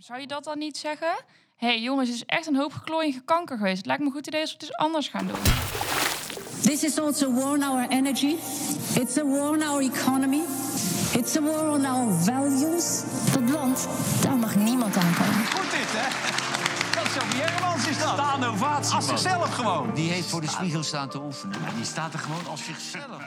Zou 0.00 0.20
je 0.20 0.26
dat 0.26 0.44
dan 0.44 0.58
niet 0.58 0.76
zeggen? 0.76 1.14
Hé 1.56 1.66
hey, 1.66 1.80
jongens, 1.80 2.08
het 2.08 2.16
is 2.16 2.24
echt 2.26 2.46
een 2.46 2.56
hoop 2.56 2.72
geklooi 2.72 3.06
en 3.06 3.12
gekanker 3.12 3.56
geweest. 3.56 3.76
Het 3.76 3.86
lijkt 3.86 4.02
me 4.02 4.10
goed 4.10 4.26
idee 4.26 4.40
als 4.40 4.50
we 4.50 4.56
het 4.58 4.68
eens 4.68 4.76
anders 4.76 5.08
gaan 5.08 5.26
doen. 5.26 5.38
This 6.62 6.84
is 6.84 6.98
also 6.98 7.30
a 7.30 7.34
war 7.34 7.56
on 7.56 7.62
our 7.62 7.88
energy. 7.88 8.36
It's 9.00 9.18
a 9.18 9.24
war 9.24 9.48
on 9.50 9.62
our 9.62 9.80
economy. 9.80 10.40
It's 11.18 11.36
a 11.36 11.40
war 11.40 11.68
on 11.70 11.84
our 11.84 12.12
values. 12.12 13.02
Dat 13.32 13.50
land, 13.50 13.88
daar 14.22 14.36
mag 14.36 14.56
niemand 14.56 14.96
aan 14.96 15.14
komen. 15.14 15.46
Goed 15.46 15.70
dit, 15.70 15.92
hè? 15.92 16.08
Dat 16.94 17.06
is 17.06 17.12
Sophie 17.12 17.42
Hermans 17.42 17.88
is 17.88 17.98
dat. 17.98 18.08
Staande 18.08 18.46
ovatie. 18.46 18.94
Als 18.94 19.06
zichzelf 19.06 19.54
gewoon. 19.54 19.94
Die 19.94 20.10
heeft 20.10 20.28
voor 20.28 20.40
de 20.40 20.48
spiegel 20.48 20.82
staan 20.82 21.08
te 21.08 21.20
oefenen. 21.22 21.58
Die 21.76 21.84
staat 21.84 22.12
er 22.12 22.18
gewoon 22.18 22.46
als 22.46 22.64
zichzelf. 22.64 23.22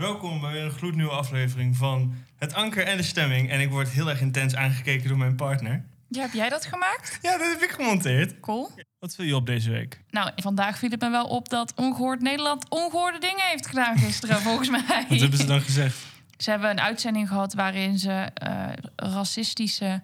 Welkom 0.00 0.40
bij 0.40 0.52
weer 0.52 0.64
een 0.64 0.70
gloednieuwe 0.70 1.12
aflevering 1.12 1.76
van 1.76 2.14
Het 2.36 2.54
Anker 2.54 2.86
en 2.86 2.96
de 2.96 3.02
Stemming. 3.02 3.50
En 3.50 3.60
ik 3.60 3.70
word 3.70 3.88
heel 3.88 4.08
erg 4.08 4.20
intens 4.20 4.54
aangekeken 4.54 5.08
door 5.08 5.18
mijn 5.18 5.36
partner. 5.36 5.84
Ja, 6.08 6.20
heb 6.20 6.32
jij 6.32 6.48
dat 6.48 6.64
gemaakt? 6.64 7.18
Ja, 7.22 7.38
dat 7.38 7.46
heb 7.46 7.62
ik 7.62 7.70
gemonteerd. 7.70 8.40
Cool. 8.40 8.70
Wat 8.98 9.14
viel 9.14 9.24
je 9.24 9.36
op 9.36 9.46
deze 9.46 9.70
week? 9.70 10.00
Nou, 10.10 10.30
vandaag 10.36 10.78
viel 10.78 10.90
het 10.90 11.00
me 11.00 11.10
wel 11.10 11.26
op 11.26 11.48
dat 11.48 11.72
Ongehoord 11.74 12.20
Nederland 12.20 12.68
ongehoorde 12.68 13.18
dingen 13.18 13.44
heeft 13.50 13.66
gedaan 13.66 13.98
gisteren, 13.98 14.40
volgens 14.50 14.70
mij. 14.70 15.06
Wat 15.08 15.20
hebben 15.20 15.38
ze 15.38 15.46
dan 15.46 15.60
gezegd? 15.60 15.96
Ze 16.36 16.50
hebben 16.50 16.70
een 16.70 16.80
uitzending 16.80 17.28
gehad 17.28 17.54
waarin 17.54 17.98
ze 17.98 18.12
eh, 18.12 18.68
racistische 18.96 20.02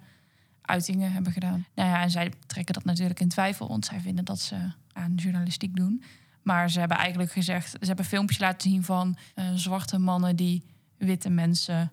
uitingen 0.62 1.12
hebben 1.12 1.33
gedaan. 1.33 1.66
Nou 1.74 1.88
ja, 1.88 2.02
en 2.02 2.10
zij 2.10 2.33
trekken 2.47 2.74
dat 2.74 2.84
natuurlijk 2.84 3.20
in 3.20 3.28
twijfel, 3.28 3.69
want 3.69 3.84
zij 3.84 4.00
vinden 4.00 4.24
dat 4.24 4.41
ze 4.41 4.56
aan 4.92 5.14
journalistiek 5.14 5.77
doen. 5.77 6.02
Maar 6.46 6.70
ze 6.70 6.78
hebben 6.78 6.96
eigenlijk 6.96 7.32
gezegd, 7.32 7.70
ze 7.70 7.86
hebben 7.86 8.05
filmpjes 8.05 8.38
laten 8.38 8.70
zien 8.70 8.84
van 8.84 9.16
eh, 9.34 9.45
zwarte 9.55 9.98
mannen 9.98 10.36
die 10.36 10.62
witte 10.98 11.30
mensen 11.30 11.92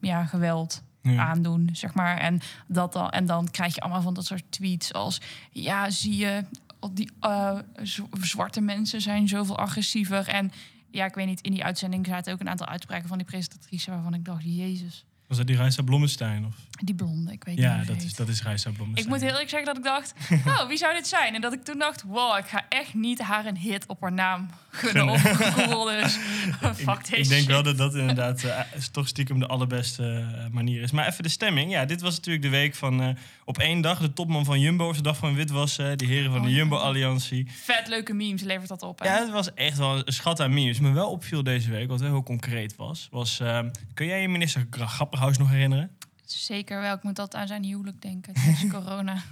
ja, 0.00 0.24
geweld 0.24 0.82
Ja. 1.02 1.26
aandoen, 1.26 1.68
zeg 1.72 1.94
maar. 1.94 2.18
En, 2.18 2.40
dat 2.66 2.92
dan, 2.92 3.10
en 3.10 3.26
dan 3.26 3.50
krijg 3.50 3.74
je 3.74 3.80
allemaal 3.80 4.02
van 4.02 4.14
dat 4.14 4.26
soort 4.26 4.44
tweets 4.48 4.92
als... 4.92 5.20
ja, 5.50 5.90
zie 5.90 6.16
je, 6.16 6.44
die 6.92 7.10
eh, 7.20 7.58
zwarte 8.20 8.60
mensen 8.60 9.00
zijn 9.00 9.28
zoveel 9.28 9.58
agressiever. 9.58 10.28
En 10.28 10.52
ja, 10.90 11.04
ik 11.04 11.14
weet 11.14 11.26
niet, 11.26 11.40
in 11.40 11.52
die 11.52 11.64
uitzending 11.64 12.06
zaten 12.06 12.32
ook 12.32 12.40
een 12.40 12.48
aantal 12.48 12.66
uitspraken 12.66 13.08
van 13.08 13.18
die 13.18 13.26
presentatrice... 13.26 13.90
waarvan 13.90 14.14
ik 14.14 14.24
dacht, 14.24 14.42
jezus, 14.44 15.04
Was 15.36 15.42
dat 15.46 15.54
die 15.54 15.62
Reisa 15.62 15.82
Blommestein? 15.82 16.44
Of? 16.46 16.54
die 16.84 16.94
blonde, 16.94 17.32
ik 17.32 17.44
weet 17.44 17.54
niet 17.54 17.64
Ja, 17.64 17.74
hoe 17.76 17.84
ze 17.84 17.92
dat 17.92 18.02
is, 18.02 18.14
dat 18.14 18.28
is 18.28 18.42
Reisa 18.42 18.70
Ik 18.70 18.76
Blommestein. 18.76 19.08
moet 19.08 19.20
heel 19.20 19.30
eerlijk 19.30 19.48
zeggen 19.48 19.66
dat 19.68 19.76
ik 19.76 19.84
dacht, 19.84 20.14
oh, 20.60 20.68
wie 20.68 20.76
zou 20.76 20.94
dit 20.94 21.06
zijn? 21.06 21.34
En 21.34 21.40
dat 21.40 21.52
ik 21.52 21.64
toen 21.64 21.78
dacht, 21.78 22.02
wow, 22.02 22.38
ik 22.38 22.44
ga 22.46 22.64
echt 22.68 22.94
niet 22.94 23.20
haar 23.20 23.46
een 23.46 23.56
hit 23.56 23.86
op 23.86 24.00
haar 24.00 24.12
naam 24.12 24.48
gunnen 24.74 25.08
op 25.08 25.16
Google. 25.18 26.02
Dus 26.02 26.18
fuck 26.86 27.08
ik, 27.08 27.28
denk 27.28 27.46
wel 27.48 27.62
dat 27.62 27.76
dat 27.78 27.94
inderdaad 27.94 28.42
eh, 28.44 28.60
toch 28.92 29.08
stiekem 29.08 29.38
de 29.38 29.46
allerbeste 29.46 30.02
eh, 30.38 30.46
manier 30.52 30.82
is. 30.82 30.90
Maar 30.90 31.06
even 31.08 31.22
de 31.22 31.28
stemming. 31.28 31.70
Ja, 31.70 31.84
dit 31.84 32.00
was 32.00 32.14
natuurlijk 32.16 32.44
de 32.44 32.50
week 32.50 32.74
van 32.74 33.02
eh, 33.02 33.08
op 33.44 33.58
één 33.58 33.80
dag 33.80 33.98
de 33.98 34.12
topman 34.12 34.44
van 34.44 34.60
Jumbo. 34.60 34.88
Of 34.88 34.96
de 34.96 35.02
dag 35.02 35.16
van 35.16 35.34
witwassen. 35.34 35.98
Die 35.98 36.08
heren 36.08 36.30
van 36.30 36.40
Oh, 36.40 36.44
de 36.44 36.50
ja. 36.50 36.56
Jumbo-alliantie. 36.56 37.46
Vet 37.62 37.88
leuke 37.88 38.12
memes 38.14 38.42
levert 38.42 38.68
dat 38.68 38.82
op. 38.82 38.98
hè? 38.98 39.06
Ja, 39.06 39.20
het 39.20 39.30
was 39.30 39.54
echt 39.54 39.78
wel 39.78 39.96
een 40.06 40.12
schat 40.12 40.40
aan 40.40 40.54
memes. 40.54 40.80
Me 40.80 40.92
wel 40.92 41.10
opviel 41.10 41.42
deze 41.42 41.70
week, 41.70 41.88
wat 41.88 42.00
wel 42.00 42.10
heel 42.10 42.22
concreet 42.22 42.76
was, 42.76 43.08
was... 43.10 43.40
eh, 43.40 43.58
kun 43.94 44.06
jij 44.06 44.20
je 44.20 44.28
minister 44.28 44.66
Gra- 44.70 44.86
Grapperhaus 44.86 45.38
nog 45.38 45.50
herinneren? 45.50 45.90
Zeker 46.24 46.80
wel. 46.80 46.94
Ik 46.94 47.02
moet 47.02 47.18
altijd 47.18 47.42
aan 47.42 47.48
zijn 47.48 47.64
huwelijk 47.64 48.02
denken 48.02 48.34
tijdens 48.34 48.66
corona. 48.80 49.22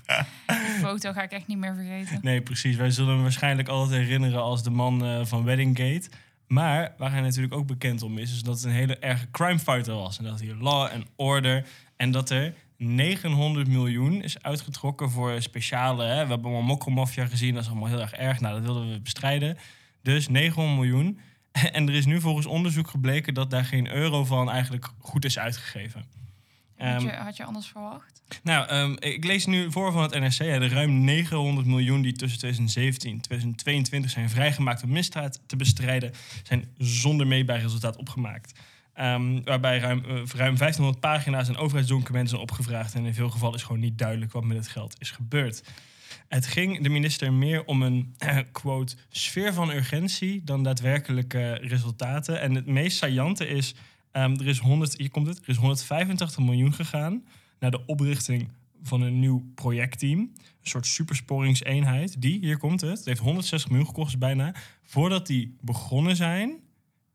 Die 0.47 0.79
foto 0.81 1.12
ga 1.12 1.23
ik 1.23 1.31
echt 1.31 1.47
niet 1.47 1.59
meer 1.59 1.75
vergeten. 1.75 2.19
Nee, 2.23 2.41
precies. 2.41 2.77
Wij 2.77 2.91
zullen 2.91 3.12
hem 3.12 3.23
waarschijnlijk 3.23 3.69
altijd 3.69 4.01
herinneren 4.01 4.43
als 4.43 4.62
de 4.62 4.71
man 4.71 5.05
eh, 5.05 5.25
van 5.25 5.45
Weddinggate. 5.45 6.09
Maar 6.47 6.95
waar 6.98 7.11
hij 7.11 7.20
natuurlijk 7.20 7.55
ook 7.55 7.67
bekend 7.67 8.03
om 8.03 8.19
is, 8.19 8.33
is 8.33 8.43
dat 8.43 8.55
het 8.55 8.65
een 8.65 8.70
hele 8.70 8.98
erge 8.98 9.31
crimefighter 9.31 9.95
was. 9.95 10.19
En 10.19 10.25
dat 10.25 10.41
hij 10.41 10.55
law 10.55 10.91
and 10.93 11.05
order. 11.17 11.67
En 11.97 12.11
dat 12.11 12.31
er 12.31 12.55
900 12.77 13.69
miljoen 13.69 14.23
is 14.23 14.43
uitgetrokken 14.43 15.11
voor 15.11 15.43
speciale... 15.43 16.05
Hè, 16.05 16.23
we 16.23 16.29
hebben 16.29 16.45
allemaal 16.45 16.63
mokromafia 16.63 17.27
gezien, 17.27 17.55
dat 17.55 17.63
is 17.63 17.69
allemaal 17.69 17.89
heel 17.89 18.01
erg 18.01 18.13
erg. 18.13 18.41
Nou, 18.41 18.55
dat 18.55 18.63
wilden 18.63 18.91
we 18.91 19.01
bestrijden. 19.01 19.59
Dus 20.03 20.29
900 20.29 20.77
miljoen. 20.77 21.19
En 21.73 21.89
er 21.89 21.95
is 21.95 22.07
nu 22.07 22.20
volgens 22.20 22.47
onderzoek 22.47 22.89
gebleken 22.89 23.35
dat 23.35 23.51
daar 23.51 23.64
geen 23.64 23.92
euro 23.92 24.25
van 24.25 24.51
eigenlijk 24.51 24.89
goed 24.98 25.25
is 25.25 25.39
uitgegeven. 25.39 26.05
Had 26.83 27.01
Ehm, 27.03 27.07
je, 27.11 27.13
had 27.13 27.37
je 27.37 27.45
anders 27.45 27.67
verwacht? 27.67 28.23
nou, 28.43 28.69
ehm, 28.69 28.97
ik 28.98 29.25
lees 29.25 29.47
nu 29.47 29.73
voor 29.73 29.93
van 29.93 30.03
het 30.03 30.11
NRC. 30.20 30.37
De 30.61 30.69
ruim 30.69 31.05
900 31.05 31.67
miljoen 31.67 32.03
die 32.03 32.13
tussen 32.13 32.39
2017 32.39 33.13
en 33.13 33.20
2022 33.20 34.11
zijn 34.11 34.31
vrijgemaakt 34.31 34.83
om 34.83 34.91
misdaad 34.91 35.41
te 35.47 35.57
bestrijden, 35.57 36.13
zijn 36.43 36.69
zonder 36.79 37.27
meetbaar 37.27 37.61
resultaat 37.61 37.97
opgemaakt. 37.97 38.61
Ehm, 38.95 39.43
waarbij 39.45 39.79
ruim, 39.79 40.05
eh, 40.05 40.23
ruim 40.37 40.57
1500 40.57 41.01
pagina's 41.01 41.48
en 41.48 41.57
overheidsdocumenten 41.57 42.29
zijn 42.29 42.43
opgevraagd. 42.43 42.95
En 42.95 43.05
in 43.05 43.14
veel 43.14 43.31
gevallen 43.31 43.57
is 43.57 43.63
gewoon 43.63 43.81
niet 43.81 43.99
duidelijk 43.99 44.33
wat 44.33 44.45
met 44.45 44.57
het 44.57 44.69
geld 44.69 44.97
is 44.99 45.11
gebeurd. 45.11 45.63
Het 46.29 46.47
ging 46.47 46.83
de 46.83 46.89
minister 46.89 47.33
meer 47.33 47.64
om 47.64 47.83
een, 47.83 48.14
quote, 48.53 48.97
sfeer 49.11 49.53
van 49.53 49.70
urgentie 49.70 50.45
dan 50.45 50.63
daadwerkelijke 50.63 51.53
resultaten. 51.53 52.41
En 52.41 52.55
het 52.55 52.67
meest 52.67 52.97
saillante 52.97 53.47
is, 53.49 53.75
ehm, 54.12 54.33
er 54.33 54.46
is 54.46 54.58
100, 54.58 54.96
hier 54.96 55.11
komt 55.11 55.27
het, 55.27 55.39
er 55.39 55.48
is 55.48 55.56
185 55.56 56.39
miljoen 56.39 56.74
gegaan 56.74 57.24
naar 57.58 57.70
de 57.70 57.86
oprichting 57.86 58.48
van 58.83 59.00
een 59.00 59.18
nieuw 59.18 59.45
projectteam. 59.55 60.18
Een 60.18 60.68
soort 60.68 60.86
supersporingseenheid. 60.86 62.20
Die, 62.20 62.39
hier 62.39 62.58
komt 62.58 62.80
het, 62.80 62.98
het 62.98 63.05
heeft 63.05 63.20
160 63.20 63.70
miljoen 63.70 63.89
gekost 63.89 64.18
bijna. 64.18 64.55
Voordat 64.83 65.27
die 65.27 65.56
begonnen 65.61 66.17
zijn, 66.17 66.61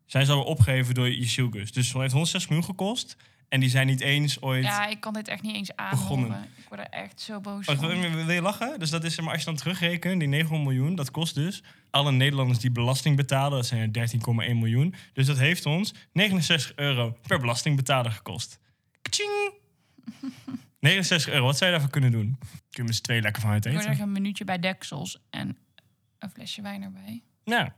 zijn 0.05 0.25
ze 0.25 0.31
al 0.31 0.43
opgegeven 0.43 0.93
door 0.93 1.09
Yeshilgus. 1.09 1.71
Dus 1.71 1.87
het 1.87 1.97
heeft 1.97 2.11
160 2.11 2.49
miljoen 2.49 2.69
gekost. 2.69 3.17
En 3.49 3.59
die 3.59 3.69
zijn 3.69 3.87
niet 3.87 4.01
eens 4.01 4.41
ooit... 4.41 4.63
Ja, 4.63 4.85
ik 4.87 4.99
kan 4.99 5.13
dit 5.13 5.27
echt 5.27 5.41
niet 5.41 5.55
eens 5.55 5.71
begonnen. 5.89 6.29
aanhoren. 6.31 6.49
Ik 6.57 6.67
word 6.67 6.79
er 6.81 6.87
echt 6.89 7.21
zo 7.21 7.39
boos 7.39 7.67
Oh, 7.67 7.79
van. 7.79 7.87
wil 8.25 8.29
je 8.31 8.41
lachen? 8.41 8.79
Dus 8.79 8.89
dat 8.89 9.03
is, 9.03 9.19
maar, 9.19 9.29
als 9.31 9.39
je 9.39 9.45
dan 9.45 9.55
terugrekent, 9.55 10.19
die 10.19 10.27
900 10.29 10.69
miljoen, 10.69 10.95
dat 10.95 11.11
kost 11.11 11.35
dus 11.35 11.63
alle 11.89 12.11
Nederlanders 12.11 12.59
die 12.59 12.71
belasting 12.71 13.15
betalen, 13.15 13.57
dat 13.57 13.65
zijn 13.65 13.93
er 13.93 14.09
13,1 14.09 14.19
miljoen. 14.35 14.95
Dus 15.13 15.25
dat 15.25 15.37
heeft 15.37 15.65
ons 15.65 15.93
69 16.11 16.75
euro 16.75 17.17
per 17.27 17.39
belastingbetaler 17.39 18.11
gekost. 18.11 18.59
Kaching! 19.01 19.51
69 20.79 21.33
euro, 21.33 21.45
wat 21.45 21.57
zou 21.57 21.65
je 21.65 21.71
daarvoor 21.77 21.93
kunnen 21.93 22.11
doen? 22.11 22.37
Kun 22.39 22.57
je 22.69 22.83
met 22.83 22.95
z'n 22.95 23.01
twee 23.01 23.21
lekker 23.21 23.41
van 23.41 23.51
uit 23.51 23.65
Ik 23.65 23.71
eten? 23.71 23.83
zeggen 23.83 24.03
een 24.03 24.11
minuutje 24.11 24.43
bij 24.45 24.59
Deksels 24.59 25.19
en 25.29 25.57
een 26.19 26.29
flesje 26.29 26.61
wijn 26.61 26.81
erbij. 26.83 27.23
Nou, 27.45 27.69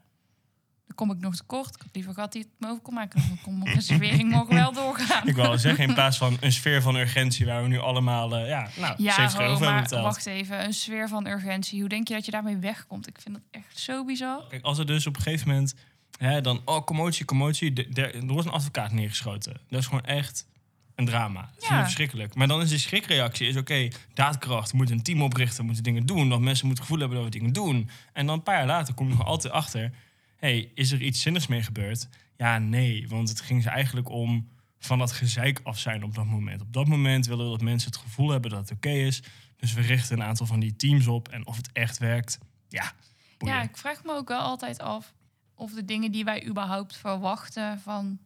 Dan 0.89 1.07
kom 1.07 1.11
ik 1.11 1.19
nog 1.23 1.35
tekort. 1.35 1.75
Ik 1.75 1.81
had 1.81 1.89
liever 1.95 2.13
gehad 2.13 2.31
die 2.31 2.41
het 2.41 2.51
me 2.57 2.67
over 2.67 2.81
kon 2.81 2.93
maken. 2.93 3.21
Dan 3.27 3.39
kon 3.43 3.57
mijn 3.59 3.73
reservering 3.75 4.29
nog 4.37 4.47
wel 4.47 4.73
doorgaan. 4.73 5.27
ik 5.27 5.35
wou 5.35 5.57
zeggen, 5.57 5.83
in 5.87 5.93
plaats 5.93 6.17
van 6.17 6.37
een 6.39 6.51
sfeer 6.51 6.81
van 6.81 6.95
urgentie 6.95 7.45
waar 7.45 7.61
we 7.61 7.67
nu 7.67 7.77
allemaal, 7.79 8.35
eh, 8.35 8.47
ja, 8.47 8.67
nou, 8.79 8.93
Ja, 8.97 9.13
70 9.13 9.39
euro 9.39 9.59
hebben 9.63 9.83
betaald. 9.83 10.03
wacht 10.03 10.25
even. 10.25 10.63
Een 10.65 10.73
sfeer 10.73 11.07
van 11.07 11.27
urgentie. 11.27 11.79
Hoe 11.79 11.89
denk 11.89 12.07
je 12.07 12.13
dat 12.13 12.25
je 12.25 12.31
daarmee 12.31 12.57
wegkomt? 12.57 13.07
Ik 13.07 13.17
vind 13.21 13.35
dat 13.35 13.43
echt 13.63 13.79
zo 13.79 14.05
bizar. 14.05 14.47
Kijk, 14.49 14.63
als 14.63 14.77
er 14.77 14.85
dus 14.85 15.07
op 15.07 15.15
een 15.15 15.21
gegeven 15.21 15.47
moment, 15.47 15.75
hè, 16.17 16.41
dan, 16.41 16.61
oh, 16.65 16.83
commotie, 16.85 17.25
commotie, 17.25 17.73
de- 17.73 17.89
de- 17.89 18.11
er 18.11 18.25
wordt 18.27 18.47
een 18.47 18.53
advocaat 18.53 18.91
neergeschoten. 18.91 19.61
Dat 19.69 19.79
is 19.79 19.85
gewoon 19.85 20.05
echt 20.05 20.47
een 20.95 21.05
drama. 21.05 21.41
Dat 21.53 21.63
is 21.63 21.69
Ja. 21.69 21.81
verschrikkelijk. 21.83 22.35
Maar 22.35 22.47
dan 22.47 22.61
is 22.61 22.69
de 22.69 22.77
schrikreactie, 22.77 23.47
is 23.47 23.55
oké, 23.57 23.87
daadkracht, 24.13 24.71
we 24.71 24.77
moeten 24.77 24.95
een 24.95 25.03
team 25.03 25.21
oprichten, 25.21 25.57
we 25.59 25.63
moeten 25.65 25.83
dingen 25.83 26.05
doen, 26.05 26.29
dat 26.29 26.39
mensen 26.39 26.65
moeten 26.67 26.83
het 26.83 26.91
gevoel 26.91 26.99
hebben 26.99 27.17
dat 27.17 27.25
we 27.33 27.39
dingen 27.39 27.53
doen. 27.53 27.89
En 28.13 28.25
dan 28.25 28.35
een 28.35 28.43
paar 28.43 28.57
jaar 28.57 28.65
later 28.67 28.93
kom 28.93 29.07
je 29.09 29.15
nog 29.15 29.25
altijd 29.25 29.53
achter, 29.53 29.91
hey, 30.39 30.71
is 30.73 30.91
er 30.91 31.01
iets 31.01 31.21
zinnigs 31.21 31.47
mee 31.47 31.63
gebeurd? 31.63 32.09
Ja, 32.37 32.57
nee, 32.57 33.07
want 33.07 33.29
het 33.29 33.41
ging 33.41 33.63
ze 33.63 33.69
eigenlijk 33.69 34.09
om 34.09 34.49
van 34.79 34.97
dat 34.97 35.11
gezeik 35.11 35.59
af 35.63 35.79
zijn 35.79 36.03
op 36.03 36.15
dat 36.15 36.25
moment. 36.25 36.61
Op 36.61 36.73
dat 36.73 36.87
moment 36.87 37.25
willen 37.25 37.45
we 37.45 37.51
dat 37.51 37.61
mensen 37.61 37.91
het 37.91 37.99
gevoel 37.99 38.29
hebben 38.29 38.51
dat 38.51 38.59
het 38.59 38.71
oké 38.71 38.89
is. 38.89 39.23
Dus 39.55 39.73
we 39.73 39.81
richten 39.81 40.19
een 40.19 40.25
aantal 40.25 40.45
van 40.45 40.59
die 40.59 40.75
teams 40.75 41.07
op 41.07 41.27
en 41.27 41.47
of 41.47 41.55
het 41.55 41.71
echt 41.71 41.97
werkt, 41.97 42.39
ja. 42.67 42.93
boeien. 43.37 43.55
Ja, 43.55 43.61
ik 43.61 43.77
vraag 43.77 44.03
me 44.03 44.13
ook 44.13 44.27
wel 44.27 44.39
altijd 44.39 44.79
af 44.79 45.13
of 45.59 45.73
de 45.73 45.85
dingen 45.85 46.11
die 46.11 46.23
wij 46.23 46.45
überhaupt 46.45 46.97
verwachten 46.97 47.79
van 47.79 48.19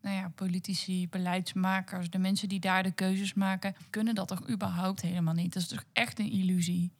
nou 0.00 0.16
ja, 0.16 0.28
politici, 0.34 1.08
beleidsmakers, 1.08 2.10
de 2.10 2.18
mensen 2.18 2.48
die 2.48 2.60
daar 2.60 2.82
de 2.82 2.90
keuzes 2.90 3.34
maken, 3.34 3.74
kunnen 3.90 4.14
dat 4.14 4.28
toch 4.28 4.48
überhaupt 4.48 5.00
helemaal 5.00 5.34
niet? 5.34 5.52
Dat 5.52 5.62
is 5.62 5.68
toch 5.68 5.84
echt 5.92 6.18
een 6.18 6.30
illusie? 6.30 6.92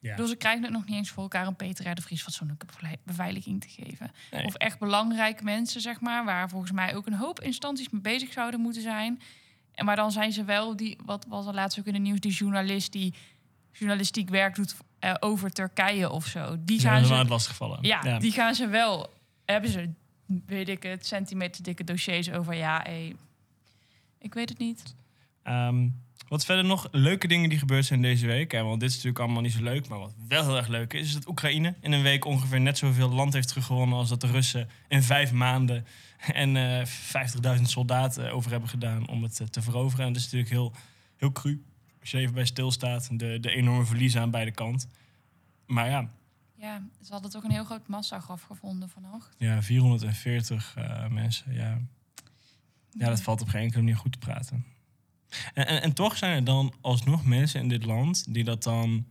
Ja. 0.00 0.16
Dus 0.16 0.28
ze 0.28 0.36
krijgen 0.36 0.62
het 0.62 0.72
nog 0.72 0.84
niet 0.86 0.94
eens 0.96 1.10
voor 1.10 1.22
elkaar 1.22 1.46
om 1.46 1.56
Peter 1.56 1.90
R. 1.90 1.94
de 1.94 2.02
Vries 2.02 2.22
fatsoenlijke 2.22 2.66
bevei- 2.66 2.96
beveiliging 3.04 3.60
te 3.60 3.68
geven. 3.68 4.10
Nee. 4.30 4.44
Of 4.44 4.54
echt 4.54 4.78
belangrijke 4.78 5.44
mensen, 5.44 5.80
zeg 5.80 6.00
maar, 6.00 6.24
waar 6.24 6.48
volgens 6.48 6.72
mij 6.72 6.94
ook 6.94 7.06
een 7.06 7.14
hoop 7.14 7.40
instanties 7.40 7.88
mee 7.88 8.00
bezig 8.00 8.32
zouden 8.32 8.60
moeten 8.60 8.82
zijn. 8.82 9.20
En 9.74 9.84
maar 9.84 9.96
dan 9.96 10.12
zijn 10.12 10.32
ze 10.32 10.44
wel 10.44 10.76
die, 10.76 10.98
wat 11.04 11.24
was 11.28 11.46
er 11.46 11.54
laatst 11.54 11.78
ook 11.78 11.86
in 11.86 11.94
het 11.94 12.02
nieuws, 12.02 12.20
die 12.20 12.32
journalist 12.32 12.92
die 12.92 13.14
journalistiek 13.72 14.28
werk 14.28 14.54
doet 14.54 14.76
eh, 14.98 15.14
over 15.20 15.50
Turkije 15.50 16.10
of 16.10 16.26
zo. 16.26 16.56
Die 16.60 16.76
Ja, 16.76 16.82
gaan 16.82 16.92
dat 16.92 17.00
is 17.00 17.06
ze 17.06 17.12
wel 17.12 17.22
het 17.22 17.28
lastigvallen. 17.32 17.78
ja, 17.82 18.18
die 18.18 18.32
gaan 18.32 18.54
ze 18.54 18.66
wel. 18.68 19.12
Hebben 19.44 19.70
ze, 19.70 19.90
weet 20.46 20.68
ik 20.68 20.82
het, 20.82 21.06
centimeter 21.06 21.62
dikke 21.62 21.84
dossiers 21.84 22.30
over. 22.30 22.54
Ja, 22.54 22.80
hé, 22.86 23.12
ik 24.18 24.34
weet 24.34 24.48
het 24.48 24.58
niet. 24.58 24.94
Ehm, 25.42 25.88
wat 26.28 26.44
verder 26.44 26.64
nog 26.64 26.88
leuke 26.90 27.28
dingen 27.28 27.48
die 27.48 27.58
gebeurd 27.58 27.84
zijn 27.84 28.02
deze 28.02 28.26
week. 28.26 28.52
Hè, 28.52 28.62
want 28.62 28.80
dit 28.80 28.88
is 28.88 28.94
natuurlijk 28.94 29.24
allemaal 29.24 29.42
niet 29.42 29.52
zo 29.52 29.62
leuk. 29.62 29.88
Maar 29.88 29.98
wat 29.98 30.14
wel 30.28 30.44
heel 30.44 30.56
erg 30.56 30.68
leuk 30.68 30.92
is, 30.92 31.06
is 31.06 31.14
dat 31.14 31.28
Oekraïne 31.28 31.74
in 31.80 31.92
een 31.92 32.02
week 32.02 32.24
ongeveer 32.24 32.60
net 32.60 32.78
zoveel 32.78 33.08
land 33.08 33.32
heeft 33.32 33.48
teruggewonnen. 33.48 33.98
als 33.98 34.08
dat 34.08 34.20
de 34.20 34.26
Russen 34.26 34.68
in 34.88 35.02
vijf 35.02 35.32
maanden 35.32 35.86
en 36.42 36.56
eh 36.56 36.86
50.000 37.56 37.62
soldaten 37.62 38.32
over 38.32 38.50
hebben 38.50 38.68
gedaan 38.68 39.08
om 39.08 39.22
het 39.22 39.40
eh, 39.40 39.46
te 39.46 39.62
veroveren. 39.62 40.06
En 40.06 40.12
dat 40.12 40.22
is 40.22 40.24
natuurlijk 40.24 40.52
heel, 40.52 40.72
heel 41.16 41.32
cru. 41.32 41.64
Als 42.00 42.10
je 42.10 42.18
even 42.18 42.34
bij 42.34 42.44
stilstaat, 42.44 43.18
de, 43.18 43.40
de 43.40 43.50
enorme 43.50 43.84
verliezen 43.84 44.20
aan 44.20 44.30
beide 44.30 44.50
kanten. 44.50 44.90
Maar 45.66 45.88
ja, 45.88 46.10
Ja, 46.56 46.82
ze 47.02 47.12
hadden 47.12 47.30
toch 47.30 47.44
een 47.44 47.50
heel 47.50 47.64
groot 47.64 47.88
massagraf 47.88 48.42
gevonden 48.42 48.88
vannacht. 48.88 49.34
ja 49.38 49.62
440 49.62 50.74
eh, 50.76 51.06
mensen. 51.08 51.54
Ja. 51.54 51.78
ja, 52.90 53.08
dat 53.08 53.20
valt 53.20 53.40
op 53.40 53.48
geen 53.48 53.62
enkele 53.62 53.82
manier 53.82 53.96
goed 53.96 54.12
te 54.12 54.18
praten. 54.18 54.64
En, 55.54 55.66
en, 55.66 55.82
en 55.82 55.92
toch 55.92 56.16
zijn 56.16 56.36
er 56.36 56.44
dan 56.44 56.72
alsnog 56.80 57.24
mensen 57.24 57.60
in 57.60 57.68
dit 57.68 57.84
land 57.84 58.34
die 58.34 58.44
dat 58.44 58.62
dan 58.62 59.06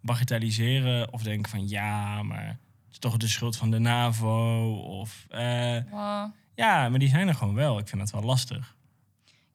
bagatelliseren 0.00 1.12
of 1.12 1.22
denken 1.22 1.50
van 1.50 1.68
ja, 1.68 2.22
maar 2.22 2.46
het 2.46 2.90
is 2.90 2.98
toch 2.98 3.16
de 3.16 3.28
schuld 3.28 3.56
van 3.56 3.70
de 3.70 3.78
NAVO. 3.78 4.72
Of 4.74 5.26
eh, 5.28 5.78
Wow. 5.90 6.30
ja, 6.54 6.88
maar 6.88 6.98
die 6.98 7.08
zijn 7.08 7.28
er 7.28 7.34
gewoon 7.34 7.54
wel. 7.54 7.78
Ik 7.78 7.88
vind 7.88 8.00
dat 8.00 8.10
wel 8.10 8.22
lastig. 8.22 8.76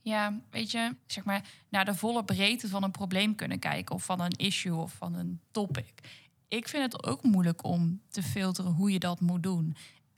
Ja, 0.02 0.40
weet 0.50 0.72
je, 0.72 0.96
zeg 1.08 1.24
maar 1.24 1.44
naar 1.70 1.86
de 1.86 1.96
volle 1.96 2.24
breedte 2.24 2.68
van 2.68 2.84
een 2.84 2.92
probleem 2.92 3.36
kunnen 3.36 3.60
kijken 3.60 3.96
of 3.96 4.04
van 4.04 4.22
een 4.22 4.32
issue 4.38 4.76
of 4.76 4.94
van 4.94 5.14
een 5.14 5.40
topic. 5.52 5.94
Ik 6.48 6.68
vind 6.68 6.84
het 6.84 7.06
ook 7.06 7.24
moeilijk 7.24 7.64
om 7.64 8.02
te 8.10 8.24
filteren 8.24 8.72
hoe 8.72 8.92
je 8.92 9.00
dat 9.00 9.22
moet 9.22 9.44
doen. 9.44 9.76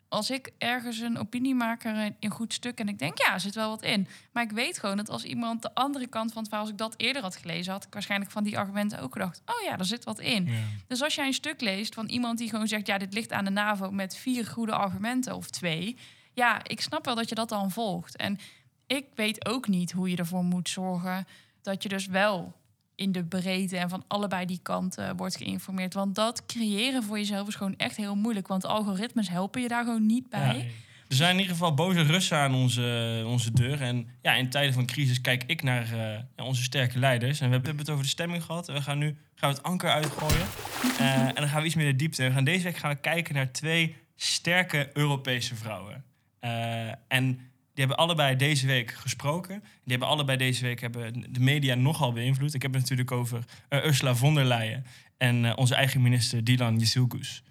Als 0.09 0.29
ik 0.29 0.51
ergens 0.57 1.00
een 1.00 1.17
opiniemaker 1.17 1.95
een, 1.95 2.15
een 2.19 2.29
goed 2.29 2.53
stuk 2.53 2.79
en 2.79 2.88
ik 2.88 3.00
denk, 3.00 3.17
ja, 3.17 3.33
er 3.33 3.39
zit 3.39 3.56
wel 3.56 3.69
wat 3.69 3.81
in. 3.81 4.07
Maar 4.31 4.44
ik 4.44 4.51
weet 4.51 4.79
gewoon 4.79 4.97
dat 4.97 5.09
als 5.09 5.23
iemand 5.23 5.61
de 5.61 5.73
andere 5.73 6.07
kant 6.07 6.31
van 6.31 6.41
het 6.41 6.47
verhaal, 6.50 6.65
als 6.65 6.73
ik 6.73 6.79
dat 6.79 6.94
eerder 6.97 7.21
had 7.21 7.35
gelezen, 7.35 7.73
had 7.73 7.83
ik 7.85 7.94
waarschijnlijk 7.94 8.31
van 8.31 8.44
die 8.44 8.57
argumenten 8.57 9.00
ook 9.00 9.13
gedacht, 9.13 9.41
oh 9.45 9.63
ja, 9.65 9.77
er 9.77 9.85
zit 9.85 10.03
wat 10.03 10.19
in. 10.19 10.45
Ja. 10.45 10.59
Dus 10.88 11.01
als 11.01 11.15
jij 11.15 11.25
een 11.25 11.33
stuk 11.33 11.61
leest 11.61 11.94
van 11.94 12.07
iemand 12.07 12.38
die 12.38 12.50
gewoon 12.50 12.67
zegt, 12.67 12.88
ja, 12.88 12.97
dit 12.97 13.13
ligt 13.13 13.31
aan 13.31 13.45
de 13.45 13.51
NAVO 13.51 13.91
met 13.91 14.15
vier 14.15 14.45
goede 14.45 14.73
argumenten 14.73 15.35
of 15.35 15.50
twee. 15.50 15.97
Ja, 16.33 16.63
ik 16.63 16.81
snap 16.81 17.06
wel 17.06 17.15
dat 17.15 17.29
je 17.29 17.35
dat 17.35 17.50
dan 17.50 17.71
volgt. 17.71 18.15
En 18.15 18.39
ik 18.88 19.06
weet 19.15 19.47
ook 19.47 19.67
niet 19.67 19.91
hoe 19.91 20.09
je 20.09 20.15
ervoor 20.15 20.44
moet 20.44 20.69
zorgen 20.69 21.27
dat 21.61 21.83
je 21.83 21.89
dus 21.89 22.06
wel 22.06 22.58
in 22.99 23.11
de 23.11 23.23
breedte 23.23 23.77
en 23.77 23.89
van 23.89 24.03
allebei 24.07 24.45
die 24.45 24.59
kanten 24.61 25.15
wordt 25.15 25.37
geïnformeerd. 25.37 25.93
Want 25.93 26.15
dat 26.15 26.45
creëren 26.45 27.03
voor 27.03 27.17
jezelf 27.17 27.47
is 27.47 27.55
gewoon 27.55 27.75
echt 27.77 27.95
heel 27.95 28.15
moeilijk. 28.15 28.47
Want 28.47 28.65
algoritmes 28.65 29.29
helpen 29.29 29.61
je 29.61 29.67
daar 29.67 29.83
gewoon 29.83 30.05
niet 30.05 30.29
bij. 30.29 30.57
Ja. 30.57 30.63
Er 31.07 31.15
zijn 31.15 31.33
in 31.33 31.39
ieder 31.39 31.53
geval 31.53 31.73
boze 31.73 32.01
Russen 32.01 32.37
aan 32.37 32.55
onze, 32.55 33.23
onze 33.25 33.51
deur. 33.51 33.81
En 33.81 34.07
ja, 34.21 34.33
in 34.33 34.49
tijden 34.49 34.73
van 34.73 34.85
crisis 34.85 35.21
kijk 35.21 35.43
ik 35.47 35.63
naar 35.63 35.83
eh, 35.83 36.19
ja, 36.35 36.43
onze 36.43 36.63
sterke 36.63 36.99
leiders. 36.99 37.39
En 37.39 37.47
we 37.47 37.53
hebben 37.53 37.77
het 37.77 37.89
over 37.89 38.03
de 38.03 38.09
stemming 38.09 38.43
gehad. 38.43 38.67
En 38.67 38.73
we 38.73 38.81
gaan 38.81 38.97
nu 38.97 39.17
gaan 39.35 39.49
we 39.49 39.55
het 39.55 39.65
anker 39.65 39.89
uitgooien. 39.89 40.47
Eh, 40.99 41.27
en 41.27 41.35
dan 41.35 41.47
gaan 41.47 41.59
we 41.59 41.65
iets 41.65 41.75
meer 41.75 41.85
de 41.85 41.95
diepte. 41.95 42.23
We 42.23 42.31
gaan 42.31 42.43
deze 42.43 42.63
week 42.63 42.77
gaan 42.77 42.93
we 42.93 42.99
kijken 42.99 43.35
naar 43.35 43.51
twee 43.51 43.95
sterke 44.15 44.89
Europese 44.93 45.55
vrouwen. 45.55 46.03
Eh, 46.39 46.87
en 47.07 47.48
die 47.79 47.87
hebben 47.87 48.05
allebei 48.05 48.35
deze 48.35 48.67
week 48.67 48.91
gesproken. 48.91 49.59
Die 49.59 49.91
hebben 49.91 50.07
allebei 50.07 50.37
deze 50.37 50.63
week 50.63 50.81
hebben 50.81 51.25
de 51.33 51.39
media 51.39 51.75
nogal 51.75 52.13
beïnvloed. 52.13 52.53
Ik 52.53 52.61
heb 52.61 52.73
het 52.73 52.81
natuurlijk 52.81 53.11
over 53.11 53.43
eh, 53.69 53.85
Ursula 53.85 54.15
von 54.15 54.33
der 54.35 54.45
Leyen 54.45 54.85
en 55.17 55.45
eh, 55.45 55.53
onze 55.55 55.75
eigen 55.75 56.01
minister 56.01 56.43
Dylan 56.43 56.79
Jezielkus. 56.79 57.43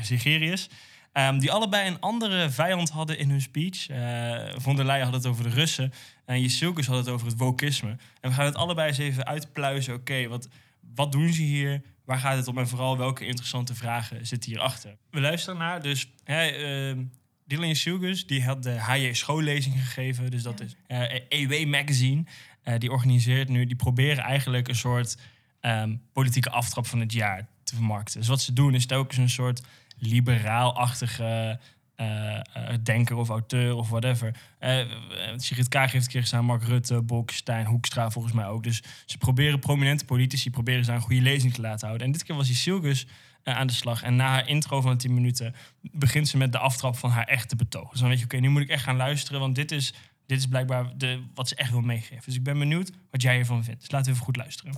Sigerius. 0.00 0.68
Ehm, 1.12 1.38
die 1.38 1.52
allebei 1.52 1.88
een 1.88 2.00
andere 2.00 2.50
vijand 2.50 2.90
hadden 2.90 3.18
in 3.18 3.30
hun 3.30 3.40
speech. 3.40 3.88
Eh 3.88 4.60
von 4.60 4.76
der 4.76 4.84
Leyen 4.84 5.04
had 5.04 5.14
het 5.14 5.26
over 5.26 5.44
de 5.44 5.50
Russen. 5.50 5.92
En 6.24 6.40
Jezielkus 6.40 6.86
had 6.86 6.96
het 6.96 7.08
over 7.08 7.26
het 7.26 7.38
wokisme. 7.38 7.96
En 8.20 8.30
we 8.30 8.32
gaan 8.32 8.44
het 8.44 8.56
allebei 8.56 8.88
eens 8.88 8.98
even 8.98 9.26
uitpluizen. 9.26 9.94
Oké, 9.94 10.28
wat, 10.28 10.48
wat 10.94 11.12
doen 11.12 11.32
ze 11.32 11.42
hier? 11.42 11.82
Waar 12.04 12.18
gaat 12.18 12.36
het 12.36 12.48
om? 12.48 12.58
En 12.58 12.68
vooral 12.68 12.98
welke 12.98 13.26
interessante 13.26 13.74
vragen 13.74 14.26
zitten 14.26 14.50
hierachter? 14.50 14.96
We 15.10 15.20
luisteren 15.20 15.58
naar. 15.58 15.82
Dus 15.82 16.08
ehm, 16.24 17.02
Dylan 17.52 17.68
Jezielkus, 17.68 18.26
die 18.26 18.44
had 18.44 18.62
de 18.62 18.70
HJ 18.70 19.12
schoollezing 19.12 19.74
gegeven. 19.74 20.30
Dus 20.30 20.42
dat 20.42 20.60
is 20.60 20.76
eh 20.86 21.20
EW 21.28 21.66
Magazine. 21.66 22.24
Eh, 22.62 22.78
die 22.78 22.90
organiseert 22.90 23.48
nu, 23.48 23.66
die 23.66 23.76
proberen 23.76 24.24
eigenlijk 24.24 24.68
een 24.68 24.74
soort 24.74 25.16
ehm, 25.60 25.96
politieke 26.12 26.50
aftrap 26.50 26.86
van 26.86 27.00
het 27.00 27.12
jaar 27.12 27.46
te 27.64 27.74
vermarkten. 27.74 28.18
Dus 28.18 28.28
wat 28.28 28.40
ze 28.40 28.52
doen 28.52 28.74
is 28.74 28.86
telkens 28.86 29.18
een 29.18 29.30
soort 29.30 29.62
liberaal-achtige 29.98 31.58
eh, 31.94 32.40
denker 32.82 33.16
of 33.16 33.28
auteur 33.28 33.74
of 33.74 33.88
whatever. 33.88 34.34
Sigrid 35.36 35.68
Kaag 35.68 35.92
heeft 35.92 36.04
een 36.04 36.10
keer 36.10 36.20
gestaan, 36.20 36.44
Mark 36.44 36.64
Rutte, 36.64 37.02
Bolkestein, 37.02 37.66
Hoekstra 37.66 38.10
volgens 38.10 38.34
mij 38.34 38.46
ook. 38.46 38.62
Dus 38.62 38.82
ze 39.06 39.18
proberen 39.18 39.58
prominente 39.58 40.04
politici, 40.04 40.50
proberen 40.50 40.84
ze 40.84 40.90
daar 40.90 40.96
een 40.98 41.06
goede 41.06 41.22
lezing 41.22 41.54
te 41.54 41.60
laten 41.60 41.86
houden. 41.86 42.06
En 42.06 42.12
dit 42.12 42.24
keer 42.24 42.36
was 42.36 42.46
die 42.46 42.56
Silgus 42.56 43.06
eh, 43.42 43.56
aan 43.56 43.66
de 43.66 43.72
slag. 43.72 44.02
En 44.02 44.16
na 44.16 44.28
haar 44.28 44.48
intro 44.48 44.80
van 44.80 44.96
10 44.96 45.14
minuten 45.14 45.54
begint 45.80 46.28
ze 46.28 46.36
met 46.36 46.52
de 46.52 46.58
aftrap 46.58 46.96
van 46.96 47.10
haar 47.10 47.26
echte 47.26 47.56
betoog. 47.56 47.90
Dus 47.90 48.00
dan 48.00 48.08
weet 48.08 48.18
je, 48.18 48.24
oké, 48.24 48.36
nu 48.36 48.48
moet 48.48 48.62
ik 48.62 48.68
echt 48.68 48.84
gaan 48.84 48.96
luisteren, 48.96 49.40
want 49.40 49.54
dit 49.54 49.72
is, 49.72 49.94
dit 50.26 50.38
is 50.38 50.46
blijkbaar 50.46 50.92
de, 50.96 51.22
wat 51.34 51.48
ze 51.48 51.54
echt 51.54 51.70
wil 51.70 51.80
meegeven. 51.80 52.22
Dus 52.24 52.34
ik 52.34 52.42
ben 52.42 52.58
benieuwd 52.58 52.90
wat 53.10 53.22
jij 53.22 53.34
hiervan 53.34 53.64
vindt. 53.64 53.80
Dus 53.80 53.90
laten 53.90 54.06
we 54.06 54.12
even 54.12 54.24
goed 54.24 54.36
luisteren. 54.36 54.74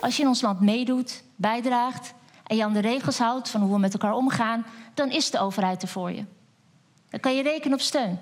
Als 0.00 0.16
je 0.16 0.22
in 0.22 0.28
ons 0.28 0.40
land 0.40 0.60
meedoet, 0.60 1.24
bijdraagt 1.36 2.14
en 2.46 2.56
je 2.56 2.64
aan 2.64 2.72
de 2.72 2.80
regels 2.80 3.18
houdt 3.18 3.50
van 3.50 3.60
hoe 3.60 3.72
we 3.72 3.78
met 3.78 3.92
elkaar 3.92 4.12
omgaan, 4.12 4.66
dan 4.94 5.10
is 5.10 5.30
de 5.30 5.38
overheid 5.38 5.82
er 5.82 5.88
voor 5.88 6.12
je. 6.12 6.24
Dan 7.10 7.20
kan 7.20 7.36
je 7.36 7.42
rekenen 7.42 7.78
op 7.78 7.80
steun. 7.80 8.18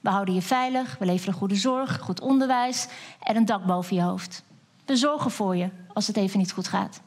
We 0.00 0.10
houden 0.10 0.34
je 0.34 0.42
veilig, 0.42 0.96
we 0.98 1.06
leveren 1.06 1.34
goede 1.34 1.54
zorg, 1.54 1.98
goed 1.98 2.20
onderwijs 2.20 2.88
en 3.22 3.36
een 3.36 3.44
dak 3.44 3.64
boven 3.64 3.96
je 3.96 4.02
hoofd. 4.02 4.42
We 4.84 4.96
zorgen 4.96 5.30
voor 5.30 5.56
je 5.56 5.70
als 5.92 6.06
het 6.06 6.16
even 6.16 6.38
niet 6.38 6.52
goed 6.52 6.68
gaat. 6.68 7.00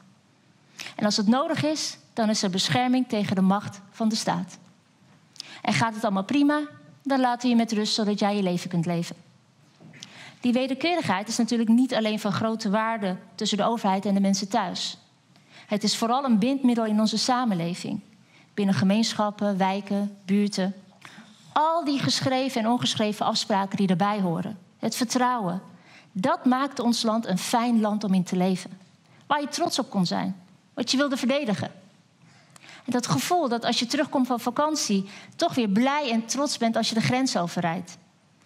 En 0.96 1.04
als 1.04 1.16
het 1.16 1.26
nodig 1.26 1.64
is, 1.64 1.98
dan 2.12 2.28
is 2.28 2.42
er 2.42 2.50
bescherming 2.50 3.08
tegen 3.08 3.34
de 3.34 3.42
macht 3.42 3.80
van 3.90 4.08
de 4.08 4.14
staat. 4.14 4.58
En 5.62 5.72
gaat 5.72 5.94
het 5.94 6.04
allemaal 6.04 6.24
prima, 6.24 6.60
dan 7.02 7.20
laten 7.20 7.42
we 7.42 7.48
je 7.48 7.56
met 7.56 7.72
rust 7.72 7.94
zodat 7.94 8.18
jij 8.18 8.36
je 8.36 8.42
leven 8.42 8.70
kunt 8.70 8.86
leven. 8.86 9.16
Die 10.40 10.52
wederkerigheid 10.52 11.28
is 11.28 11.36
natuurlijk 11.36 11.70
niet 11.70 11.94
alleen 11.94 12.20
van 12.20 12.32
grote 12.32 12.70
waarde 12.70 13.16
tussen 13.34 13.58
de 13.58 13.64
overheid 13.64 14.06
en 14.06 14.14
de 14.14 14.20
mensen 14.20 14.48
thuis. 14.48 14.98
Het 15.66 15.82
is 15.82 15.96
vooral 15.96 16.24
een 16.24 16.38
bindmiddel 16.38 16.84
in 16.84 17.00
onze 17.00 17.18
samenleving. 17.18 18.00
Binnen 18.54 18.74
gemeenschappen, 18.74 19.56
wijken, 19.56 20.16
buurten. 20.24 20.74
Al 21.52 21.84
die 21.84 21.98
geschreven 21.98 22.60
en 22.60 22.68
ongeschreven 22.68 23.26
afspraken 23.26 23.76
die 23.76 23.88
erbij 23.88 24.20
horen. 24.20 24.58
Het 24.78 24.96
vertrouwen. 24.96 25.62
Dat 26.12 26.44
maakt 26.44 26.78
ons 26.78 27.02
land 27.02 27.26
een 27.26 27.38
fijn 27.38 27.80
land 27.80 28.04
om 28.04 28.14
in 28.14 28.24
te 28.24 28.36
leven. 28.36 28.70
Waar 29.26 29.40
je 29.40 29.48
trots 29.48 29.78
op 29.78 29.90
kon 29.90 30.06
zijn. 30.06 30.41
Wat 30.82 30.90
je 30.90 30.96
wilde 30.96 31.16
verdedigen. 31.16 31.70
En 32.84 32.92
dat 32.92 33.06
gevoel 33.06 33.48
dat 33.48 33.64
als 33.64 33.78
je 33.78 33.86
terugkomt 33.86 34.26
van 34.26 34.40
vakantie... 34.40 35.04
toch 35.36 35.54
weer 35.54 35.68
blij 35.68 36.10
en 36.10 36.26
trots 36.26 36.58
bent 36.58 36.76
als 36.76 36.88
je 36.88 36.94
de 36.94 37.00
grens 37.00 37.36
overrijdt. 37.36 37.98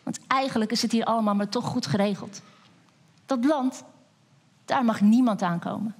Want 0.02 0.20
eigenlijk 0.26 0.70
is 0.70 0.82
het 0.82 0.92
hier 0.92 1.04
allemaal 1.04 1.34
maar 1.34 1.48
toch 1.48 1.64
goed 1.64 1.86
geregeld. 1.86 2.42
Dat 3.26 3.44
land, 3.44 3.84
daar 4.64 4.84
mag 4.84 5.00
niemand 5.00 5.42
aankomen. 5.42 5.94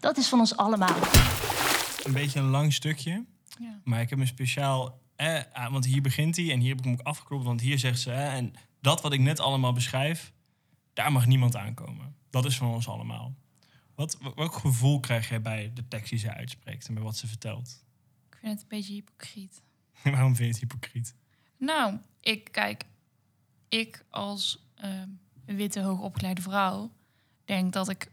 Dat 0.00 0.16
is 0.16 0.28
van 0.28 0.38
ons 0.38 0.56
allemaal. 0.56 0.96
Een 2.04 2.12
beetje 2.12 2.40
een 2.40 2.50
lang 2.50 2.72
stukje. 2.72 3.24
Ja. 3.58 3.80
Maar 3.84 4.00
ik 4.00 4.10
heb 4.10 4.18
een 4.18 4.26
speciaal... 4.26 4.98
Eh, 5.16 5.40
want 5.70 5.84
hier 5.84 6.02
begint 6.02 6.36
hij 6.36 6.52
en 6.52 6.60
hier 6.60 6.68
heb 6.68 6.78
ik 6.78 6.84
hem 6.84 6.92
ook 6.92 7.06
afgeklopt. 7.06 7.44
Want 7.44 7.60
hier 7.60 7.78
zegt 7.78 8.00
ze... 8.00 8.12
eh, 8.12 8.34
en 8.34 8.54
dat 8.80 9.02
wat 9.02 9.12
ik 9.12 9.20
net 9.20 9.40
allemaal 9.40 9.72
beschrijf... 9.72 10.32
daar 10.94 11.12
mag 11.12 11.26
niemand 11.26 11.56
aankomen. 11.56 12.14
Dat 12.30 12.44
is 12.44 12.56
van 12.56 12.68
ons 12.68 12.88
allemaal. 12.88 13.34
Wat, 13.96 14.18
welk 14.34 14.54
gevoel 14.54 15.00
krijg 15.00 15.28
jij 15.28 15.40
bij 15.40 15.70
de 15.74 15.88
tekst 15.88 16.10
die 16.10 16.18
zij 16.18 16.34
uitspreekt... 16.34 16.88
en 16.88 16.94
bij 16.94 17.02
wat 17.02 17.16
ze 17.16 17.26
vertelt? 17.26 17.84
Ik 18.30 18.36
vind 18.40 18.52
het 18.52 18.62
een 18.62 18.68
beetje 18.68 18.92
hypocriet. 18.92 19.62
Waarom 20.02 20.36
vind 20.36 20.56
je 20.56 20.64
het 20.64 20.72
hypocriet? 20.72 21.14
Nou, 21.56 21.98
ik 22.20 22.48
kijk, 22.52 22.84
ik 23.68 24.04
als 24.10 24.66
ehm, 24.74 25.08
witte 25.44 25.80
hoogopgeleide 25.80 26.42
vrouw 26.42 26.92
denk 27.44 27.72
dat 27.72 27.88
ik 27.88 28.10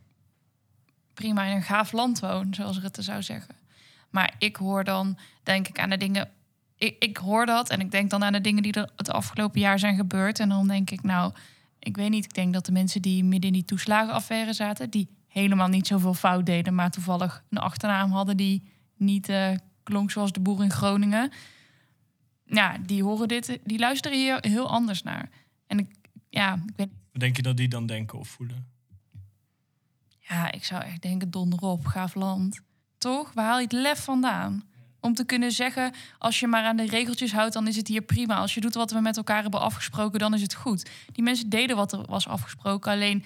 prima 1.13 1.45
in 1.45 1.55
een 1.55 1.63
gaaf 1.63 1.91
land 1.91 2.19
woon, 2.19 2.53
zoals 2.53 2.79
Rutte 2.79 3.01
zou 3.01 3.23
zeggen. 3.23 3.55
Maar 4.09 4.35
ik 4.37 4.55
hoor 4.55 4.83
dan, 4.83 5.17
denk 5.43 5.67
ik 5.67 5.79
aan 5.79 5.89
de 5.89 5.97
dingen. 5.97 6.31
Ik, 6.77 6.95
ik 6.99 7.17
hoor 7.17 7.45
dat 7.45 7.69
en 7.69 7.79
ik 7.79 7.91
denk 7.91 8.09
dan 8.09 8.23
aan 8.23 8.33
de 8.33 8.41
dingen 8.41 8.63
die 8.63 8.73
er 8.73 8.89
het 8.95 9.09
afgelopen 9.09 9.59
jaar 9.59 9.79
zijn 9.79 9.95
gebeurd. 9.95 10.39
En 10.39 10.49
dan 10.49 10.67
denk 10.67 10.89
ik, 10.89 11.01
nou, 11.01 11.33
ik 11.79 11.95
weet 11.95 12.09
niet. 12.09 12.25
Ik 12.25 12.33
denk 12.33 12.53
dat 12.53 12.65
de 12.65 12.71
mensen 12.71 13.01
die 13.01 13.23
midden 13.23 13.49
in 13.49 13.55
die 13.55 13.65
toeslagenaffaire 13.65 14.53
zaten, 14.53 14.89
die 14.89 15.07
helemaal 15.33 15.67
niet 15.67 15.87
zoveel 15.87 16.13
fout 16.13 16.45
deden, 16.45 16.75
maar 16.75 16.91
toevallig 16.91 17.43
een 17.49 17.57
achternaam 17.57 18.11
hadden 18.11 18.37
die 18.37 18.63
niet 18.95 19.29
eh, 19.29 19.51
klonk 19.83 20.11
zoals 20.11 20.31
de 20.31 20.39
boer 20.39 20.63
in 20.63 20.71
Groningen 20.71 21.31
ja, 22.45 22.77
die 22.85 23.03
horen 23.03 23.27
dit, 23.27 23.59
die 23.63 23.79
luisteren 23.79 24.17
hier 24.17 24.37
heel 24.41 24.69
anders 24.69 25.03
naar. 25.03 25.29
En 25.67 25.79
ik, 25.79 25.87
ja, 26.29 26.53
ik 26.53 26.73
weet, 26.75 26.89
Wat 27.11 27.21
denk 27.21 27.35
je 27.35 27.41
dat 27.41 27.57
die 27.57 27.67
dan 27.67 27.85
denken 27.85 28.19
of 28.19 28.27
voelen? 28.27 28.71
ja, 30.19 30.51
ik 30.51 30.63
zou 30.63 30.83
echt 30.83 31.01
denken, 31.01 31.31
donder 31.31 31.59
op, 31.59 31.85
gaaf 31.85 32.15
land. 32.15 32.61
Toch? 32.97 33.33
Waar 33.33 33.45
haal 33.45 33.57
je 33.57 33.63
het 33.63 33.71
lef 33.71 34.03
vandaan? 34.03 34.63
Om 34.99 35.13
te 35.13 35.25
kunnen 35.25 35.51
zeggen, 35.51 35.93
als 36.17 36.39
je 36.39 36.47
maar 36.47 36.63
aan 36.63 36.77
de 36.77 36.85
regeltjes 36.85 37.33
houdt, 37.33 37.53
dan 37.53 37.67
is 37.67 37.75
het 37.75 37.87
hier 37.87 38.01
prima. 38.01 38.35
Als 38.35 38.53
je 38.53 38.61
doet 38.61 38.73
wat 38.73 38.91
we 38.91 38.99
met 38.99 39.17
elkaar 39.17 39.41
hebben 39.41 39.59
afgesproken, 39.59 40.19
dan 40.19 40.33
is 40.33 40.41
het 40.41 40.53
goed. 40.53 40.89
Die 41.11 41.23
mensen 41.23 41.49
deden 41.49 41.75
wat 41.75 41.93
er 41.93 42.05
was 42.05 42.27
afgesproken. 42.27 42.91
Alleen 42.91 43.23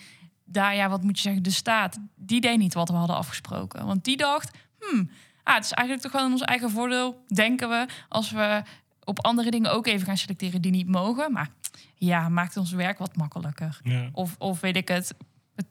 daar, 0.47 0.75
ja, 0.75 0.89
wat 0.89 1.03
moet 1.03 1.15
je 1.15 1.21
zeggen, 1.21 1.43
de 1.43 1.51
staat, 1.51 1.97
die 2.15 2.41
deed 2.41 2.57
niet 2.57 2.73
wat 2.73 2.89
we 2.89 2.95
hadden 2.95 3.15
afgesproken. 3.15 3.85
Want 3.85 4.03
die 4.03 4.17
dacht, 4.17 4.57
hmm, 4.79 5.09
ah, 5.43 5.55
het 5.55 5.65
is 5.65 5.71
eigenlijk 5.71 6.07
toch 6.07 6.11
wel 6.11 6.25
in 6.25 6.31
ons 6.31 6.41
eigen 6.41 6.69
voordeel, 6.69 7.23
denken 7.27 7.69
we, 7.69 7.85
als 8.09 8.31
we 8.31 8.63
op 9.03 9.25
andere 9.25 9.51
dingen 9.51 9.71
ook 9.71 9.87
even 9.87 10.05
gaan 10.05 10.17
selecteren 10.17 10.61
die 10.61 10.71
niet 10.71 10.87
mogen. 10.87 11.31
Maar 11.31 11.49
ja, 11.95 12.29
maakt 12.29 12.57
ons 12.57 12.71
werk 12.71 12.97
wat 12.97 13.15
makkelijker. 13.15 13.79
Ja. 13.83 14.09
Of, 14.11 14.35
of 14.37 14.59
weet 14.59 14.75
ik 14.75 14.87
het, 14.87 15.13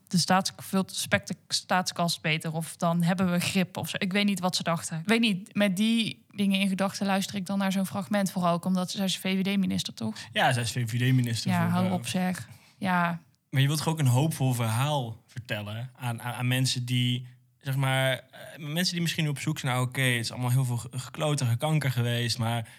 de 0.07 0.17
staats, 0.17 0.51
vult 0.57 1.09
de 1.09 1.35
staatskast 1.47 2.21
beter. 2.21 2.53
Of 2.53 2.75
dan 2.75 3.03
hebben 3.03 3.31
we 3.31 3.39
grip 3.39 3.77
of 3.77 3.89
zo. 3.89 3.95
Ik 3.99 4.11
weet 4.11 4.25
niet 4.25 4.39
wat 4.39 4.55
ze 4.55 4.63
dachten. 4.63 4.99
Ik 4.99 5.07
weet 5.07 5.19
niet, 5.19 5.55
met 5.55 5.75
die 5.77 6.25
dingen 6.29 6.59
in 6.59 6.67
gedachten 6.67 7.05
luister 7.05 7.35
ik 7.35 7.45
dan 7.45 7.57
naar 7.57 7.71
zo'n 7.71 7.85
fragment. 7.85 8.31
Vooral 8.31 8.53
ook 8.53 8.65
omdat 8.65 8.91
zij 8.91 9.05
is 9.05 9.17
VVD-minister, 9.17 9.93
toch? 9.93 10.15
Ja, 10.31 10.53
zij 10.53 10.63
is 10.63 10.71
VVD-minister. 10.71 11.51
Ja, 11.51 11.63
voor, 11.63 11.71
hou 11.71 11.85
eh, 11.85 11.93
op 11.93 12.07
zeg. 12.07 12.47
Ja, 12.77 13.21
Maar 13.49 13.61
je 13.61 13.67
wilt 13.67 13.79
toch 13.79 13.87
ook 13.87 13.99
een 13.99 14.07
hoopvol 14.07 14.53
verhaal 14.53 15.23
vertellen 15.27 15.91
aan, 15.95 16.21
aan, 16.21 16.33
aan 16.33 16.47
mensen 16.47 16.85
die, 16.85 17.27
zeg 17.61 17.75
maar, 17.75 18.11
eh, 18.11 18.19
mensen 18.57 18.93
die 18.93 19.01
misschien 19.01 19.29
op 19.29 19.39
zoek 19.39 19.59
zijn 19.59 19.73
naar, 19.73 19.81
oké, 19.81 20.01
het 20.01 20.19
is 20.25 20.31
allemaal 20.31 20.51
heel 20.51 20.65
veel 20.65 20.77
ge- 20.77 20.89
geklote 20.91 21.45
gekanker 21.45 21.91
geweest, 21.91 22.37
maar 22.37 22.69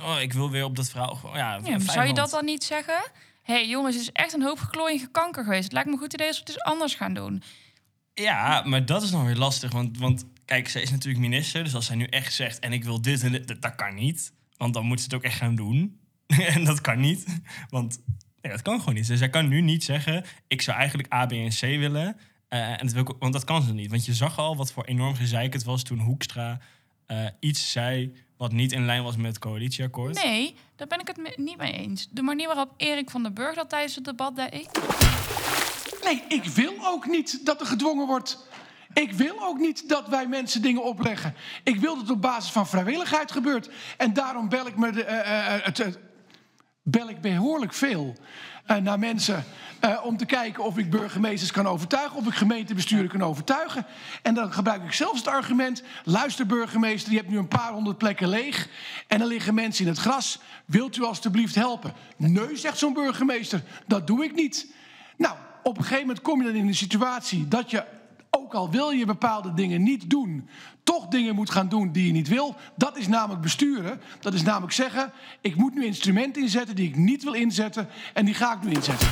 oh, 0.00 0.20
ik 0.20 0.32
wil 0.32 0.50
weer 0.50 0.64
op 0.64 0.76
dat 0.76 0.90
verhaal. 0.90 1.18
Ja, 1.34 1.60
zou 1.78 2.06
je 2.06 2.14
dat 2.14 2.30
dan 2.30 2.44
niet 2.44 2.64
zeggen? 2.64 3.02
Hé 3.42 3.54
hey, 3.54 3.68
jongens, 3.68 3.94
het 3.94 4.02
is 4.04 4.12
echt 4.12 4.32
een 4.32 4.42
hoop 4.42 4.58
geklooiige 4.58 5.08
kanker 5.10 5.44
geweest. 5.44 5.62
Het 5.64 5.72
lijkt 5.72 5.88
me 5.90 5.96
goed 5.96 6.12
idee 6.12 6.26
als 6.26 6.36
we 6.36 6.42
het 6.42 6.52
eens 6.54 6.62
anders 6.62 6.94
gaan 6.94 7.14
doen. 7.14 7.42
Ja, 8.14 8.62
maar 8.64 8.86
dat 8.86 9.02
is 9.02 9.10
nog 9.10 9.24
weer 9.24 9.36
lastig, 9.36 9.72
want, 9.72 9.98
want 9.98 10.24
kijk, 10.44 10.68
zij 10.68 10.82
is 10.82 10.90
natuurlijk 10.90 11.24
minister, 11.24 11.64
dus 11.64 11.74
als 11.74 11.86
zij 11.86 11.96
nu 11.96 12.04
echt 12.04 12.34
zegt, 12.34 12.58
en 12.58 12.72
ik 12.72 12.84
wil 12.84 13.02
dit 13.02 13.22
en 13.22 13.32
dit, 13.32 13.48
dat, 13.48 13.62
dat 13.62 13.74
kan 13.74 13.94
niet, 13.94 14.32
want 14.56 14.74
dan 14.74 14.84
moet 14.84 14.98
ze 14.98 15.04
het 15.04 15.14
ook 15.14 15.22
echt 15.22 15.36
gaan 15.36 15.54
doen. 15.54 16.00
en 16.54 16.64
dat 16.64 16.80
kan 16.80 17.00
niet, 17.00 17.40
want 17.68 18.00
nee, 18.42 18.52
dat 18.52 18.62
kan 18.62 18.78
gewoon 18.78 18.94
niet. 18.94 19.06
Dus 19.06 19.18
zij 19.18 19.30
kan 19.30 19.48
nu 19.48 19.60
niet 19.60 19.84
zeggen, 19.84 20.24
ik 20.46 20.62
zou 20.62 20.78
eigenlijk 20.78 21.12
A, 21.14 21.26
B 21.26 21.32
en 21.32 21.48
C 21.48 21.60
willen. 21.60 22.16
Eh, 22.48 22.70
en 22.70 22.78
dat 22.78 22.92
wil 22.92 23.02
ik, 23.02 23.14
want 23.18 23.32
dat 23.32 23.44
kan 23.44 23.62
ze 23.62 23.72
niet. 23.74 23.90
Want 23.90 24.04
je 24.06 24.14
zag 24.14 24.38
al 24.38 24.56
wat 24.56 24.72
voor 24.72 24.84
enorm 24.84 25.14
gezeik 25.14 25.52
het 25.52 25.64
was 25.64 25.82
toen 25.82 25.98
Hoekstra 25.98 26.58
eh, 27.06 27.26
iets 27.40 27.72
zei 27.72 28.12
wat 28.36 28.52
niet 28.52 28.72
in 28.72 28.84
lijn 28.84 29.02
was 29.02 29.16
met 29.16 29.26
het 29.26 29.38
coalitieakkoord. 29.38 30.24
Nee, 30.24 30.54
daar 30.76 30.86
ben 30.86 31.00
ik 31.00 31.06
het 31.06 31.16
me- 31.16 31.32
niet 31.36 31.56
mee 31.58 31.72
eens. 31.72 32.08
De 32.10 32.22
manier 32.22 32.46
waarop 32.46 32.72
Erik 32.76 33.10
van 33.10 33.22
den 33.22 33.34
Burg 33.34 33.54
dat 33.54 33.68
tijdens 33.68 33.94
het 33.94 34.04
debat 34.04 34.36
deed... 34.36 34.68
Nee, 36.04 36.22
ik 36.28 36.44
wil 36.44 36.72
ook 36.80 37.06
niet 37.06 37.46
dat 37.46 37.60
er 37.60 37.66
gedwongen 37.66 38.06
wordt. 38.06 38.46
Ik 38.92 39.12
wil 39.12 39.34
ook 39.40 39.58
niet 39.58 39.88
dat 39.88 40.08
wij 40.08 40.26
mensen 40.26 40.62
dingen 40.62 40.84
opleggen. 40.84 41.34
Ik 41.64 41.76
wil 41.76 41.92
dat 41.94 42.02
het 42.02 42.10
op 42.16 42.22
basis 42.22 42.50
van 42.50 42.66
vrijwilligheid 42.66 43.32
gebeurt. 43.32 43.70
En 43.96 44.12
daarom 44.12 44.48
bel 44.48 44.66
ik, 44.66 44.76
me 44.76 44.90
de, 44.92 45.04
eh, 45.04 45.54
eh, 45.54 45.64
het- 45.64 45.98
bel 46.90 47.08
ik 47.08 47.20
behoorlijk 47.20 47.72
veel 47.74 48.16
eh, 48.64 48.76
naar 48.76 48.98
mensen... 48.98 49.44
eh, 49.80 50.00
om 50.04 50.16
te 50.16 50.26
kijken 50.26 50.64
of 50.64 50.78
ik 50.78 50.90
burgemeesters 50.90 51.50
kan 51.50 51.66
overtuigen... 51.66 52.16
of 52.16 52.26
ik 52.26 52.34
gemeentebesturen 52.34 53.08
kan 53.08 53.22
overtuigen. 53.22 53.86
En 54.22 54.34
dan 54.34 54.52
gebruik 54.52 54.84
ik 54.84 54.92
zelfs 54.92 55.18
het 55.18 55.28
argument... 55.28 55.82
luister 56.04 56.46
burgemeester, 56.46 57.12
je 57.12 57.18
hebt 57.18 57.30
nu 57.30 57.38
een 57.38 57.48
paar 57.48 57.72
honderd 57.72 57.98
plekken 57.98 58.28
leeg... 58.28 58.68
en 59.06 59.20
er 59.20 59.26
liggen 59.26 59.54
mensen 59.54 59.84
in 59.84 59.90
het 59.90 60.00
gras. 60.00 60.38
Wilt 60.64 60.96
u 60.96 61.02
alstublieft 61.02 61.54
helpen? 61.54 61.92
Nee, 62.16 62.56
zegt 62.56 62.78
zo'n 62.78 62.92
burgemeester, 62.92 63.62
dat 63.86 64.06
doe 64.06 64.24
ik 64.24 64.34
niet. 64.34 64.66
Nou, 65.16 65.36
op 65.62 65.76
een 65.76 65.82
gegeven 65.82 66.06
moment 66.06 66.22
kom 66.22 66.40
je 66.40 66.46
dan 66.46 66.56
in 66.56 66.66
een 66.66 66.74
situatie 66.74 67.48
dat 67.48 67.70
je, 67.70 67.84
ook 68.38 68.54
al 68.54 68.70
wil 68.70 68.90
je 68.90 69.06
bepaalde 69.06 69.54
dingen 69.54 69.82
niet 69.82 70.10
doen, 70.10 70.48
toch 70.82 71.06
dingen 71.06 71.34
moet 71.34 71.50
gaan 71.50 71.68
doen 71.68 71.92
die 71.92 72.06
je 72.06 72.12
niet 72.12 72.28
wil. 72.28 72.56
Dat 72.76 72.96
is 72.96 73.08
namelijk 73.08 73.42
besturen. 73.42 74.00
Dat 74.20 74.34
is 74.34 74.42
namelijk 74.42 74.72
zeggen, 74.72 75.12
ik 75.40 75.56
moet 75.56 75.74
nu 75.74 75.84
instrumenten 75.84 76.42
inzetten 76.42 76.76
die 76.76 76.88
ik 76.88 76.96
niet 76.96 77.22
wil 77.22 77.32
inzetten 77.32 77.88
en 78.14 78.24
die 78.24 78.34
ga 78.34 78.54
ik 78.54 78.62
nu 78.62 78.72
inzetten. 78.72 79.08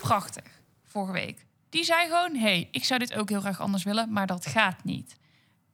Prachtig, 0.00 0.60
vorige 0.84 1.12
week. 1.12 1.46
Die 1.68 1.84
zei 1.84 2.08
gewoon, 2.08 2.34
hé, 2.34 2.40
hey, 2.40 2.68
ik 2.70 2.84
zou 2.84 3.00
dit 3.00 3.14
ook 3.14 3.28
heel 3.28 3.40
graag 3.40 3.60
anders 3.60 3.84
willen, 3.84 4.12
maar 4.12 4.26
dat 4.26 4.46
gaat 4.46 4.84
niet. 4.84 5.16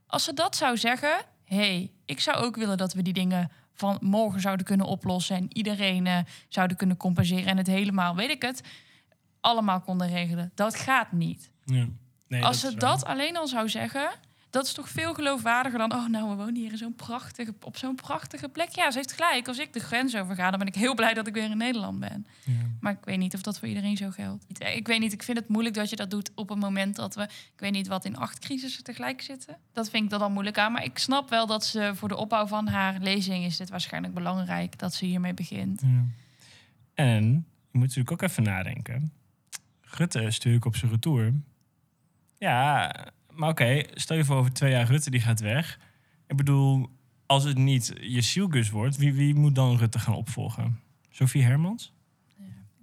Als 0.07 0.25
ze 0.25 0.35
dat 0.35 0.57
zou 0.57 0.77
zeggen, 0.77 1.25
hé, 1.45 1.57
hey, 1.57 1.91
ik 2.05 2.21
zou 2.21 2.37
ook 2.37 2.57
willen 2.57 2.77
dat 2.77 2.93
we 2.93 3.03
die 3.03 3.13
dingen 3.13 3.51
van 3.75 3.99
morgen 4.01 4.41
zouden 4.41 4.67
kunnen 4.67 4.87
oplossen... 4.87 5.37
en 5.37 5.57
iedereen 5.57 6.07
eh, 6.07 6.19
zouden 6.49 6.77
kunnen 6.77 6.97
compenseren 6.97 7.47
en 7.47 7.57
het 7.57 7.67
helemaal, 7.67 8.17
weet 8.17 8.31
ik 8.31 8.43
het, 8.43 8.63
allemaal 9.41 9.81
konden 9.81 10.09
regelen. 10.09 10.53
Dat 10.55 10.75
gaat 10.75 11.13
niet. 11.13 11.51
Ja. 11.65 11.87
Nee, 12.29 12.45
Als 12.45 12.61
ze 12.61 12.75
dat 12.75 13.05
alleen 13.05 13.37
al 13.37 13.47
zou 13.47 13.69
zeggen, 13.69 14.11
dat 14.51 14.67
is 14.67 14.73
toch 14.73 14.89
veel 14.89 15.15
geloofwaardiger 15.15 15.79
dan... 15.79 15.93
oh, 15.93 16.09
nou, 16.09 16.29
we 16.29 16.35
wonen 16.35 16.55
hier 16.55 16.71
in 16.71 16.77
zo'n 16.77 16.95
prachtige, 16.95 17.55
op 17.61 17.77
zo'n 17.77 17.95
prachtige 17.95 18.49
plek. 18.49 18.69
Ja, 18.69 18.91
ze 18.91 18.99
heeft 18.99 19.13
gelijk. 19.13 19.49
Als 19.49 19.59
ik 19.59 19.73
de 19.73 19.81
grens 19.81 20.17
overga, 20.17 20.51
dan 20.51 20.59
ben 20.59 20.69
ik 20.69 20.75
heel 20.75 20.95
blij 20.95 21.15
dat 21.15 21.27
ik 21.27 21.35
weer 21.35 21.51
in 21.51 21.57
Nederland 21.57 22.01
ben. 22.01 22.27
Maar 22.81 22.93
ik 22.93 23.05
weet 23.05 23.19
niet 23.19 23.35
of 23.35 23.43
dat 23.43 23.59
voor 23.59 23.69
iedereen 23.69 23.97
zo 23.97 24.11
geldt. 24.11 24.45
Ik 24.59 24.87
weet 24.87 25.01
niet, 25.01 25.13
ik 25.13 25.23
vind 25.23 25.39
het 25.39 25.49
moeilijk 25.49 25.75
dat 25.75 25.91
je 25.91 25.97
dat 25.97 26.11
doet 26.11 26.31
op 26.35 26.51
een 26.51 26.59
moment 26.59 26.97
dat 26.97 27.15
we... 27.15 27.23
ik 27.23 27.53
weet 27.57 27.73
niet 27.73 27.87
wat 27.87 28.05
in 28.05 28.17
acht 28.17 28.39
crisissen 28.39 28.85
tegelijk 28.85 29.23
zitten. 29.23 29.57
Dat 29.73 29.91
vind 29.91 30.13
ik 30.13 30.19
dan 30.19 30.33
moeilijk 30.33 30.59
aan. 30.59 30.73
Maar 30.73 30.85
ik 30.85 30.99
snap 30.99 31.31
wel 31.31 31.47
dat 31.47 31.65
ze 31.65 31.93
voor 31.95 32.09
de 32.09 32.17
opbouw 32.17 32.47
van 32.47 32.67
haar 32.69 32.99
lezing... 33.01 33.45
is 33.45 33.57
dit 33.57 33.71
waarschijnlijk 33.71 34.15
belangrijk 34.15 34.79
dat 34.79 34.95
ze 34.95 35.05
hiermee 35.05 35.35
begint. 35.35 35.83
En 36.95 37.25
je 37.71 37.79
moet 37.79 37.87
natuurlijk 37.87 38.13
ook 38.13 38.23
even 38.23 38.43
nadenken. 38.43 39.13
Rutte 39.81 40.23
is 40.23 40.35
natuurlijk 40.37 40.65
op 40.65 40.77
zijn 40.77 40.91
retour. 40.91 41.33
Ja, 42.39 42.95
maar 43.33 43.49
oké, 43.49 43.83
stel 43.95 44.17
je 44.17 44.25
voor 44.25 44.37
over 44.37 44.53
twee 44.53 44.71
jaar 44.71 44.87
Rutte 44.87 45.11
die 45.11 45.21
gaat 45.21 45.41
weg. 45.41 45.79
Ik 46.27 46.37
bedoel, 46.37 46.89
als 47.27 47.45
het 47.45 47.59
niet 47.59 47.93
je 48.01 48.23
Sielgus 48.23 48.71
wordt, 48.71 48.97
wie, 48.97 49.13
wie 49.13 49.35
moet 49.35 49.55
dan 49.55 49.77
Rutte 49.77 49.99
gaan 49.99 50.15
opvolgen? 50.15 50.81
Sophie 51.11 51.43
Hermans? 51.43 51.93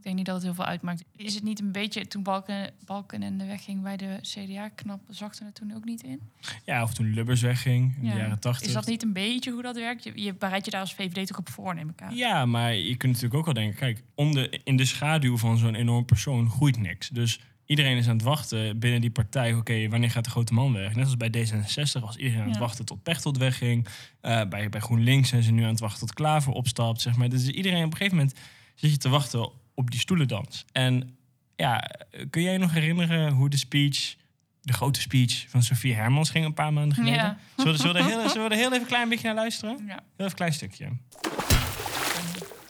Ik 0.06 0.12
denk 0.12 0.16
niet 0.16 0.26
dat 0.26 0.36
het 0.36 0.44
heel 0.44 0.64
veel 0.64 0.72
uitmaakt. 0.72 1.04
Is 1.16 1.36
het 1.36 1.44
niet 1.44 1.60
een 1.60 1.72
beetje, 1.72 2.08
toen 2.08 2.24
Balken, 2.24 2.74
Balken 2.86 3.24
en 3.24 3.38
de 3.38 3.46
weg 3.46 3.64
ging 3.64 3.82
bij 3.82 3.98
de 3.98 4.18
CDA, 4.22 4.70
knap 4.70 5.02
zakte 5.10 5.44
het 5.44 5.56
toen 5.56 5.76
ook 5.76 5.86
niet 5.86 6.04
in? 6.04 6.22
Ja, 6.66 6.84
of 6.84 6.94
toen 6.94 7.14
Lubbers 7.14 7.42
wegging 7.42 7.96
in 7.96 8.10
de 8.10 8.16
jaren 8.16 8.40
tachtig. 8.40 8.68
Is 8.68 8.74
dat 8.74 8.86
niet 8.86 9.04
een 9.04 9.14
beetje 9.14 9.52
hoe 9.52 9.62
dat 9.62 9.76
werkt? 9.76 10.04
Je, 10.04 10.12
je 10.16 10.34
bereidt 10.34 10.66
je 10.66 10.72
daar 10.72 10.82
als 10.82 10.94
VVD 10.94 11.28
toch 11.28 11.38
op 11.38 11.50
voor, 11.50 11.76
neem 11.76 11.90
ik 11.90 12.02
aan. 12.02 12.16
Ja, 12.16 12.46
maar 12.46 12.74
je 12.74 12.96
kunt 12.96 13.14
natuurlijk 13.14 13.40
ook 13.40 13.46
wel 13.46 13.54
denken... 13.54 13.80
kijk, 13.80 14.04
om 14.16 14.34
de, 14.34 14.62
in 14.64 14.78
de 14.78 14.86
schaduw 14.86 15.38
van 15.38 15.58
zo'n 15.58 15.76
enorm 15.76 16.06
persoon 16.06 16.50
groeit 16.50 16.78
niks. 16.78 17.10
Dus 17.10 17.40
iedereen 17.66 17.98
is 17.98 18.08
aan 18.08 18.14
het 18.16 18.24
wachten 18.26 18.80
binnen 18.80 19.02
die 19.02 19.12
partij... 19.12 19.54
oké, 19.54 19.90
wanneer 19.90 20.12
gaat 20.12 20.24
de 20.24 20.30
grote 20.30 20.54
man 20.54 20.74
weg? 20.74 20.96
Net 20.96 21.06
als 21.06 21.18
bij 21.18 21.30
D66 21.30 22.02
was 22.02 22.16
iedereen 22.16 22.40
aan 22.42 22.46
het 22.48 22.54
Ja. 22.56 22.60
wachten 22.62 22.86
tot 22.86 23.04
Pechtold 23.04 23.38
wegging. 23.38 23.88
Eh, 24.22 24.42
bij, 24.50 24.70
bij 24.70 24.80
GroenLinks 24.80 25.30
zijn 25.30 25.44
ze 25.44 25.52
nu 25.52 25.64
aan 25.64 25.70
het 25.70 25.80
wachten 25.80 26.00
tot 26.00 26.14
Klaver 26.14 26.52
opstapt, 26.54 27.02
zeg 27.02 27.16
maar. 27.16 27.30
Dus 27.30 27.48
iedereen 27.48 27.84
op 27.86 27.92
een 27.92 27.98
gegeven 27.98 28.18
moment 28.18 28.36
zit 28.76 28.92
je 28.92 28.98
te 28.98 29.10
wachten 29.10 29.50
op 29.74 29.92
die 29.92 30.00
stoelendans. 30.00 30.66
En 30.72 31.18
ja, 31.56 31.90
kun 32.30 32.42
jij 32.42 32.52
je 32.54 32.60
nog 32.60 32.72
herinneren 32.74 33.32
hoe 33.34 33.50
de 33.50 33.58
speech... 33.58 34.16
de 34.62 34.74
grote 34.74 35.02
speech 35.02 35.46
van 35.50 35.64
Sophie 35.64 35.94
Hermans 35.94 36.30
ging 36.30 36.46
een 36.46 36.54
paar 36.54 36.74
maanden 36.74 36.94
geleden? 36.98 37.16
Ja. 37.20 37.38
Zullen, 37.56 37.72
we- 37.74 37.80
zullen, 37.80 38.04
we 38.06 38.10
heel, 38.12 38.30
zullen 38.30 38.48
we 38.48 38.54
er 38.54 38.60
heel 38.60 38.68
even 38.70 38.82
een 38.82 38.88
klein 38.88 39.10
beetje 39.10 39.26
naar 39.28 39.36
luisteren? 39.36 39.78
Ja. 39.78 39.86
Heel 39.94 39.96
even 40.18 40.26
een 40.26 40.34
klein 40.34 40.54
stukje. 40.54 40.90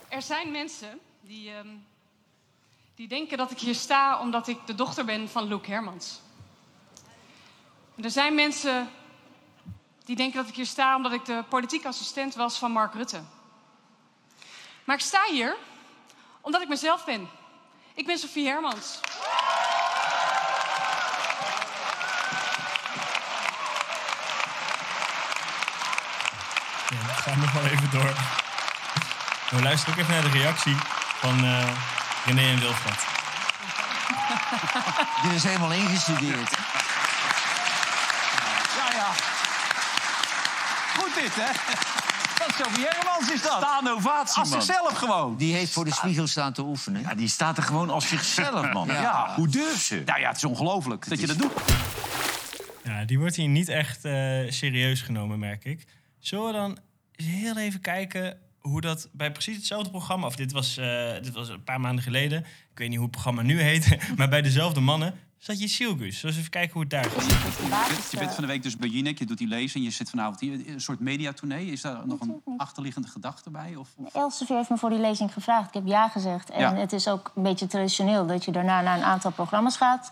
Er 0.09 0.21
zijn 0.21 0.51
mensen 0.51 0.97
die, 1.27 1.49
ehm, 1.49 1.67
die 2.95 3.07
denken 3.07 3.37
dat 3.37 3.51
ik 3.51 3.59
hier 3.59 3.75
sta 3.75 4.19
omdat 4.19 4.47
ik 4.47 4.57
de 4.65 4.75
dochter 4.75 5.05
ben 5.05 5.29
van 5.29 5.47
Luc 5.47 5.65
Hermans. 5.65 6.19
Er 8.01 8.11
zijn 8.11 8.35
mensen 8.35 8.89
die 10.05 10.15
denken 10.15 10.37
dat 10.37 10.49
ik 10.49 10.55
hier 10.55 10.65
sta 10.65 10.95
omdat 10.95 11.11
ik 11.11 11.25
de 11.25 11.43
politiek 11.49 11.85
assistent 11.85 12.35
was 12.35 12.57
van 12.57 12.71
Mark 12.71 12.93
Rutte. 12.93 13.21
Maar 14.83 14.95
ik 14.95 15.01
sta 15.01 15.23
hier 15.29 15.55
omdat 16.41 16.61
ik 16.61 16.67
mezelf 16.67 17.05
ben. 17.05 17.29
Ik 17.93 18.05
ben 18.05 18.17
Sophie 18.17 18.47
Hermans. 18.47 18.99
Ja, 26.89 27.07
dat 27.07 27.15
gaat 27.15 27.35
nog 27.35 27.51
wel 27.51 27.65
even 27.65 27.91
door. 27.91 28.13
We 29.49 29.61
luisteren 29.61 29.93
ook 29.93 29.99
even 29.99 30.13
naar 30.13 30.31
de 30.31 30.37
reactie 30.37 30.75
van 31.19 31.43
eh, 31.43 31.69
René 32.25 32.41
en 32.41 32.59
Wilfred. 32.59 33.05
Dit 35.23 35.31
is 35.31 35.43
helemaal 35.43 35.71
ingestudeerd. 35.71 36.49
Ja, 38.77 38.93
ja. 38.95 39.11
Goed 40.97 41.13
dit, 41.13 41.35
hè? 41.35 41.51
Dat 42.37 42.47
is 42.49 42.55
Sophie 42.55 42.85
Hermans 42.89 43.31
is 43.31 43.41
dat. 43.41 43.57
Staan 43.57 43.87
ovatie, 43.89 44.39
Als 44.39 44.49
man. 44.49 44.61
zichzelf 44.61 44.97
gewoon. 44.97 45.37
Die 45.37 45.55
heeft 45.55 45.71
voor 45.71 45.85
de 45.85 45.93
spiegel 45.93 46.27
staan 46.27 46.53
te 46.53 46.61
oefenen. 46.61 47.01
Ja, 47.01 47.15
die 47.15 47.27
staat 47.27 47.57
er 47.57 47.63
gewoon 47.63 47.89
als 47.89 48.07
zichzelf, 48.07 48.71
man. 48.73 48.87
Ja. 48.87 49.01
Ja. 49.01 49.33
Hoe 49.35 49.47
durft 49.47 49.85
ze? 49.85 50.01
Nou 50.05 50.19
ja, 50.19 50.27
het 50.27 50.37
is 50.37 50.43
ongelooflijk 50.43 51.09
dat 51.09 51.19
je 51.19 51.27
dat 51.27 51.37
doet. 51.37 51.51
Ja, 52.83 53.05
die 53.05 53.19
wordt 53.19 53.35
hier 53.35 53.47
niet 53.47 53.69
echt 53.69 54.05
eh, 54.05 54.11
serieus 54.49 55.01
genomen, 55.01 55.39
merk 55.39 55.65
ik. 55.65 55.85
Zullen 56.19 56.45
we 56.45 56.51
dan 56.51 56.77
eens 57.15 57.27
heel 57.27 57.57
even 57.57 57.81
kijken 57.81 58.37
hoe 58.69 58.81
dat 58.81 59.09
bij 59.11 59.31
precies 59.31 59.55
hetzelfde 59.55 59.89
programma... 59.89 60.25
of 60.27 60.35
dit 60.35 60.51
was, 60.51 60.77
eh, 60.77 61.13
dit 61.13 61.33
was 61.33 61.49
een 61.49 61.63
paar 61.63 61.79
maanden 61.79 62.03
geleden. 62.03 62.39
Ik 62.71 62.77
weet 62.77 62.87
niet 62.87 62.95
hoe 62.97 63.05
het 63.07 63.11
programma 63.15 63.41
nu 63.41 63.61
heet. 63.61 63.97
maar 64.17 64.29
bij 64.29 64.41
dezelfde 64.41 64.79
mannen 64.79 65.13
zat 65.37 65.59
je 65.59 65.67
we 66.21 66.27
eens 66.27 66.37
even 66.37 66.49
kijken 66.49 66.73
hoe 66.73 66.81
het 66.81 66.89
daar 66.91 67.03
gaat. 67.03 67.25
Je 67.25 67.93
bent, 67.95 68.11
je 68.11 68.17
bent 68.17 68.33
van 68.33 68.43
de 68.43 68.49
week 68.49 68.63
dus 68.63 68.77
bij 68.77 68.89
Jinek, 68.89 69.19
je 69.19 69.25
doet 69.25 69.37
die 69.37 69.47
lezing, 69.47 69.85
je 69.85 69.91
zit 69.91 70.09
vanavond 70.09 70.39
hier. 70.39 70.67
Een 70.67 70.81
soort 70.81 70.99
mediatournee. 70.99 71.65
Is 71.71 71.81
daar 71.81 72.07
nog 72.07 72.19
een 72.21 72.41
achterliggende 72.57 73.07
gedachte 73.07 73.49
bij? 73.49 73.75
Of, 73.75 73.89
of- 73.95 74.13
Elsevier 74.13 74.57
heeft 74.57 74.69
me 74.69 74.77
voor 74.77 74.89
die 74.89 74.99
lezing 74.99 75.33
gevraagd. 75.33 75.67
Ik 75.67 75.73
heb 75.73 75.85
ja 75.85 76.09
gezegd. 76.09 76.49
En 76.49 76.59
Ja. 76.59 76.75
het 76.75 76.93
is 76.93 77.07
ook 77.07 77.31
een 77.35 77.43
beetje 77.43 77.67
traditioneel 77.67 78.25
dat 78.27 78.45
je 78.45 78.51
daarna 78.51 78.81
naar 78.81 78.97
een 78.97 79.03
aantal 79.03 79.31
programma's 79.31 79.77
gaat. 79.77 80.11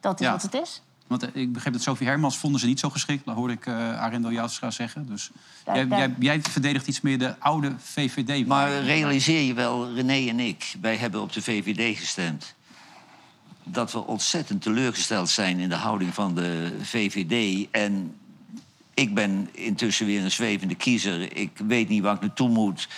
Dat 0.00 0.20
is 0.20 0.26
Ja. 0.26 0.32
wat 0.32 0.42
het 0.42 0.54
is. 0.54 0.82
Want 1.18 1.32
eh, 1.32 1.42
ik 1.42 1.52
begreep 1.52 1.72
dat 1.72 1.82
Sophie 1.82 2.06
Hermans 2.06 2.38
vonden 2.38 2.60
ze 2.60 2.66
niet 2.66 2.80
zo 2.80 2.90
geschikt. 2.90 3.24
Dat 3.24 3.34
hoorde 3.34 3.52
ik 3.52 3.66
eh 3.66 4.00
Arendo 4.00 4.32
Jouwstra 4.32 4.70
zeggen. 4.70 5.06
Dus 5.06 5.30
jij, 5.64 5.86
jij, 5.86 6.14
jij 6.18 6.42
verdedigt 6.42 6.86
iets 6.86 7.00
meer 7.00 7.18
de 7.18 7.38
oude 7.38 7.72
VVD. 7.78 8.46
Maar 8.46 8.82
realiseer 8.82 9.42
je 9.42 9.54
wel, 9.54 9.94
René 9.94 10.28
en 10.28 10.40
ik, 10.40 10.74
wij 10.80 10.96
hebben 10.96 11.20
op 11.20 11.32
de 11.32 11.42
VVD 11.42 11.98
gestemd. 11.98 12.54
Dat 13.64 13.92
we 13.92 14.06
ontzettend 14.06 14.62
teleurgesteld 14.62 15.28
zijn 15.28 15.58
in 15.58 15.68
de 15.68 15.74
houding 15.74 16.14
van 16.14 16.34
de 16.34 16.76
VVD. 16.82 17.66
En 17.70 18.14
ik 18.94 19.14
ben 19.14 19.48
intussen 19.52 20.06
weer 20.06 20.22
een 20.24 20.30
zwevende 20.30 20.74
kiezer. 20.74 21.36
Ik 21.36 21.50
weet 21.66 21.88
niet 21.88 22.02
waar 22.02 22.14
ik 22.14 22.20
naartoe 22.20 22.48
moet. 22.48 22.88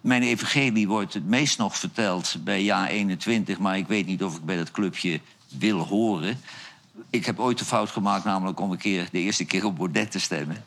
Mijn 0.00 0.22
evangelie 0.22 0.88
wordt 0.88 1.14
het 1.14 1.26
meest 1.26 1.58
nog 1.58 1.78
verteld 1.78 2.36
bij 2.44 2.62
jaar 2.62 2.88
21... 2.88 3.58
maar 3.58 3.76
ik 3.76 3.86
weet 3.86 4.06
niet 4.06 4.24
of 4.24 4.36
ik 4.36 4.44
bij 4.44 4.56
dat 4.56 4.70
clubje 4.70 5.20
wil 5.58 5.78
horen. 5.78 6.38
Ik 7.10 7.26
heb 7.26 7.40
ooit 7.40 7.58
de 7.58 7.64
fout 7.64 7.90
gemaakt 7.90 8.24
namelijk 8.24 8.60
om 8.60 8.70
een 8.70 8.78
keer, 8.78 9.08
de 9.12 9.18
eerste 9.18 9.44
keer 9.44 9.64
op 9.64 9.76
Baudet 9.76 10.10
te 10.10 10.20
stemmen. 10.20 10.64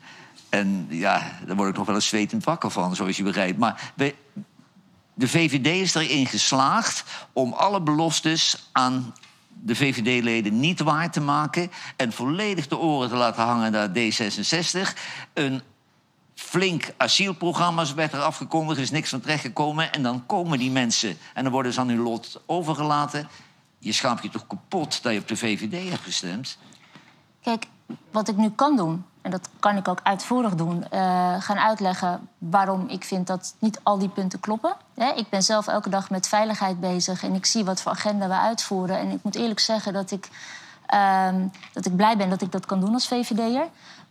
En 0.49 0.87
ja, 0.89 1.39
daar 1.45 1.55
word 1.55 1.69
ik 1.69 1.77
nog 1.77 1.85
wel 1.85 1.95
eens 1.95 2.07
zwetend 2.07 2.43
wakker 2.43 2.71
van, 2.71 2.95
zoals 2.95 3.17
je 3.17 3.23
begrijpt. 3.23 3.59
Maar 3.59 3.93
de 5.13 5.27
VVD 5.27 5.67
is 5.67 5.95
erin 5.95 6.25
geslaagd 6.25 7.03
om 7.33 7.53
alle 7.53 7.81
beloftes 7.81 8.69
aan 8.71 9.13
de 9.49 9.75
VVD-leden 9.75 10.59
niet 10.59 10.79
waar 10.79 11.11
te 11.11 11.21
maken... 11.21 11.71
en 11.95 12.13
volledig 12.13 12.67
de 12.67 12.77
oren 12.77 13.09
te 13.09 13.15
laten 13.15 13.43
hangen 13.43 13.71
naar 13.71 13.89
D66. 13.89 14.97
Een 15.33 15.61
flink 16.35 16.93
asielprogramma 16.97 17.93
werd 17.95 18.13
er 18.13 18.21
afgekondigd, 18.21 18.77
er 18.77 18.83
is 18.83 18.91
niks 18.91 19.09
van 19.09 19.19
terechtgekomen... 19.19 19.93
en 19.93 20.03
dan 20.03 20.25
komen 20.25 20.59
die 20.59 20.71
mensen 20.71 21.17
en 21.33 21.43
dan 21.43 21.51
worden 21.51 21.73
ze 21.73 21.79
aan 21.79 21.89
hun 21.89 22.01
lot 22.01 22.41
overgelaten. 22.45 23.27
Je 23.87 23.93
schaamt 23.93 24.23
je 24.23 24.29
toch 24.29 24.47
kapot 24.47 25.03
dat 25.03 25.13
je 25.13 25.19
op 25.19 25.27
de 25.27 25.35
VVD 25.35 25.89
hebt 25.89 26.03
gestemd? 26.03 26.57
Kijk, 27.41 27.67
wat 28.11 28.27
ik 28.27 28.35
nu 28.37 28.49
kan 28.49 28.75
doen, 28.75 29.05
en 29.21 29.31
dat 29.31 29.49
kan 29.59 29.77
ik 29.77 29.87
ook 29.87 29.99
uitvoerig 30.03 30.55
doen, 30.55 30.89
eh, 30.89 31.35
gaan 31.39 31.57
uitleggen 31.57 32.29
waarom 32.37 32.89
ik 32.89 33.03
vind 33.03 33.27
dat 33.27 33.55
niet 33.59 33.79
al 33.83 33.97
die 33.97 34.09
punten 34.09 34.39
kloppen. 34.39 34.75
Ik 35.15 35.29
ben 35.29 35.43
zelf 35.43 35.67
elke 35.67 35.89
dag 35.89 36.09
met 36.09 36.27
veiligheid 36.27 36.79
bezig 36.79 37.23
en 37.23 37.33
ik 37.33 37.45
zie 37.45 37.65
wat 37.65 37.81
voor 37.81 37.91
agenda 37.91 38.27
we 38.27 38.33
uitvoeren. 38.33 38.99
En 38.99 39.11
ik 39.11 39.23
moet 39.23 39.35
eerlijk 39.35 39.59
zeggen 39.59 39.93
dat 39.93 40.11
ik, 40.11 40.29
ehm, 40.85 41.47
dat 41.73 41.85
ik 41.85 41.95
blij 41.95 42.17
ben 42.17 42.29
dat 42.29 42.41
ik 42.41 42.51
dat 42.51 42.65
kan 42.65 42.79
doen 42.79 42.93
als 42.93 43.07
VVD'er. 43.07 43.67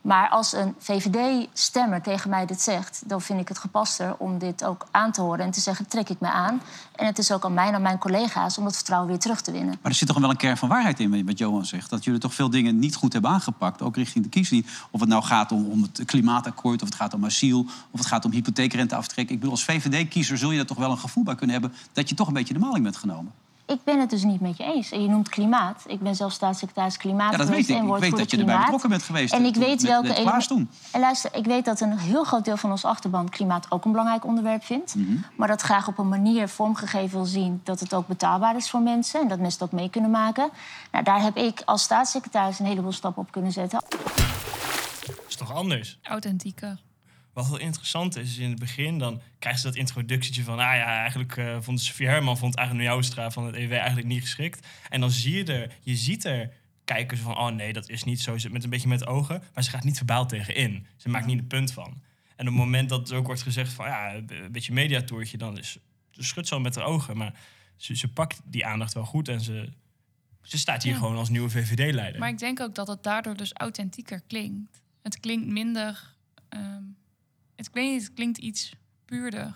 Maar 0.07 0.29
als 0.29 0.53
een 0.53 0.75
VVD-stemmer 0.79 2.03
tegen 2.03 2.31
mij 2.31 2.47
dit 2.47 2.61
zegt, 2.61 3.03
dan 3.07 3.23
vind 3.23 3.41
ik 3.41 3.49
het 3.49 3.59
gepaster 3.59 4.17
om 4.19 4.39
dit 4.39 4.65
ook 4.65 4.87
aan 4.91 5.13
te 5.13 5.21
horen 5.21 5.45
en 5.45 5.51
te 5.51 5.61
zeggen: 5.61 5.89
trek 5.89 6.09
ik 6.09 6.21
me 6.21 6.29
aan. 6.29 6.61
En 6.95 7.07
het 7.07 7.19
is 7.19 7.33
ook 7.33 7.45
aan 7.45 7.55
mij 7.55 7.67
en 7.67 7.75
aan 7.75 7.83
mijn 7.83 7.99
collega's 7.99 8.59
om 8.59 8.65
dat 8.65 8.75
vertrouwen 8.75 9.11
weer 9.11 9.19
terug 9.19 9.41
te 9.41 9.53
winnen. 9.53 9.79
Maar 9.83 9.91
er 9.91 9.97
zit 9.97 10.09
toch 10.09 10.19
wel 10.19 10.31
een 10.31 10.37
kern 10.37 10.57
van 10.57 10.69
waarheid 10.69 11.01
in 11.01 11.27
wat 11.27 11.39
Johan 11.39 11.65
zegt. 11.65 11.91
Dat 11.91 12.05
jullie 12.05 12.21
toch 12.21 12.35
veel 12.35 12.51
dingen 12.51 12.79
niet 12.79 12.95
goed 12.95 13.13
hebben 13.13 13.31
aangepakt. 13.31 13.83
Ook 13.83 13.97
richting 13.97 14.25
de 14.25 14.31
kiezer. 14.31 14.65
Of 14.91 15.01
het 15.01 15.09
nou 15.09 15.23
gaat 15.23 15.53
om, 15.53 15.83
het 15.83 16.05
klimaatakkoord, 16.05 16.83
of 16.83 16.89
het 16.89 16.97
gaat 16.97 17.15
om 17.15 17.25
asiel... 17.25 17.67
of 17.91 17.99
het 17.99 18.07
gaat 18.07 18.25
om 18.25 18.31
hypotheekrenteaftrek. 18.31 19.31
Ik 19.31 19.37
bedoel, 19.37 19.51
als 19.51 19.65
VVD-kiezer 19.65 20.39
zul 20.39 20.51
je 20.51 20.59
er 20.59 20.67
toch 20.67 20.79
wel 20.79 20.91
een 20.91 20.99
gevoel 20.99 21.25
bij 21.25 21.35
kunnen 21.35 21.61
hebben... 21.61 21.79
dat 21.93 22.09
je 22.09 22.15
toch 22.15 22.27
een 22.27 22.33
beetje 22.33 22.55
de 22.55 22.61
maling 22.61 22.83
bent 22.83 22.97
genomen. 22.97 23.33
Ik 23.67 23.85
ben 23.85 24.01
het 24.01 24.11
dus 24.11 24.23
niet 24.23 24.41
met 24.41 24.57
je 24.57 24.65
eens. 24.65 24.91
En 24.91 25.03
je 25.03 25.09
noemt 25.09 25.29
klimaat. 25.29 25.85
Ik 25.87 26.01
ben 26.01 26.15
zelf 26.15 26.33
staatssecretaris 26.33 26.97
klimaat 26.97 27.31
Ja, 27.33 27.37
dat 27.39 27.49
weet 27.49 27.69
ik. 27.69 27.77
en 27.77 27.85
Ik 27.87 27.97
weet 27.97 28.17
dat 28.17 28.31
je 28.31 28.37
erbij 28.37 28.37
klimaat. 28.37 28.61
betrokken 28.61 28.89
bent 28.89 29.03
geweest, 29.03 29.35
En 29.35 29.45
ik 29.45 29.55
weet 29.55 29.69
met- 29.69 29.83
welke 29.91 30.07
met 30.09 30.17
Klaas 30.21 30.47
toen. 30.47 30.71
En 30.93 31.01
luister, 31.01 31.35
ik 31.35 31.45
weet 31.45 31.65
dat 31.65 31.81
een 31.81 31.99
heel 31.99 32.25
groot 32.25 32.45
deel 32.45 32.57
van 32.57 32.71
ons 32.71 32.85
achterban 32.85 33.29
klimaat 33.29 33.67
ook 33.71 33.85
een 33.85 33.91
belangrijk 33.91 34.25
onderwerp 34.25 34.65
vindt. 34.65 34.95
Mhm. 34.95 35.17
Maar 35.37 35.49
dat 35.49 35.61
graag 35.63 35.89
op 35.89 35.99
een 35.99 36.09
manier 36.09 36.49
vormgegeven 36.49 37.17
wil 37.17 37.27
zien 37.27 37.61
dat 37.65 37.81
het 37.81 37.95
ook 37.95 38.07
betaalbaar 38.07 38.57
is 38.57 38.71
voor 38.71 38.81
mensen. 38.81 39.21
En 39.21 39.29
dat 39.29 39.39
mensen 39.39 39.59
dat 39.59 39.73
mee 39.73 39.91
kunnen 39.91 40.11
maken. 40.11 40.49
Nou, 40.93 41.05
daar 41.05 41.23
heb 41.23 41.37
ik 41.37 41.63
als 41.65 41.83
staatssecretaris 41.83 42.59
een 42.59 42.67
heleboel 42.67 42.93
stappen 42.93 43.23
op 43.23 43.31
kunnen 43.33 43.53
zetten. 43.53 43.83
Dat 45.07 45.25
is 45.29 45.37
toch 45.37 45.55
anders? 45.55 45.99
Authentieker. 46.03 46.79
Wat 47.37 47.47
heel 47.47 47.59
interessant 47.59 48.17
is, 48.17 48.31
is 48.31 48.39
in 48.39 48.51
het 48.51 48.59
begin 48.59 48.99
dan 48.99 49.21
krijgt 49.39 49.61
ze 49.61 49.67
dat 49.67 49.77
introductietje 49.77 50.43
van... 50.43 50.59
ah 50.59 50.75
ja, 50.75 50.99
eigenlijk 51.01 51.37
eh, 51.37 51.57
vond 51.61 51.81
Sofie 51.81 52.07
Herman 52.07 52.39
vond 52.39 52.57
eigenlijk 52.57 52.89
Joustra 52.89 53.31
van 53.31 53.47
het 53.47 53.55
EW 53.55 53.73
eigenlijk 53.73 54.07
niet 54.07 54.21
geschikt. 54.21 54.67
En 54.89 55.01
dan 55.01 55.11
zie 55.11 55.37
je 55.37 55.45
er, 55.45 55.77
je 55.81 55.97
ziet 55.97 56.25
er 56.25 56.53
kijkers 56.85 57.21
van... 57.21 57.37
oh 57.37 57.49
nee, 57.49 57.73
dat 57.73 57.89
is 57.89 58.05
niet 58.05 58.21
zo, 58.21 58.33
ze 58.33 58.39
zit 58.39 58.53
met 58.53 58.65
een 58.65 58.71
beetje 58.71 58.89
met 58.89 59.07
ogen. 59.07 59.43
Maar 59.55 59.65
ze 59.65 59.71
gaat 59.71 59.85
niet 59.85 59.97
verbaal 59.97 60.27
tegenin. 60.27 60.87
Ze 60.97 61.09
maakt 61.09 61.27
niet 61.27 61.39
een 61.39 61.47
punt 61.47 61.73
van. 61.73 62.03
En 62.37 62.47
op 62.49 62.55
het 62.55 62.63
moment 62.63 62.89
dat 62.89 63.11
er 63.11 63.17
ook 63.17 63.27
wordt 63.27 63.43
gezegd 63.43 63.73
van... 63.73 63.87
ja, 63.87 64.15
een 64.15 64.53
beetje 64.53 64.73
mediatoertje, 64.73 65.37
dan 65.37 65.59
is 65.59 65.79
ze 66.11 66.23
schudt 66.23 66.49
zo 66.49 66.61
met 66.61 66.75
haar 66.75 66.85
ogen. 66.85 67.17
Maar 67.17 67.35
ze, 67.77 67.97
ze 67.97 68.09
pakt 68.09 68.41
die 68.45 68.67
aandacht 68.67 68.95
wel 68.95 69.05
goed 69.05 69.29
en 69.29 69.41
ze, 69.41 69.73
ze 70.43 70.59
staat 70.59 70.83
hier 70.83 70.93
Ja. 70.93 70.99
gewoon 70.99 71.17
als 71.17 71.29
nieuwe 71.29 71.51
VVD-leider. 71.51 72.21
Maar 72.21 72.29
ik 72.29 72.39
denk 72.39 72.61
ook 72.61 72.75
dat 72.75 72.89
het 72.89 73.03
daardoor 73.03 73.37
dus 73.37 73.53
authentieker 73.53 74.21
klinkt. 74.27 74.83
Het 75.03 75.21
klinkt 75.21 75.47
minder... 75.47 76.15
ehm, 76.49 76.83
het, 77.57 77.71
klinkt, 77.71 78.05
het 78.05 78.15
klinkt 78.15 78.39
iets 78.39 78.73
puurder. 79.05 79.47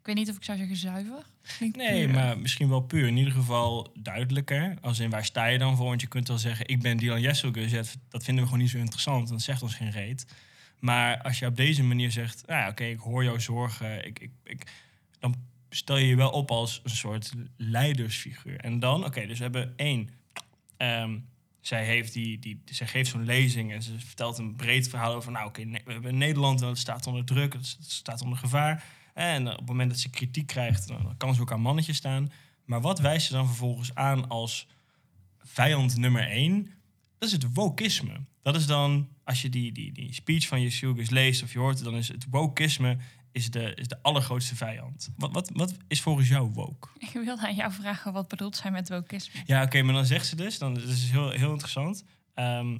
Ik 0.00 0.06
weet 0.10 0.14
niet 0.16 0.30
of 0.30 0.36
ik 0.36 0.44
zou 0.44 0.58
zeggen 0.58 0.76
zuiver. 0.76 1.24
Klinkt 1.56 1.76
Nee, 1.76 2.04
puurder. 2.04 2.14
maar 2.24 2.38
misschien 2.38 2.68
wel 2.68 2.80
puur. 2.80 3.06
In 3.06 3.16
ieder 3.16 3.32
geval 3.32 3.92
duidelijker. 3.98 4.76
Als 4.80 4.98
in 4.98 5.10
waar 5.10 5.24
sta 5.24 5.46
je 5.46 5.58
dan 5.58 5.76
voor? 5.76 5.86
Want 5.86 6.00
je 6.00 6.06
kunt 6.06 6.28
wel 6.28 6.38
zeggen, 6.38 6.68
ik 6.68 6.80
ben 6.82 6.96
Dylan 6.96 7.20
Jesselgus. 7.20 7.70
Dat 8.08 8.24
vinden 8.24 8.42
we 8.44 8.48
gewoon 8.50 8.62
niet 8.62 8.70
zo 8.72 8.78
interessant. 8.78 9.28
Dat 9.28 9.42
zegt 9.42 9.62
ons 9.62 9.74
geen 9.74 9.90
reet. 9.90 10.26
Maar 10.78 11.22
als 11.22 11.38
je 11.38 11.46
op 11.46 11.56
deze 11.56 11.82
manier 11.82 12.10
zegt, 12.10 12.46
nou 12.46 12.60
ja, 12.60 12.68
oké, 12.68 12.84
ik 12.84 12.98
hoor 12.98 13.24
jouw 13.24 13.38
zorgen. 13.38 14.06
Ik, 14.06 14.18
ik, 14.18 14.30
ik, 14.44 14.70
dan 15.18 15.34
stel 15.70 15.96
je 15.96 16.06
je 16.06 16.16
wel 16.16 16.30
op 16.30 16.50
als 16.50 16.80
een 16.84 16.90
soort 16.90 17.32
leidersfiguur. 17.56 18.60
En 18.60 18.78
dan, 18.78 19.04
oké, 19.04 19.26
dus 19.26 19.36
we 19.38 19.42
hebben 19.44 19.72
één. 19.76 20.10
ehm, 20.76 21.18
zij, 21.66 21.84
heeft 21.84 22.12
die, 22.12 22.38
die, 22.38 22.62
zij 22.64 22.86
geeft 22.86 23.10
zo'n 23.10 23.24
lezing 23.24 23.72
en 23.72 23.82
ze 23.82 23.98
vertelt 23.98 24.38
een 24.38 24.56
breed 24.56 24.88
verhaal 24.88 25.14
over... 25.14 25.32
nou 25.32 25.46
oké, 25.46 25.64
we 25.84 25.92
hebben 25.92 26.18
Nederland, 26.18 26.58
dat 26.58 26.78
staat 26.78 27.06
onder 27.06 27.24
druk, 27.24 27.52
het 27.52 27.76
staat 27.80 28.22
onder 28.22 28.38
gevaar. 28.38 28.84
En 29.14 29.48
op 29.48 29.58
het 29.58 29.66
moment 29.66 29.90
dat 29.90 29.98
ze 29.98 30.10
kritiek 30.10 30.46
krijgt, 30.46 30.88
dan 30.88 31.14
kan 31.16 31.34
ze 31.34 31.40
ook 31.40 31.52
aan 31.52 31.60
mannetje 31.60 31.92
staan. 31.92 32.32
Maar 32.64 32.80
wat 32.80 32.98
wijst 32.98 33.26
ze 33.26 33.32
dan 33.32 33.46
vervolgens 33.46 33.94
aan 33.94 34.28
als 34.28 34.66
vijand 35.38 35.96
nummer 35.96 36.28
één? 36.28 36.64
Dat 37.18 37.28
is 37.28 37.32
het 37.32 37.54
wokisme. 37.54 38.20
Dat 38.42 38.56
is 38.56 38.66
dan, 38.66 39.08
als 39.24 39.42
je 39.42 39.48
die, 39.48 39.72
die, 39.72 39.92
die 39.92 40.14
speech 40.14 40.46
van 40.46 40.62
Jessilgus 40.62 41.10
leest 41.10 41.42
of 41.42 41.52
je 41.52 41.58
hoort 41.58 41.74
het... 41.74 41.84
dan 41.84 41.96
is 41.96 42.08
het 42.08 42.26
wokisme 42.30 42.96
is 43.34 43.50
de, 43.50 43.74
is 43.74 43.88
de 43.88 43.98
allergrootste 44.02 44.56
vijand. 44.56 45.10
Wat, 45.16 45.32
wat, 45.32 45.50
wat 45.52 45.74
is 45.88 46.00
volgens 46.00 46.28
jou 46.28 46.50
woke? 46.50 46.88
Ik 46.98 47.10
wilde 47.12 47.46
aan 47.46 47.54
jou 47.54 47.72
vragen 47.72 48.12
wat 48.12 48.28
bedoelt 48.28 48.56
zij 48.56 48.70
met 48.70 48.88
wokisme. 48.88 49.40
Ja, 49.46 49.62
oké, 49.62 49.82
maar 49.82 49.94
dan 49.94 50.06
zegt 50.06 50.26
ze 50.26 50.36
dus, 50.36 50.58
dan, 50.58 50.74
dat 50.74 50.82
is 50.82 51.10
heel, 51.10 51.30
heel 51.30 51.50
interessant. 51.50 52.04
Ehm, 52.34 52.76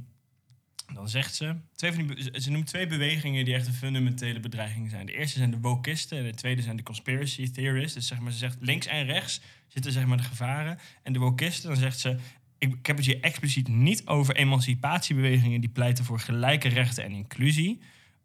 dan 0.95 1.09
zegt 1.09 1.35
ze, 1.35 1.57
twee 1.77 1.93
van 1.93 2.07
die, 2.07 2.41
ze 2.41 2.51
noemt 2.51 2.67
twee 2.67 2.87
bewegingen 2.87 3.45
die 3.45 3.55
echt 3.55 3.67
een 3.67 3.73
fundamentele 3.73 4.41
bedreiging 4.41 4.91
zijn. 4.91 5.07
De 5.07 5.13
eerste 5.13 5.39
zijn 5.39 5.51
de 5.51 5.61
wokisten 5.61 6.19
en 6.19 6.25
de 6.25 6.35
tweede 6.35 6.63
zijn 6.63 6.77
de 6.77 6.83
conspiracy 6.83 7.51
theorists. 7.51 7.95
Dus 7.95 8.07
zeg 8.07 8.19
maar, 8.19 8.33
ze 8.33 8.39
zegt 8.39 8.57
links 8.61 8.87
en 8.87 9.05
rechts 9.05 9.41
zitten 9.69 9.93
zeg 9.93 10.07
maar 10.07 10.17
de 10.17 10.23
gevaren. 10.23 10.79
En 11.03 11.13
de 11.13 11.19
wokisten, 11.19 11.69
dan 11.69 11.79
zegt 11.79 11.99
ze, 11.99 12.17
ik, 12.59 12.73
ik 12.75 12.87
heb 12.87 12.97
het 12.97 13.07
hier 13.07 13.21
expliciet 13.21 13.69
niet 13.69 14.07
over 14.07 14.37
emancipatiebewegingen 14.37 15.61
die 15.61 15.71
pleiten 15.71 16.05
voor 16.05 16.21
gelijke 16.21 16.69
rechten 16.69 17.05
en 17.05 17.13
inclusie. 17.13 17.81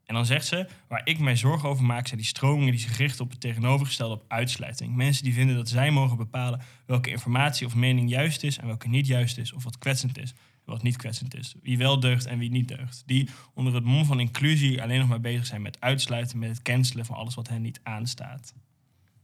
En 0.09 0.15
dan 0.15 0.25
zegt 0.25 0.45
ze, 0.45 0.67
waar 0.87 1.01
ik 1.03 1.19
mij 1.19 1.35
zorgen 1.35 1.69
over 1.69 1.85
maak, 1.85 2.07
zijn 2.07 2.19
die 2.19 2.29
stromingen 2.29 2.71
die 2.71 2.79
zich 2.79 2.97
richten 2.97 3.23
op 3.23 3.31
het 3.31 3.39
tegenovergestelde 3.39 4.13
op 4.13 4.25
uitsluiting. 4.27 4.95
Mensen 4.95 5.23
die 5.23 5.33
vinden 5.33 5.55
dat 5.55 5.69
zij 5.69 5.91
mogen 5.91 6.17
bepalen 6.17 6.61
welke 6.85 7.09
informatie 7.09 7.65
of 7.65 7.75
mening 7.75 8.09
juist 8.09 8.43
is 8.43 8.57
en 8.57 8.67
welke 8.67 8.87
niet 8.87 9.07
juist 9.07 9.37
is, 9.37 9.53
of 9.53 9.63
wat 9.63 9.77
kwetsend 9.77 10.17
is 10.17 10.29
en 10.65 10.71
wat 10.71 10.83
niet 10.83 10.95
kwetsend 10.95 11.35
is. 11.35 11.55
Wie 11.61 11.77
wel 11.77 11.99
deugt 11.99 12.25
en 12.25 12.37
wie 12.37 12.49
niet 12.49 12.67
deugt. 12.67 13.03
Die 13.05 13.29
onder 13.53 13.73
het 13.73 13.83
mom 13.83 14.05
van 14.05 14.19
inclusie 14.19 14.81
alleen 14.81 14.99
nog 14.99 15.07
maar 15.07 15.21
bezig 15.21 15.45
zijn 15.45 15.61
met 15.61 15.81
uitsluiten, 15.81 16.39
met 16.39 16.49
het 16.49 16.61
cancelen 16.61 17.05
van 17.05 17.15
alles 17.15 17.35
wat 17.35 17.47
hen 17.47 17.61
niet 17.61 17.79
aanstaat. 17.83 18.53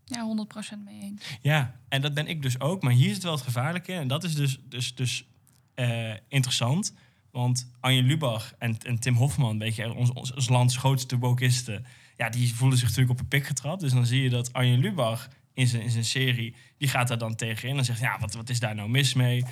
Ja, 0.04 0.46
100% 0.76 0.84
mee 0.84 1.02
eens. 1.02 1.38
Ja, 1.42 1.80
en 1.90 2.02
dat 2.02 2.14
ben 2.14 2.28
ik 2.28 2.42
dus 2.42 2.60
ook. 2.60 2.82
Maar 2.82 2.94
hier 2.94 3.14
zit 3.14 3.24
wel 3.24 3.32
het 3.32 3.42
gevaarlijke. 3.42 3.94
En 3.94 4.08
dat 4.08 4.24
is 4.24 4.36
dus, 4.36 4.60
dus, 4.70 4.96
dus 4.96 5.26
eh, 5.74 6.14
interessant. 6.28 6.94
Want 7.36 7.68
Anje 7.80 8.04
Lubach 8.04 8.54
en, 8.58 9.00
Tim 9.00 9.16
Hofman, 9.16 9.60
weet 9.60 9.76
je, 9.76 9.94
ons, 9.94 10.14
ons, 10.14 10.34
ons 10.34 10.50
lands 10.50 10.78
grootste 10.78 11.18
wokisten... 11.18 11.86
ja, 12.18 12.30
die 12.30 12.56
voelen 12.56 12.78
zich 12.78 12.88
natuurlijk 12.88 13.14
op 13.14 13.20
een 13.20 13.28
pik 13.28 13.46
getrapt. 13.46 13.82
Dus 13.82 13.94
dan 13.94 14.06
zie 14.06 14.22
je 14.22 14.30
dat 14.30 14.54
Anje 14.54 14.78
Lubach 14.78 15.28
in 15.54 15.68
zijn, 15.68 15.82
in 15.82 15.90
zijn 15.90 16.06
serie... 16.06 16.56
die 16.78 16.88
gaat 16.88 17.08
daar 17.08 17.18
dan 17.18 17.36
tegenin 17.36 17.78
en 17.78 17.86
zegt... 17.86 18.00
ja, 18.00 18.18
wat, 18.20 18.34
wat 18.34 18.50
is 18.50 18.60
daar 18.60 18.76
nou 18.76 18.90
mis 18.90 19.14
mee? 19.14 19.46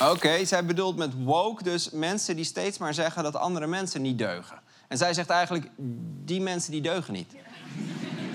Oké, 0.00 0.44
zij 0.44 0.64
bedoelt 0.64 0.96
met 0.96 1.14
woke 1.14 1.62
dus 1.62 1.90
mensen 1.90 2.36
die 2.36 2.44
steeds 2.44 2.78
maar 2.78 2.94
zeggen 2.94 3.22
dat 3.22 3.36
andere 3.36 3.66
mensen 3.66 4.02
niet 4.02 4.18
deugen. 4.18 4.60
En 4.88 4.98
zij 4.98 5.14
zegt 5.14 5.30
eigenlijk, 5.30 5.70
die 6.24 6.40
mensen 6.40 6.72
die 6.72 6.80
deugen 6.80 7.12
niet. 7.12 7.34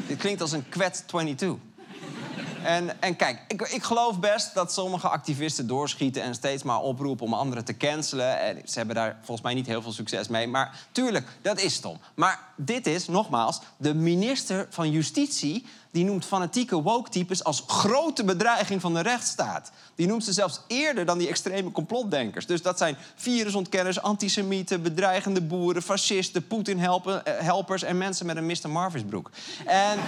Dit 0.08 0.18
klinkt 0.18 0.42
als 0.42 0.52
een 0.52 0.70
kwet 0.70 1.04
22. 1.08 1.73
En, 2.63 3.02
en 3.02 3.15
kijk, 3.15 3.39
ik, 3.47 3.62
ik 3.62 3.84
geloof 3.84 4.19
best 4.19 4.54
dat 4.54 4.73
sommige 4.73 5.08
activisten 5.08 5.67
doorschieten 5.67 6.21
en 6.21 6.36
steeds 6.36 6.63
maar 6.63 6.80
oproepen 6.80 7.26
om 7.26 7.34
anderen 7.34 7.65
te 7.65 7.78
cancelen. 7.78 8.39
En 8.39 8.62
ze 8.65 8.78
hebben 8.78 8.95
daar 8.95 9.15
volgens 9.17 9.41
mij 9.41 9.54
niet 9.54 9.67
heel 9.67 9.82
veel 9.82 9.91
succes 9.91 10.28
mee. 10.28 10.47
Maar 10.47 10.80
tuurlijk, 10.91 11.28
dat 11.41 11.60
is 11.62 11.73
stom. 11.73 11.99
Maar 12.15 12.39
dit 12.56 12.88
is, 12.88 13.08
nogmaals, 13.08 13.60
de 13.78 13.93
minister 13.93 14.67
van 14.69 14.91
Justitie. 14.91 15.65
Die 15.91 16.06
noemt 16.06 16.26
fanatieke 16.26 16.82
woke-types 16.82 17.43
als 17.43 17.63
grote 17.67 18.23
bedreiging 18.23 18.82
van 18.82 18.93
de 18.93 19.02
rechtsstaat. 19.02 19.71
Die 19.95 20.08
noemt 20.08 20.23
ze 20.23 20.34
zelfs 20.34 20.60
eerder 20.67 21.06
dan 21.06 21.17
die 21.17 21.28
extreme 21.28 21.71
complotdenkers. 21.71 22.45
Dus 22.45 22.62
dat 22.62 22.78
zijn 22.78 22.97
virusontkenners, 23.15 24.02
antisemieten, 24.02 24.82
bedreigende 24.82 25.41
boeren, 25.41 25.82
fascisten, 25.82 26.47
Poetin-helpers 26.47 27.84
en 27.84 27.97
mensen 27.97 28.26
met 28.26 28.38
een 28.38 28.45
Mr. 28.45 28.69
Marvis 28.69 29.04
broek. 29.04 29.32
En 29.65 29.99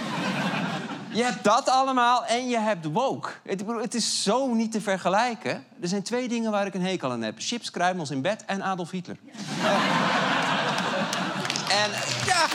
je 1.16 1.22
hebt 1.22 1.44
dat 1.44 1.68
allemaal 1.68 2.26
en 2.26 2.48
je 2.48 2.58
hebt 2.58 2.84
woke. 2.84 3.30
Het, 3.42 3.60
ik 3.60 3.66
bedoel, 3.66 3.82
het 3.82 3.94
is 3.94 4.22
zo 4.22 4.54
niet 4.54 4.72
te 4.72 4.80
vergelijken. 4.80 5.64
Er 5.80 5.88
zijn 5.88 6.02
twee 6.02 6.28
dingen 6.28 6.50
waar 6.50 6.66
ik 6.66 6.74
een 6.74 6.84
hekel 6.84 7.10
aan 7.10 7.22
heb. 7.22 7.34
Chips, 7.38 7.70
kruimels 7.70 8.10
in 8.10 8.22
bed 8.22 8.44
en 8.44 8.62
Adolf 8.62 8.90
Hitler. 8.90 9.16
en 11.82 11.90
ja... 12.26 12.46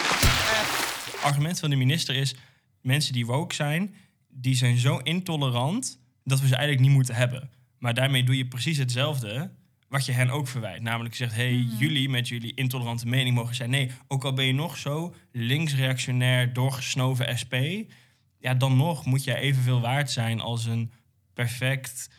argument 1.23 1.59
van 1.59 1.69
de 1.69 1.75
minister 1.75 2.15
is... 2.15 2.35
mensen 2.81 3.13
die 3.13 3.25
woke 3.25 3.55
zijn, 3.55 3.95
die 4.29 4.55
zijn 4.55 4.77
zo 4.77 4.97
intolerant... 4.97 5.99
dat 6.23 6.39
we 6.39 6.47
ze 6.47 6.55
eigenlijk 6.55 6.85
niet 6.85 6.95
moeten 6.95 7.15
hebben. 7.15 7.49
Maar 7.77 7.93
daarmee 7.93 8.23
doe 8.23 8.37
je 8.37 8.47
precies 8.47 8.77
hetzelfde 8.77 9.51
wat 9.87 10.05
je 10.05 10.11
hen 10.11 10.29
ook 10.29 10.47
verwijt. 10.47 10.81
Namelijk 10.81 11.15
zegt, 11.15 11.35
hey, 11.35 11.53
jullie 11.77 12.09
met 12.09 12.27
jullie 12.27 12.53
intolerante 12.53 13.07
mening 13.07 13.35
mogen 13.35 13.55
zijn. 13.55 13.69
Nee, 13.69 13.91
ook 14.07 14.23
al 14.23 14.33
ben 14.33 14.45
je 14.45 14.53
nog 14.53 14.77
zo 14.77 15.15
linksreactionair, 15.31 16.53
doorgesnoven 16.53 17.37
SP... 17.41 17.55
ja, 18.41 18.53
dan 18.53 18.77
nog 18.77 19.05
moet 19.05 19.23
jij 19.23 19.35
evenveel 19.35 19.81
waard 19.81 20.11
zijn 20.11 20.39
als 20.39 20.65
een 20.65 20.91
perfect 21.33 22.09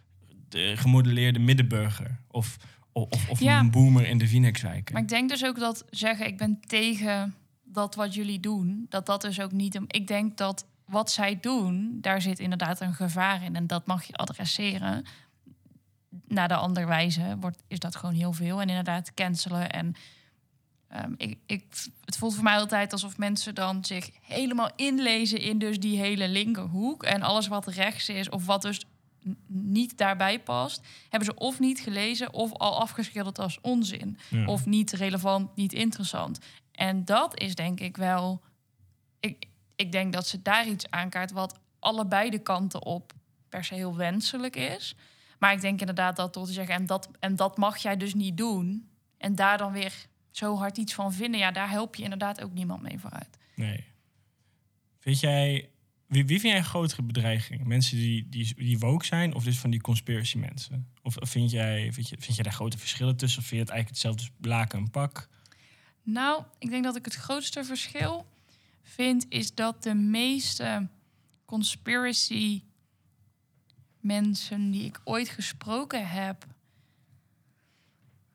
eh, 0.51 0.77
gemodelleerde 0.77 1.39
middenburger. 1.39 2.21
Of, 2.31 2.57
of, 2.93 3.29
of 3.29 3.41
Ja. 3.41 3.59
een 3.59 3.71
boomer 3.71 4.07
in 4.07 4.19
de 4.19 4.29
Phoenixwijken. 4.29 4.93
Maar 4.95 5.03
ik 5.03 5.09
denk 5.09 5.29
dus 5.29 5.45
ook 5.45 5.59
dat 5.59 5.85
zeggen 5.91 6.27
ik 6.27 6.37
ben 6.39 6.61
tegen 6.61 7.35
dat 7.65 7.95
wat 7.95 8.15
jullie 8.15 8.41
doen, 8.41 8.87
dat 8.89 9.07
dat 9.07 9.21
dus 9.21 9.41
ook 9.41 9.53
niet. 9.53 9.81
Ik 9.87 10.07
denk 10.07 10.37
dat 10.37 10.67
wat 10.87 11.11
zij 11.11 11.39
doen, 11.41 11.99
daar 12.01 12.23
zit 12.23 12.39
inderdaad 12.39 12.81
een 12.81 12.95
gevaar 12.95 13.43
in 13.45 13.57
en 13.57 13.67
dat 13.67 13.87
mag 13.87 14.05
je 14.05 14.13
adresseren. 14.15 15.05
Naar 16.29 16.49
de 16.49 16.55
andere 16.55 16.87
wijze 16.87 17.37
wordt, 17.41 17.63
is 17.69 17.79
dat 17.79 17.97
gewoon 17.97 18.15
heel 18.15 18.33
veel. 18.33 18.61
En 18.61 18.69
inderdaad 18.69 19.15
cancelen. 19.15 19.71
En 19.71 19.95
ehm, 20.93 21.13
ik, 21.17 21.39
ik, 21.47 21.65
het 22.05 22.17
voelt 22.17 22.35
voor 22.35 22.45
mij 22.45 22.59
altijd 22.59 22.93
alsof 22.93 23.19
mensen 23.19 23.55
dan 23.55 23.85
zich 23.85 24.11
helemaal 24.21 24.71
inlezen 24.77 25.41
in 25.41 25.59
dus 25.59 25.81
die 25.81 25.99
hele 25.99 26.29
linkerhoek. 26.29 27.03
En 27.03 27.23
alles 27.23 27.49
wat 27.49 27.67
rechts 27.67 28.09
is, 28.09 28.29
of 28.29 28.47
wat 28.47 28.63
dus 28.63 28.85
niet 29.47 29.99
daarbij 29.99 30.41
past, 30.41 30.87
hebben 31.09 31.29
ze 31.29 31.41
of 31.41 31.61
niet 31.61 31.81
gelezen 31.81 32.33
of 32.33 32.53
al 32.53 32.81
afgeschilderd 32.81 33.39
als 33.39 33.59
onzin. 33.61 34.19
Ja. 34.29 34.47
Of 34.47 34.67
niet 34.67 34.93
relevant, 34.93 35.57
niet 35.57 35.73
interessant. 35.73 36.39
En 36.73 37.05
dat 37.05 37.41
is 37.41 37.55
denk 37.55 37.81
ik 37.81 37.97
wel. 37.97 38.43
Ik, 39.21 39.47
ik 39.77 39.93
denk 39.93 40.13
dat 40.13 40.27
ze 40.27 40.43
daar 40.43 40.67
iets 40.67 40.91
aankaart 40.91 41.33
wat 41.33 41.59
allebei 41.79 42.31
de 42.31 42.39
kanten 42.39 42.85
op 42.85 43.13
per 43.49 43.65
se 43.65 43.75
heel 43.75 43.97
wenselijk 43.97 44.57
is. 44.57 44.97
Maar 45.39 45.53
ik 45.53 45.61
denk 45.61 45.81
inderdaad 45.81 46.17
dat 46.17 46.35
door 46.35 46.47
te 46.47 46.53
zeggen, 46.53 46.75
en 46.75 46.87
dat, 46.87 47.09
en 47.21 47.37
dat 47.37 47.57
mag 47.57 47.77
jij 47.77 47.97
dus 47.97 48.15
niet 48.15 48.37
doen. 48.37 48.91
En 49.19 49.35
daar 49.35 49.59
dan 49.59 49.73
weer 49.73 50.07
zo 50.33 50.57
hard 50.57 50.77
iets 50.77 50.95
van 50.95 51.13
vinden, 51.13 51.41
ja, 51.41 51.51
daar 51.51 51.71
help 51.71 51.95
je 51.95 52.03
inderdaad 52.03 52.41
ook 52.43 52.53
niemand 52.53 52.83
mee 52.83 52.99
vooruit. 52.99 53.39
Nee. 53.55 53.85
Vind 54.99 55.21
jij... 55.21 55.69
Wie, 56.07 56.27
wie 56.27 56.41
vind 56.41 56.53
jij 56.53 56.57
een 56.57 56.69
grotere 56.69 57.03
bedreiging? 57.03 57.65
Mensen 57.65 57.97
die, 57.97 58.29
die, 58.29 58.55
die 58.55 58.79
woke 58.79 59.05
zijn 59.05 59.35
of 59.35 59.45
dus 59.45 59.59
van 59.59 59.71
die 59.71 59.81
conspiracy 59.81 60.39
mensen? 60.39 60.89
Of 61.03 61.17
of 61.17 61.31
vind 61.31 61.51
jij, 61.51 61.93
vind, 61.93 62.09
je, 62.09 62.17
vind 62.19 62.35
jij 62.35 62.45
daar 62.45 62.53
grote 62.53 62.79
verschillen 62.79 63.17
tussen? 63.17 63.41
Of 63.41 63.47
vind 63.47 63.61
je 63.61 63.67
het 63.67 63.75
eigenlijk 63.75 64.03
hetzelfde 64.03 64.37
als 64.39 64.49
laken 64.49 64.79
en 64.79 64.91
pak? 64.91 65.29
Nou, 66.03 66.45
ik 66.59 66.71
denk 66.71 66.85
dat 66.85 66.97
ik 66.97 67.05
het 67.05 67.15
grootste 67.15 67.65
verschil 67.65 68.27
vind 68.83 69.27
is 69.29 69.55
dat 69.55 69.83
de 69.83 69.95
meeste 69.95 70.89
conspiracy 71.45 72.63
mensen 74.01 74.71
die 74.71 74.85
ik 74.85 75.01
ooit 75.05 75.29
gesproken 75.29 76.09
heb. 76.09 76.45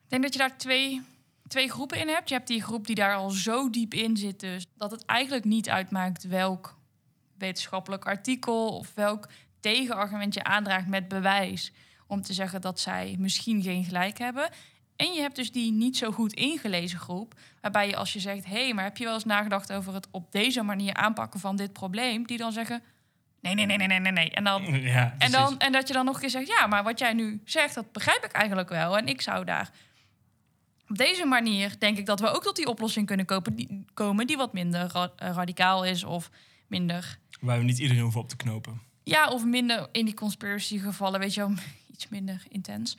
Ik 0.03 0.13
denk 0.13 0.23
dat 0.23 0.33
je 0.33 0.39
daar 0.39 0.57
twee, 0.57 1.01
twee 1.47 1.69
groepen 1.69 1.99
in 1.99 2.07
hebt. 2.07 2.29
Je 2.29 2.35
hebt 2.35 2.47
die 2.47 2.63
groep 2.63 2.87
die 2.87 2.95
daar 2.95 3.15
al 3.15 3.29
zo 3.29 3.69
diep 3.69 3.93
in 3.93 4.17
zit, 4.17 4.39
dus 4.39 4.65
dat 4.77 4.91
het 4.91 5.05
eigenlijk 5.05 5.45
niet 5.45 5.69
uitmaakt 5.69 6.27
welk 6.27 6.77
wetenschappelijk 7.37 8.05
artikel 8.05 8.77
of 8.77 8.93
welk 8.93 9.27
tegenargument 9.59 10.33
je 10.33 10.43
aandraagt 10.43 10.87
met 10.87 11.07
bewijs 11.07 11.71
om 12.07 12.21
te 12.21 12.33
zeggen 12.33 12.61
dat 12.61 12.79
zij 12.79 13.15
misschien 13.19 13.61
geen 13.61 13.83
gelijk 13.83 14.17
hebben. 14.17 14.49
En 14.95 15.13
je 15.13 15.21
hebt 15.21 15.35
dus 15.35 15.51
die 15.51 15.71
niet 15.71 15.97
zo 15.97 16.11
goed 16.11 16.33
ingelezen 16.33 16.99
groep, 16.99 17.33
waarbij 17.61 17.87
je 17.87 17.95
als 17.95 18.13
je 18.13 18.19
zegt: 18.19 18.45
hé, 18.45 18.63
hey, 18.63 18.73
maar 18.73 18.83
heb 18.83 18.97
je 18.97 19.03
wel 19.03 19.13
eens 19.13 19.25
nagedacht 19.25 19.73
over 19.73 19.93
het 19.93 20.07
op 20.11 20.31
deze 20.31 20.61
manier 20.61 20.93
aanpakken 20.93 21.39
van 21.39 21.55
dit 21.55 21.73
probleem? 21.73 22.27
Die 22.27 22.37
dan 22.37 22.51
zeggen: 22.51 22.83
nee, 23.41 23.53
nee, 23.53 23.65
nee, 23.65 23.77
nee, 23.77 23.87
nee, 23.87 23.99
nee, 23.99 24.11
nee. 24.11 24.31
En 24.31 24.43
dan 24.43 24.63
Ja, 24.81 25.15
en, 25.17 25.31
dan, 25.31 25.59
en 25.59 25.71
dat 25.71 25.87
je 25.87 25.93
dan 25.93 26.05
nog 26.05 26.15
een 26.15 26.21
keer 26.21 26.29
zegt, 26.29 26.47
ja, 26.47 26.67
maar 26.67 26.83
wat 26.83 26.99
jij 26.99 27.13
nu 27.13 27.41
zegt, 27.45 27.75
dat 27.75 27.91
begrijp 27.91 28.23
ik 28.25 28.31
eigenlijk 28.31 28.69
wel. 28.69 28.97
En 28.97 29.07
ik 29.07 29.21
zou 29.21 29.45
daar 29.45 29.71
op 30.89 30.97
deze 30.97 31.25
manier, 31.25 31.75
denk 31.79 31.97
ik, 31.97 32.05
dat 32.05 32.19
we 32.19 32.27
ook 32.27 32.43
tot 32.43 32.55
die 32.55 32.67
oplossing 32.67 33.05
kunnen 33.05 33.25
kopen, 33.25 33.55
die, 33.55 33.85
komen 33.93 34.27
die 34.27 34.37
wat 34.37 34.53
minder 34.53 34.89
ra- 34.91 35.11
eh, 35.15 35.29
radicaal 35.33 35.85
is 35.85 36.03
of 36.03 36.29
minder, 36.67 37.17
Waar 37.39 37.57
we 37.57 37.63
niet 37.63 37.79
iedereen 37.79 38.01
hoeven 38.03 38.21
op 38.21 38.29
te 38.29 38.35
knopen. 38.35 38.81
ja, 39.03 39.27
of 39.29 39.45
minder 39.45 39.87
in 39.91 40.05
die 40.05 40.13
conspiracy 40.13 40.79
gevallen, 40.79 41.19
weet 41.19 41.33
je 41.33 41.39
wel, 41.39 41.53
iets 41.93 42.07
minder 42.09 42.43
intens. 42.49 42.97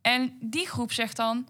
En 0.00 0.36
die 0.40 0.66
groep 0.68 0.92
zegt 0.92 1.16
dan, 1.16 1.46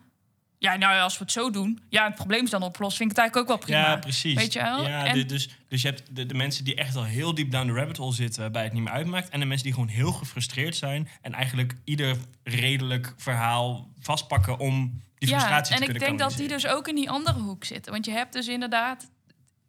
ja, 0.59 0.77
nou 0.77 0.95
ja, 0.95 1.03
als 1.03 1.19
we 1.19 1.25
het 1.25 1.33
zo 1.33 1.51
doen, 1.51 1.81
ja, 1.89 2.05
het 2.05 2.15
probleem 2.15 2.45
is 2.45 2.51
dan 2.51 2.63
opgelost, 2.63 2.97
vind 2.97 3.11
ik 3.11 3.17
het 3.17 3.25
eigenlijk 3.27 3.51
ook 3.51 3.59
wel 3.59 3.67
prima. 3.77 3.91
Ja, 3.91 3.97
precies. 3.97 4.35
Weet 4.35 4.53
je 4.53 4.63
wel? 4.63 4.87
Ja, 4.89 5.07
En- 5.07 5.27
dus, 5.27 5.49
dus 5.69 5.83
je 5.83 5.89
hebt 5.89 6.17
de, 6.17 6.27
de 6.27 6.35
mensen 6.35 6.65
die 6.65 6.75
echt 6.75 6.97
al 6.97 7.05
heel 7.05 7.35
diep 7.35 7.51
down 7.51 7.67
the 7.67 7.73
rabbit 7.73 7.97
hole 7.97 8.13
zitten... 8.13 8.41
waarbij 8.41 8.63
het 8.65 8.73
niet 8.73 8.83
meer 8.83 8.93
uitmaakt. 8.93 9.29
En 9.29 9.41
de 9.41 9.47
mensen 9.47 9.65
die 9.67 9.75
gewoon 9.75 9.89
heel 9.89 10.13
gefrustreerd 10.13 10.77
zijn... 10.77 11.09
en 11.23 11.33
eigenlijk 11.33 11.75
ieder 11.85 12.17
redelijk 12.43 13.15
verhaal 13.17 13.89
vastpakken 14.01 14.59
om 14.59 15.03
die 15.19 15.29
frustratie 15.29 15.75
en 15.75 15.85
te 15.85 15.93
ik 15.93 15.99
denk 15.99 16.19
dat 16.19 16.37
die 16.37 16.49
dus 16.49 16.67
ook 16.67 16.89
in 16.89 16.95
die 16.95 17.11
andere 17.11 17.41
hoek 17.41 17.65
zitten. 17.65 17.93
Want 17.93 18.05
je 18.05 18.11
hebt 18.11 18.33
dus 18.33 18.49
inderdaad, 18.49 19.11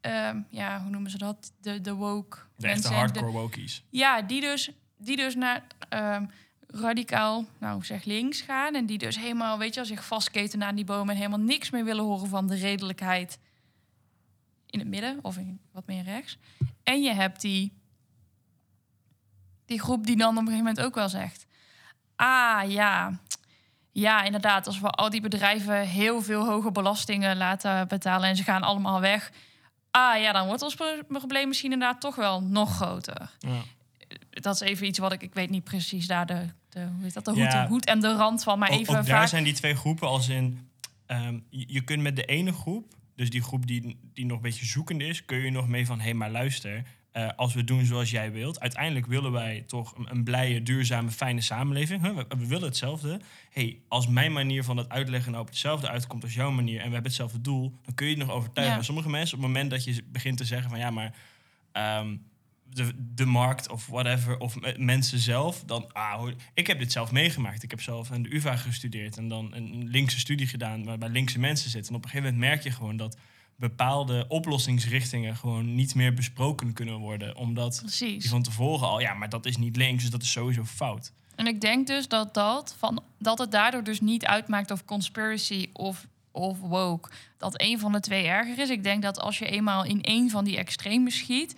ehm, 0.02 0.42
ja, 0.50 0.82
hoe 0.82 0.90
noemen 0.90 1.12
ze 1.12 1.18
dat? 1.18 1.52
De, 1.62 1.82
de 1.82 1.94
woke. 1.94 2.38
De 2.38 2.68
echte 2.68 2.68
mensen 2.68 2.92
en 2.92 2.98
hardcore 2.98 3.32
wokies. 3.32 3.84
Ja, 3.90 4.22
die 4.22 4.42
dus, 4.42 4.72
die 4.98 5.16
dus 5.16 5.36
naar 5.36 5.64
ehm, 5.90 6.26
radicaal, 6.68 7.46
nou 7.60 7.84
zeg 7.84 8.04
links 8.04 8.42
gaan. 8.42 8.76
En 8.76 8.86
die 8.86 8.98
dus 8.98 9.18
helemaal, 9.18 9.58
weet 9.58 9.74
je 9.74 9.76
wel, 9.76 9.86
zich 9.86 10.06
vastketen 10.06 10.64
aan 10.64 10.76
die 10.76 10.86
bomen... 10.86 11.10
en 11.10 11.16
helemaal 11.16 11.40
niks 11.40 11.70
meer 11.70 11.84
willen 11.84 12.04
horen 12.04 12.28
van 12.28 12.48
de 12.48 12.56
redelijkheid 12.56 13.40
in 14.66 14.80
het 14.80 14.88
midden 14.88 15.20
of 15.22 15.38
in 15.38 15.60
wat 15.72 15.88
meer 15.88 16.04
rechts. 16.04 16.38
En 16.84 17.02
je 17.02 17.14
hebt 17.14 17.42
die, 17.42 17.74
die 19.66 19.82
groep 19.82 20.06
die 20.06 20.18
dan 20.18 20.30
op 20.30 20.38
een 20.38 20.48
gegeven 20.48 20.66
moment 20.66 20.86
ook 20.86 20.96
wel 20.96 21.10
zegt... 21.10 21.46
Ah, 22.16 22.72
ja, 22.72 23.20
ja, 24.00 24.24
inderdaad. 24.24 24.68
Als 24.68 24.80
we 24.80 24.90
al 24.90 25.10
die 25.10 25.22
bedrijven 25.22 25.88
heel 25.88 26.22
veel 26.22 26.46
hoge 26.46 26.72
belastingen 26.72 27.38
laten 27.38 27.88
betalen... 27.88 28.30
en 28.30 28.36
ze 28.36 28.44
gaan 28.44 28.62
allemaal 28.64 29.00
weg... 29.02 29.32
Ah 29.92 30.22
ja, 30.22 30.32
dan 30.32 30.48
wordt 30.48 30.62
ons 30.62 30.76
pro- 30.76 31.04
probleem 31.08 31.48
misschien 31.48 31.72
inderdaad 31.72 32.02
toch 32.02 32.16
wel 32.16 32.42
nog 32.42 32.76
groter. 32.76 33.32
Ja. 33.40 33.62
Dat 34.30 34.56
is 34.56 34.62
even 34.62 34.88
iets 34.88 35.00
wat 35.00 35.12
ik... 35.12 35.22
Ik 35.22 35.34
weet 35.34 35.50
niet 35.50 35.64
precies 35.64 36.08
daar 36.08 36.26
de, 36.26 36.46
de, 36.70 36.80
hoe 36.80 37.04
heet 37.04 37.14
dat, 37.14 37.26
de, 37.26 37.32
hoed, 37.32 37.40
Ja. 37.40 37.62
de 37.62 37.68
hoed 37.68 37.86
en 37.86 38.00
de 38.00 38.16
rand 38.16 38.44
van. 38.44 38.60
Maar 38.60 38.70
even 38.70 38.98
ook 38.98 39.06
daar 39.06 39.28
zijn 39.28 39.44
die 39.44 39.54
twee 39.54 39.76
groepen 39.76 40.08
als 40.08 40.28
in... 40.30 40.70
ehm, 41.06 41.40
je, 41.50 41.66
je 41.68 41.82
kunt 41.82 42.02
met 42.02 42.16
de 42.16 42.26
ene 42.26 42.54
groep, 42.54 42.94
dus 43.16 43.30
die 43.30 43.42
groep 43.42 43.68
die, 43.68 44.00
die 44.14 44.26
nog 44.26 44.38
een 44.38 44.44
beetje 44.44 44.66
zoekende 44.66 45.06
is... 45.06 45.26
kun 45.26 45.38
je 45.38 45.52
nog 45.52 45.68
mee 45.68 45.86
van, 45.86 45.98
hé, 45.98 46.04
hey, 46.04 46.14
maar 46.14 46.32
luister... 46.32 46.84
eh, 47.17 47.30
als 47.36 47.53
we 47.53 47.63
doen 47.63 47.86
zoals 47.86 48.10
jij 48.10 48.32
wilt... 48.32 48.60
uiteindelijk 48.60 49.06
willen 49.06 49.32
wij 49.32 49.63
toch 49.67 49.97
een, 49.97 50.08
een 50.10 50.23
blije, 50.23 50.63
duurzame, 50.63 51.12
fijne 51.12 51.41
samenleving. 51.41 52.01
Huh? 52.01 52.15
We, 52.15 52.25
we 52.38 52.47
willen 52.47 52.67
hetzelfde. 52.67 53.19
hey, 53.49 53.80
als 53.88 54.08
mijn 54.08 54.32
manier 54.32 54.63
van 54.63 54.75
dat 54.75 54.89
uitleggen 54.89 55.32
nou 55.32 55.43
op 55.43 55.49
hetzelfde 55.49 55.89
uitkomt 55.89 56.23
als 56.23 56.34
jouw 56.34 56.51
manier... 56.51 56.75
en 56.75 56.88
we 56.88 56.93
hebben 56.93 57.03
hetzelfde 57.03 57.41
doel, 57.41 57.80
dan 57.84 57.93
kun 57.93 58.08
je 58.08 58.15
het 58.17 58.25
nog 58.25 58.36
overtuigen. 58.36 58.77
Ja. 58.77 58.84
Sommige 58.84 59.10
mensen, 59.10 59.38
op 59.38 59.43
het 59.43 59.51
moment 59.51 59.71
dat 59.71 59.84
je 59.84 60.03
begint 60.12 60.38
te 60.38 60.45
zeggen 60.45 60.69
van... 60.69 60.80
ja, 60.80 60.89
maar... 60.89 61.15
ehm, 61.71 62.15
de, 62.69 62.91
de 63.13 63.25
markt 63.25 63.69
of 63.69 63.88
whatever, 63.88 64.38
of 64.38 64.60
me- 64.60 64.75
mensen 64.77 65.19
zelf, 65.19 65.63
dan, 65.65 65.93
ah, 65.93 66.27
ik 66.53 66.67
heb 66.67 66.80
dit 66.80 66.91
zelf 66.91 67.12
meegemaakt. 67.12 67.63
Ik 67.63 67.69
heb 67.69 67.82
zelf 67.82 68.12
aan 68.12 68.21
de 68.21 68.36
UvA 68.36 68.56
gestudeerd 68.56 69.17
en 69.17 69.27
dan 69.27 69.53
een 69.53 69.88
linkse 69.89 70.19
studie 70.19 70.47
gedaan 70.47 70.84
waarbij 70.84 71.10
linkse 71.10 71.39
mensen 71.39 71.69
zitten. 71.69 71.91
En 71.91 71.97
op 71.97 72.03
een 72.03 72.10
gegeven 72.10 72.34
moment 72.34 72.49
merk 72.51 72.63
je 72.63 72.71
gewoon 72.71 72.97
dat 72.97 73.17
bepaalde 73.58 74.26
oplossingsrichtingen 74.28 75.36
gewoon 75.36 75.76
niet 75.76 75.96
meer 75.96 76.13
besproken 76.13 76.74
kunnen 76.74 76.98
worden. 77.00 77.36
Omdat 77.36 77.80
Precies. 77.82 78.22
die 78.22 78.30
van 78.30 78.43
tevoren 78.43 78.88
al, 78.88 79.00
ja, 79.00 79.13
maar 79.13 79.30
dat 79.30 79.46
is 79.46 79.58
niet 79.58 79.76
links, 79.76 80.02
dus 80.02 80.12
dat 80.12 80.22
is 80.22 80.32
sowieso 80.32 80.63
fout. 80.63 81.12
En 81.36 81.48
ik 81.48 81.62
denk 81.62 81.88
dus 81.88 82.08
dat, 82.08 82.34
dat, 82.34 82.76
van, 82.78 83.04
dat 83.20 83.38
het 83.38 83.52
daardoor 83.52 83.84
dus 83.84 84.02
niet 84.02 84.26
uitmaakt 84.26 84.72
of 84.72 84.86
conspiracy 84.86 85.70
of, 85.74 86.08
of 86.32 86.60
woke. 86.60 87.10
Dat 87.38 87.62
een 87.62 87.80
van 87.80 87.91
de 87.91 88.00
twee 88.00 88.28
erger 88.28 88.60
is. 88.60 88.70
Ik 88.70 88.84
denk 88.84 89.02
dat 89.02 89.20
als 89.20 89.39
je 89.39 89.46
eenmaal 89.46 89.86
in 89.86 90.02
één 90.02 90.30
van 90.30 90.43
die 90.43 90.58
extremen 90.58 91.12
schiet, 91.12 91.56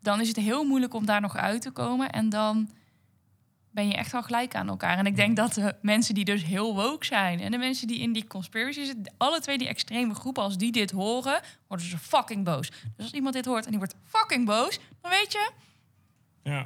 dan 0.00 0.20
is 0.20 0.28
het 0.28 0.36
heel 0.36 0.64
moeilijk 0.64 0.94
om 0.94 1.06
daar 1.06 1.20
nog 1.20 1.36
uit 1.36 1.62
te 1.62 1.70
komen. 1.70 2.10
En 2.10 2.28
dan 2.28 2.68
ben 3.74 3.88
je 3.88 3.94
echt 3.94 4.12
wel 4.12 4.22
gelijk 4.22 4.54
aan 4.54 4.68
elkaar. 4.68 4.98
En 4.98 5.06
ik 5.06 5.16
denk 5.16 5.36
dat 5.36 5.54
de 5.54 5.74
mensen 5.82 6.14
die 6.14 6.24
dus 6.24 6.44
heel 6.44 6.74
woke 6.74 7.04
zijn... 7.04 7.40
en 7.40 7.50
de 7.50 7.58
mensen 7.58 7.86
die 7.86 7.98
in 7.98 8.12
die 8.12 8.26
conspiracy 8.26 8.84
zitten... 8.84 9.14
alle 9.16 9.40
twee 9.40 9.58
die 9.58 9.68
extreme 9.68 10.14
groepen, 10.14 10.42
als 10.42 10.56
die 10.56 10.72
dit 10.72 10.90
horen... 10.90 11.40
worden 11.68 11.86
ze 11.86 11.98
fucking 11.98 12.44
boos. 12.44 12.68
Dus 12.68 13.04
als 13.04 13.12
iemand 13.12 13.34
dit 13.34 13.44
hoort 13.44 13.64
en 13.64 13.70
die 13.70 13.78
wordt 13.78 13.94
fucking 14.04 14.46
boos... 14.46 14.78
dan 15.00 15.10
weet 15.10 15.32
je, 15.32 15.50
Ja. 16.42 16.60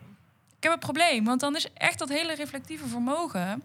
ik 0.57 0.62
heb 0.62 0.73
een 0.73 0.79
probleem. 0.79 1.25
Want 1.25 1.40
dan 1.40 1.57
is 1.57 1.73
echt 1.73 1.99
dat 1.99 2.09
hele 2.09 2.35
reflectieve 2.35 2.87
vermogen... 2.87 3.62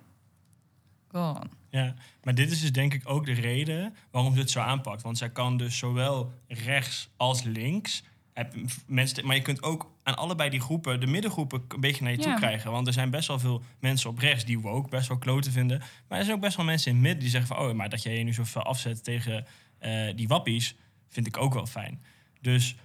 gone. 1.11 1.47
Ja, 1.69 1.93
maar 2.23 2.35
dit 2.35 2.51
is 2.51 2.61
dus 2.61 2.71
denk 2.71 2.93
ik 2.93 3.09
ook 3.09 3.25
de 3.25 3.33
reden 3.33 3.95
waarom 4.11 4.33
ze 4.33 4.39
het 4.39 4.51
zo 4.51 4.59
aanpakt. 4.59 5.01
Want 5.01 5.17
zij 5.17 5.29
kan 5.29 5.57
dus 5.57 5.77
zowel 5.77 6.31
rechts 6.47 7.09
als 7.17 7.43
links. 7.43 8.03
Heb- 8.33 8.53
Mensen, 8.87 9.25
maar 9.25 9.35
je 9.35 9.41
kunt 9.41 9.63
ook 9.63 9.91
aan 10.03 10.15
allebei 10.17 10.49
die 10.49 10.59
groepen, 10.59 10.99
de 10.99 11.05
middengroepen, 11.07 11.63
een 11.67 11.79
beetje 11.79 12.03
naar 12.03 12.11
je 12.11 12.17
toe 12.17 12.31
Ja. 12.31 12.35
krijgen. 12.37 12.71
Want 12.71 12.87
er 12.87 12.93
zijn 12.93 13.09
best 13.09 13.27
wel 13.27 13.39
veel 13.39 13.63
mensen 13.79 14.09
op 14.09 14.17
rechts 14.19 14.45
die 14.45 14.59
woke 14.59 14.89
best 14.89 15.07
wel 15.07 15.17
kloten 15.17 15.51
vinden. 15.51 15.81
Maar 16.07 16.17
er 16.17 16.23
zijn 16.23 16.35
ook 16.37 16.43
best 16.43 16.55
wel 16.57 16.65
mensen 16.65 16.87
in 16.89 16.95
het 16.95 17.03
midden 17.03 17.21
die 17.21 17.31
zeggen 17.31 17.55
van... 17.55 17.65
oh, 17.65 17.73
maar 17.73 17.89
dat 17.89 18.03
jij 18.03 18.17
je 18.17 18.23
nu 18.23 18.33
zo 18.33 18.43
veel 18.43 18.61
afzet 18.63 19.03
tegen 19.03 19.45
eh, 19.79 20.15
die 20.15 20.27
wappies, 20.27 20.75
vind 21.09 21.27
ik 21.27 21.37
ook 21.37 21.53
wel 21.53 21.65
fijn. 21.65 22.01
Dus 22.41 22.75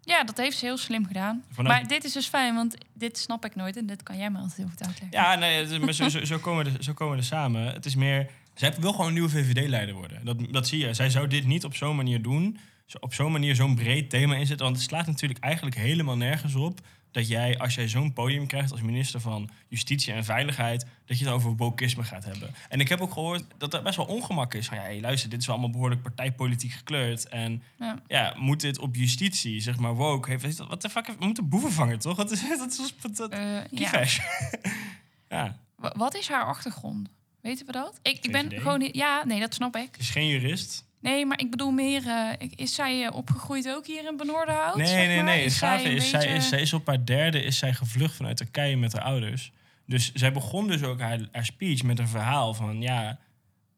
Ja, 0.00 0.24
dat 0.24 0.36
heeft 0.36 0.56
ze 0.58 0.64
heel 0.64 0.76
slim 0.76 1.06
gedaan. 1.06 1.44
Vanuit- 1.50 1.78
Maar 1.80 1.88
dit 1.88 2.04
is 2.04 2.12
dus 2.12 2.26
fijn, 2.26 2.54
want 2.54 2.76
dit 2.94 3.18
snap 3.18 3.44
ik 3.44 3.54
nooit. 3.54 3.76
En 3.76 3.86
dit 3.86 4.02
kan 4.02 4.18
jij 4.18 4.30
me 4.30 4.38
altijd 4.38 4.56
heel 4.56 4.68
goed 4.68 4.82
uitleggen. 4.86 5.08
Ja, 5.18 5.34
nee, 5.34 5.78
maar 5.78 5.92
zo, 5.92 6.08
zo, 6.08 6.24
zo, 6.24 6.38
komen 6.38 6.64
we 6.64 6.70
er, 6.78 6.82
zo 6.84 6.92
komen 6.92 7.14
we 7.14 7.20
er 7.20 7.26
samen. 7.26 7.72
Het 7.72 7.86
is 7.86 7.94
meer... 7.94 8.30
Zij 8.54 8.74
wil 8.80 8.90
gewoon 8.90 9.06
een 9.06 9.12
nieuwe 9.12 9.28
VVD-leider 9.28 9.94
worden. 9.94 10.24
Dat, 10.24 10.36
dat 10.52 10.68
zie 10.68 10.78
je. 10.86 10.94
Zij 10.94 11.10
zou 11.10 11.26
dit 11.26 11.46
niet 11.46 11.64
op 11.64 11.76
zo'n 11.76 11.96
manier 11.96 12.22
doen. 12.22 12.58
Zo, 12.88 12.98
op 13.00 13.14
zo'n 13.14 13.32
manier 13.32 13.54
zo'n 13.54 13.74
breed 13.74 14.10
thema 14.10 14.34
inzetten. 14.34 14.64
Want 14.66 14.76
het 14.78 14.88
slaat 14.88 15.06
natuurlijk 15.06 15.40
eigenlijk 15.40 15.76
helemaal 15.76 16.16
nergens 16.16 16.54
op... 16.54 16.80
dat 17.10 17.28
jij, 17.28 17.58
als 17.58 17.74
jij 17.74 17.88
zo'n 17.88 18.12
podium 18.12 18.46
krijgt 18.46 18.70
als 18.72 18.80
minister 18.82 19.20
van 19.20 19.50
Justitie 19.68 20.12
en 20.12 20.24
Veiligheid... 20.24 20.86
dat 21.06 21.18
je 21.18 21.24
het 21.24 21.34
over 21.34 21.56
wokisme 21.56 22.02
gaat 22.04 22.24
hebben. 22.24 22.54
En 22.68 22.80
ik 22.80 22.88
heb 22.88 23.00
ook 23.00 23.12
gehoord 23.12 23.44
dat 23.58 23.74
er 23.74 23.82
best 23.82 23.96
wel 23.96 24.06
ongemak 24.06 24.54
is. 24.54 24.66
Van, 24.66 24.76
ja, 24.76 24.82
hey, 24.82 25.00
luister, 25.00 25.30
dit 25.30 25.40
is 25.40 25.46
wel 25.46 25.54
allemaal 25.54 25.72
behoorlijk 25.74 26.02
partijpolitiek 26.02 26.72
gekleurd. 26.72 27.28
En 27.28 27.62
Ja. 27.78 28.02
ja, 28.06 28.34
moet 28.38 28.60
dit 28.60 28.78
op 28.78 28.94
justitie, 28.94 29.60
zeg 29.60 29.78
maar, 29.78 29.94
woke... 29.94 30.30
Heeft, 30.30 30.58
wat 30.58 30.82
de 30.82 30.88
fuck, 30.90 31.06
we 31.06 31.24
moeten 31.24 31.48
boeven 31.48 31.72
vangen, 31.72 31.98
toch? 31.98 32.16
Dat 32.16 32.30
is, 32.30 32.48
dat 32.58 32.70
is, 32.70 32.94
dat, 33.00 33.16
dat, 33.16 33.30
Eh, 33.30 33.64
ja. 33.70 34.04
Ja. 35.28 35.58
Wa- 35.76 35.94
Wat 35.96 36.14
is 36.14 36.28
haar 36.28 36.44
achtergrond? 36.44 37.08
Weten 37.40 37.66
we 37.66 37.72
dat? 37.72 37.98
Ik, 38.02 38.24
ik 38.24 38.32
ben 38.32 38.44
VVD? 38.50 38.60
gewoon... 38.62 38.88
Ja, 38.92 39.24
nee, 39.24 39.40
dat 39.40 39.54
snap 39.54 39.76
ik. 39.76 39.96
Is 39.98 40.10
geen 40.10 40.26
jurist. 40.26 40.86
Nee, 41.00 41.26
maar 41.26 41.40
ik 41.40 41.50
bedoel 41.50 41.70
meer... 41.70 42.06
eh, 42.06 42.48
is 42.56 42.74
zij 42.74 43.04
eh, 43.04 43.16
opgegroeid 43.16 43.68
ook 43.68 43.86
hier 43.86 44.06
in 44.06 44.16
Benoordenhout? 44.16 44.76
Nee, 44.76 44.86
zeg 44.86 45.06
nee, 45.06 45.16
maar? 45.16 45.24
nee. 45.24 45.44
Het 45.44 45.52
gave 45.52 45.88
is, 45.88 46.10
zij 46.10 46.26
is, 46.26 46.48
zij 46.48 46.60
is 46.60 46.72
op 46.72 46.86
haar 46.86 47.04
derde 47.04 47.42
is 47.42 47.58
zij 47.58 47.74
gevlucht 47.74 48.14
vanuit 48.14 48.36
Turkije 48.36 48.76
met 48.76 48.92
haar 48.92 49.02
ouders. 49.02 49.52
Dus 49.86 50.12
zij 50.12 50.32
begon 50.32 50.66
dus 50.66 50.82
ook 50.82 51.00
haar, 51.00 51.18
haar 51.32 51.44
speech 51.44 51.82
met 51.82 51.98
een 51.98 52.08
verhaal 52.08 52.54
van... 52.54 52.80
ja, 52.80 53.18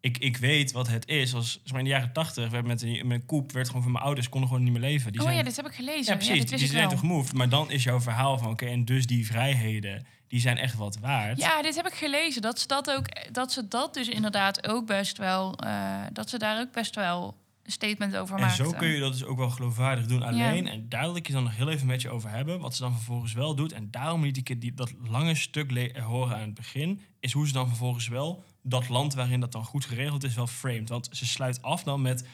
ik, 0.00 0.18
ik 0.18 0.36
weet 0.36 0.72
wat 0.72 0.88
het 0.88 1.08
is. 1.08 1.34
Als, 1.34 1.52
zeg 1.52 1.70
maar 1.70 1.78
in 1.78 1.84
de 1.84 1.90
jaren 1.90 2.12
tachtig, 2.12 2.50
werd 2.50 2.66
met 2.66 2.82
een, 2.82 3.06
met 3.06 3.20
een 3.20 3.26
koep... 3.26 3.52
werd 3.52 3.66
gewoon 3.66 3.82
van 3.82 3.92
mijn 3.92 4.04
ouders, 4.04 4.28
konden 4.28 4.48
gewoon 4.48 4.64
niet 4.64 4.72
meer 4.72 4.82
leven. 4.82 5.12
Die 5.12 5.20
Oh 5.20 5.26
zijn, 5.26 5.38
ja, 5.38 5.44
dit 5.44 5.56
heb 5.56 5.66
ik 5.66 5.74
gelezen. 5.74 6.12
Ja, 6.12 6.14
precies. 6.14 6.46
dit 6.46 6.58
die 6.58 6.68
zijn 6.68 6.88
toch 6.88 7.02
moved. 7.02 7.32
Maar 7.32 7.48
dan 7.48 7.70
is 7.70 7.82
jouw 7.82 8.00
verhaal 8.00 8.38
van... 8.38 8.50
oké, 8.50 8.66
en 8.66 8.84
dus 8.84 9.06
die 9.06 9.26
vrijheden, 9.26 10.06
die 10.30 10.40
zijn 10.40 10.58
echt 10.58 10.74
wat 10.76 10.98
waard. 10.98 11.38
Ja, 11.38 11.62
dit 11.62 11.76
heb 11.76 11.86
ik 11.86 11.94
gelezen. 11.94 12.42
Dat 12.42 12.58
ze 12.58 12.66
dat, 12.66 12.90
ook, 12.90 13.06
dat 13.34 13.52
ze 13.52 13.68
dat 13.68 13.94
dus 13.94 14.08
inderdaad 14.08 14.68
ook 14.68 14.86
best 14.86 15.18
wel... 15.18 15.56
eh, 15.58 16.02
dat 16.12 16.30
ze 16.30 16.38
daar 16.38 16.60
ook 16.60 16.72
best 16.72 16.94
wel 16.94 17.36
een 17.62 17.72
statement 17.72 18.16
over 18.16 18.34
En 18.36 18.40
maakten. 18.40 18.64
zo 18.64 18.72
kun 18.72 18.88
je 18.88 19.00
dat 19.00 19.12
dus 19.12 19.24
ook 19.24 19.36
wel 19.38 19.50
geloofwaardig 19.50 20.06
doen. 20.06 20.22
Alleen, 20.22 20.64
Ja. 20.64 20.70
en 20.70 21.16
ik 21.16 21.26
je 21.26 21.32
dan 21.32 21.42
nog 21.42 21.56
heel 21.56 21.68
even 21.70 21.86
met 21.86 22.02
je 22.02 22.10
over 22.10 22.30
hebben. 22.30 22.60
Wat 22.60 22.74
ze 22.74 22.82
dan 22.82 22.92
vervolgens 22.94 23.32
wel 23.32 23.54
doet. 23.54 23.72
En 23.72 23.90
daarom 23.90 24.22
liet 24.22 24.36
ik 24.36 24.48
je 24.48 24.58
die, 24.58 24.74
dat 24.74 24.92
lange 25.08 25.34
stuk 25.34 25.70
le- 25.70 26.00
horen 26.00 26.34
aan 26.34 26.40
het 26.40 26.54
begin. 26.54 27.00
Is 27.20 27.32
hoe 27.32 27.46
ze 27.46 27.52
dan 27.52 27.66
vervolgens 27.68 28.08
wel 28.08 28.44
dat 28.62 28.88
land 28.88 29.14
waarin 29.14 29.40
dat 29.40 29.52
dan 29.52 29.64
goed 29.64 29.84
geregeld 29.84 30.24
is, 30.24 30.34
wel 30.34 30.46
framed. 30.46 30.88
Want 30.88 31.08
ze 31.12 31.26
sluit 31.26 31.62
af 31.62 31.82
dan 31.82 32.02
met. 32.02 32.26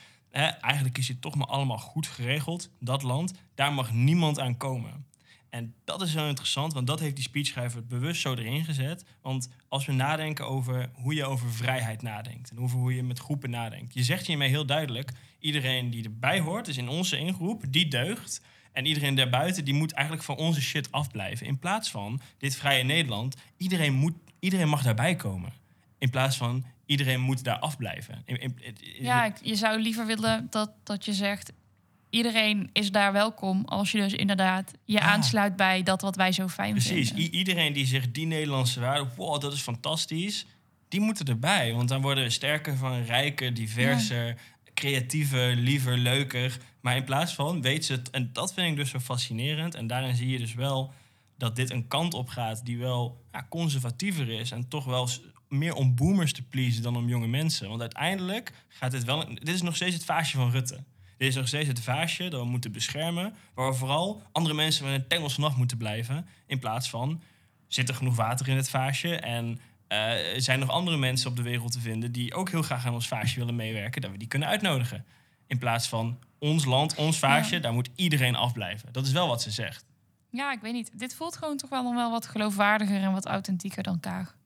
Eigenlijk 0.61 0.99
is 0.99 1.09
het 1.09 1.21
toch 1.21 1.35
maar 1.35 1.47
allemaal 1.47 1.79
goed 1.79 2.07
geregeld. 2.07 2.69
Dat 2.81 3.03
land, 3.03 3.33
daar 3.55 3.73
mag 3.73 3.93
niemand 3.93 4.39
aan 4.39 4.57
komen. 4.57 5.07
En 5.51 5.75
dat 5.85 6.03
is 6.03 6.15
heel 6.15 6.29
interessant, 6.29 6.73
want 6.73 6.87
dat 6.87 7.01
heeft 7.01 7.15
die 7.15 7.25
speechschrijver 7.25 7.87
bewust 7.87 8.21
zo 8.21 8.35
erin 8.35 8.65
gezet. 8.65 9.05
Want 9.23 9.49
als 9.69 9.87
we 9.87 9.93
nadenken 9.93 10.47
over 10.47 10.91
hoe 10.93 11.15
je 11.15 11.25
over 11.25 11.53
vrijheid 11.53 12.03
nadenkt 12.03 12.51
en 12.51 12.59
over 12.59 12.79
hoe 12.79 12.95
je 12.95 13.03
met 13.03 13.19
groepen 13.19 13.51
nadenkt, 13.51 13.95
je 13.95 14.05
zegt 14.05 14.27
hiermee 14.27 14.49
heel 14.49 14.67
duidelijk: 14.67 15.13
iedereen 15.39 15.91
die 15.91 16.05
erbij 16.05 16.41
hoort, 16.41 16.65
dus 16.65 16.77
in 16.77 16.89
onze 16.89 17.19
ingroep, 17.19 17.65
die 17.69 17.89
deugt. 17.89 18.41
En 18.73 18.87
iedereen 18.87 19.15
daarbuiten, 19.15 19.65
die 19.65 19.75
moet 19.75 19.93
eigenlijk 19.93 20.27
van 20.27 20.37
onze 20.37 20.61
shit 20.61 20.93
afblijven. 20.93 21.47
In 21.47 21.59
plaats 21.59 21.91
van 21.91 22.21
dit 22.39 22.57
vrije 22.57 22.83
Nederland, 22.83 23.37
iedereen, 23.57 23.93
moet, 23.93 24.15
iedereen 24.39 24.69
mag 24.69 24.83
daarbij 24.83 25.17
komen. 25.17 25.53
In 25.99 26.11
plaats 26.11 26.37
van 26.37 26.65
iedereen 26.87 27.21
moet 27.21 27.45
daar 27.45 27.59
afblijven. 27.59 28.25
Ja, 29.01 29.33
je 29.43 29.55
zou 29.55 29.81
liever 29.81 30.07
willen 30.07 30.47
dat, 30.51 30.71
dat 30.83 31.05
je 31.05 31.13
zegt... 31.13 31.53
iedereen 32.11 32.71
is 32.73 32.91
daar 32.93 33.13
welkom 33.13 33.65
als 33.65 33.93
je 33.93 33.99
dus 33.99 34.13
inderdaad 34.13 34.73
je 34.85 35.01
aansluit 35.01 35.57
bij 35.57 35.83
dat 35.83 36.01
wat 36.01 36.17
wij 36.17 36.33
zo 36.33 36.49
fijn 36.49 36.73
Precies. 36.73 37.09
vinden. 37.09 37.25
I- 37.27 37.31
iedereen 37.31 37.73
die 37.73 37.87
zegt 37.87 38.15
die 38.15 38.27
Nederlandse 38.27 38.81
waarden, 38.81 39.11
wow, 39.17 39.41
dat 39.41 39.53
is 39.53 39.61
fantastisch. 39.61 40.47
Die 40.89 41.01
moeten 41.01 41.27
erbij. 41.27 41.73
Want 41.73 41.89
dan 41.89 42.01
worden 42.03 42.25
we 42.25 42.31
sterker 42.31 42.77
van, 42.77 43.03
rijker, 43.03 43.55
diverser, 43.55 44.37
creatiever, 44.75 45.55
liever, 45.57 45.97
leuker. 45.99 46.59
Maar 46.81 46.97
in 46.97 47.05
plaats 47.05 47.35
van 47.35 47.63
weet 47.63 47.85
ze 47.85 47.93
het, 47.93 48.11
en 48.11 48.31
dat 48.33 48.55
vind 48.55 48.71
ik 48.71 48.77
dus 48.77 48.91
zo 48.91 48.99
fascinerend. 48.99 49.75
En 49.75 49.87
daarin 49.87 50.17
zie 50.17 50.29
je 50.29 50.39
dus 50.39 50.55
wel 50.55 50.93
dat 51.39 51.57
dit 51.57 51.71
een 51.71 51.89
kant 51.89 52.15
op 52.15 52.29
gaat 52.29 52.65
die 52.65 52.79
wel 52.79 53.25
ja, 53.33 53.47
conservatiever 53.49 54.29
is. 54.29 54.51
En 54.51 54.69
toch 54.69 54.85
wel 54.85 55.09
meer 55.49 55.75
om 55.75 55.95
boomers 55.95 56.33
te 56.33 56.43
pleasen 56.43 56.83
dan 56.83 56.97
om 56.97 57.09
jonge 57.09 57.27
mensen. 57.27 57.69
Want 57.69 57.81
uiteindelijk 57.81 58.53
gaat 58.69 58.91
dit 58.91 59.05
wel. 59.05 59.35
Dit 59.35 59.49
is 59.49 59.63
nog 59.63 59.77
steeds 59.77 59.95
het 59.95 60.05
vaasje 60.05 60.37
van 60.37 60.51
Rutte. 60.51 60.85
Dit 61.17 61.29
is 61.29 61.35
nog 61.35 61.47
steeds 61.49 61.69
het 61.69 61.81
vaasje 61.81 62.29
dat 62.29 62.41
we 62.41 62.47
moeten 62.47 62.73
beschermen. 62.73 63.35
Waar 63.55 63.71
we 63.71 63.77
vooral 63.77 64.23
andere 64.33 64.55
mensen 64.55 64.85
van 64.85 64.93
een 64.95 65.07
tengels 65.07 65.35
vanaf 65.35 65.57
moeten 65.57 65.77
blijven. 65.77 66.27
In 66.47 66.59
plaats 66.59 66.91
van 66.91 67.23
zit 67.69 67.89
er 67.89 67.95
genoeg 67.95 68.17
water 68.17 68.49
in 68.49 68.57
het 68.57 68.71
vaasje. 68.71 69.17
En 69.17 69.59
eh, 69.89 69.99
zijn 70.37 70.61
er 70.61 70.67
nog 70.67 70.75
andere 70.75 70.97
mensen 70.97 71.31
op 71.31 71.37
de 71.37 71.43
wereld 71.43 71.73
te 71.73 71.81
vinden 71.81 72.13
die 72.13 72.35
ook 72.35 72.51
heel 72.51 72.63
graag 72.63 72.87
aan 72.87 72.95
ons 72.95 73.09
vaasje 73.09 73.39
willen 73.39 73.57
meewerken, 73.57 74.01
dat 74.01 74.11
we 74.11 74.19
die 74.19 74.29
kunnen 74.29 74.49
uitnodigen. 74.49 75.05
In 75.47 75.59
plaats 75.59 75.89
van 75.89 76.19
ons 76.39 76.65
land, 76.65 76.95
ons 76.95 77.19
vaasje, 77.19 77.55
Ja. 77.55 77.61
daar 77.61 77.73
moet 77.73 77.89
iedereen 77.95 78.37
afblijven. 78.37 78.93
Dat 78.93 79.07
is 79.07 79.13
wel 79.13 79.29
wat 79.29 79.43
ze 79.43 79.51
zegt. 79.51 79.85
Ja, 80.31 80.53
ik 80.53 80.61
weet 80.61 80.73
niet. 80.73 80.99
Dit 80.99 81.15
voelt 81.15 81.37
gewoon 81.37 81.57
toch 81.57 81.71
wel 81.71 81.83
nog 81.83 81.95
wel 81.95 82.11
wat 82.11 82.27
geloofwaardiger 82.27 83.03
en 83.03 83.13
wat 83.13 83.27
authentieker 83.27 83.83
dan 83.83 84.01
Kaag. 84.01 84.37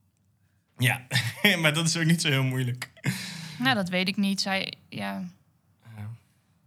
Ja, 0.78 1.06
maar 1.60 1.74
dat 1.74 1.86
is 1.86 1.96
ook 1.96 2.04
niet 2.04 2.20
zo 2.20 2.28
heel 2.28 2.42
moeilijk. 2.44 2.90
Nou, 3.58 3.74
dat 3.74 3.88
weet 3.88 4.08
ik 4.08 4.16
niet. 4.16 4.40
Zij, 4.40 4.72
ja. 4.88 5.24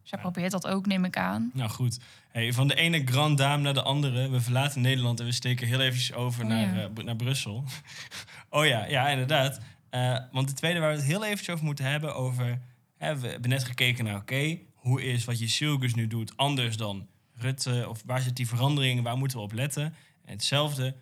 Zij 0.04 0.20
probeert 0.20 0.52
dat 0.52 0.68
ook, 0.68 0.86
neem 0.86 1.06
ik 1.06 1.18
aan. 1.18 1.52
Nou 1.54 1.70
goed. 1.70 2.00
Hey, 2.32 2.54
van 2.54 2.68
de 2.68 2.76
ene 2.76 3.02
grand 3.06 3.38
dame 3.38 3.64
naar 3.64 3.74
de 3.74 3.82
andere. 3.82 4.30
We 4.30 4.42
verlaten 4.42 4.82
Nederland 4.82 5.20
en 5.20 5.26
we 5.26 5.32
steken 5.32 5.68
heel 5.68 5.80
eventjes 5.80 6.14
over 6.14 6.44
Oh, 6.44 6.50
naar, 6.50 6.76
ja. 6.76 6.90
eh, 6.96 7.04
naar 7.04 7.16
Brussel. 7.16 7.64
oh 8.50 8.66
ja, 8.66 8.86
ja, 8.86 9.08
inderdaad. 9.08 9.60
Eh, 9.90 10.18
want 10.32 10.48
de 10.48 10.54
tweede 10.54 10.80
waar 10.80 10.90
we 10.90 10.96
het 10.96 11.06
heel 11.06 11.24
eventjes 11.24 11.50
over 11.50 11.66
moeten 11.66 11.86
hebben... 11.86 12.16
over... 12.16 12.60
Hè, 12.98 13.20
we 13.20 13.28
hebben 13.28 13.50
net 13.50 13.64
gekeken 13.64 14.04
naar, 14.04 14.16
oké... 14.16 14.58
hoe 14.74 15.04
is 15.04 15.26
wat 15.26 15.40
je 15.40 15.48
Silgus 15.48 15.94
nu 15.94 16.08
doet 16.08 16.38
anders 16.38 16.78
dan 16.78 17.08
Rutte? 17.36 17.86
Of 17.90 18.02
waar 18.06 18.22
zit 18.22 18.36
die 18.36 18.48
verandering? 18.48 19.02
Waar 19.02 19.18
moeten 19.18 19.38
we 19.38 19.44
op 19.44 19.54
letten? 19.54 19.84
En 20.26 20.32
hetzelfde... 20.32 20.96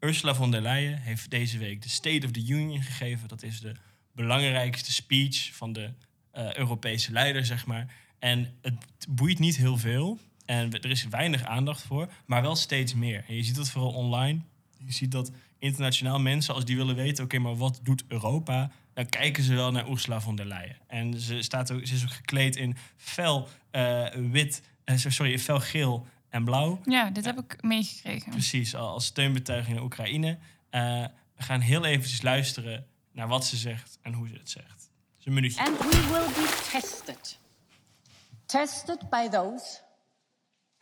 Ursula 0.00 0.34
von 0.34 0.50
der 0.50 0.60
Leyen 0.60 0.98
heeft 0.98 1.30
deze 1.30 1.58
week 1.58 1.82
de 1.82 1.88
State 1.88 2.26
of 2.26 2.32
the 2.32 2.46
Union 2.46 2.82
gegeven. 2.82 3.28
Dat 3.28 3.42
is 3.42 3.60
de 3.60 3.72
belangrijkste 4.12 4.92
speech 4.92 5.50
van 5.52 5.72
de 5.72 5.92
eh, 6.30 6.54
Europese 6.54 7.12
leider, 7.12 7.44
zeg 7.46 7.66
maar. 7.66 7.94
En 8.22 8.54
het 8.62 8.74
boeit 9.08 9.38
niet 9.38 9.56
heel 9.56 9.76
veel. 9.78 10.18
En 10.44 10.72
er 10.72 10.90
is 10.90 11.08
weinig 11.08 11.44
aandacht 11.44 11.82
voor, 11.82 12.12
maar 12.26 12.42
wel 12.42 12.56
steeds 12.56 12.94
meer. 12.94 13.24
En 13.28 13.34
je 13.34 13.42
ziet 13.44 13.54
dat 13.56 13.70
vooral 13.70 13.92
online. 13.92 14.40
Je 14.78 14.92
ziet 14.92 15.10
dat 15.10 15.30
internationaal 15.58 16.20
mensen, 16.20 16.54
als 16.54 16.64
die 16.64 16.76
willen 16.76 16.94
weten... 16.94 17.24
oké, 17.24 17.38
maar 17.38 17.56
wat 17.56 17.80
doet 17.82 18.04
Europa? 18.08 18.70
Dan 18.94 19.06
kijken 19.06 19.42
ze 19.42 19.54
wel 19.54 19.72
naar 19.72 19.88
Ursula 19.90 20.20
von 20.20 20.36
der 20.36 20.46
Leyen. 20.46 20.76
En 20.86 21.20
ze, 21.20 21.42
staat 21.42 21.70
ook, 21.70 21.86
ze 21.86 21.94
is 21.94 22.02
ook 22.02 22.10
gekleed 22.12 22.56
in 22.56 22.76
fel 22.96 23.48
eh, 23.70 24.06
wit... 24.14 24.62
eh, 24.84 24.96
sorry, 24.96 25.38
fel 25.38 25.60
geel 25.60 26.06
en 26.28 26.44
blauw. 26.44 26.80
Ja, 26.84 27.10
dit 27.10 27.24
heb 27.24 27.38
ik 27.38 27.62
meegekregen. 27.62 28.30
Precies, 28.30 28.74
al- 28.74 28.88
als 28.88 29.04
steunbetuiging 29.04 29.76
aan 29.78 29.82
Oekraïne. 29.84 30.38
Eh, 30.70 30.80
we 31.36 31.42
gaan 31.42 31.60
heel 31.60 31.84
eventjes 31.84 32.22
luisteren 32.22 32.86
naar 33.12 33.28
wat 33.28 33.46
ze 33.46 33.56
zegt 33.56 33.98
en 34.02 34.12
hoe 34.12 34.28
ze 34.28 34.34
het 34.34 34.50
zegt. 34.50 34.90
Dus 35.16 35.26
een 35.26 35.32
minuutje. 35.32 35.60
And 35.64 35.78
we 35.78 35.88
will 36.10 36.44
be 36.44 36.68
tested. 36.72 37.40
Tested 38.52 39.00
by 39.10 39.28
those 39.28 39.80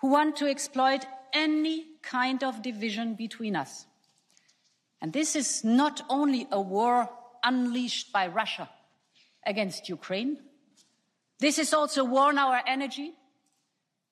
who 0.00 0.09
want 0.09 0.37
to 0.38 0.46
exploit 0.46 1.06
any 1.33 1.87
kind 2.02 2.42
of 2.42 2.62
division 2.62 3.14
between 3.14 3.54
us. 3.54 3.87
And 5.00 5.12
this 5.12 5.37
is 5.37 5.62
not 5.62 6.02
only 6.09 6.48
a 6.50 6.61
war 6.61 7.09
unleashed 7.44 8.12
by 8.12 8.26
Russia 8.26 8.68
against 9.46 9.88
Ukraine, 9.88 10.38
this 11.38 11.59
is 11.59 11.72
also 11.72 12.00
a 12.02 12.11
war 12.14 12.28
on 12.28 12.38
our 12.38 12.61
energy, 12.66 13.12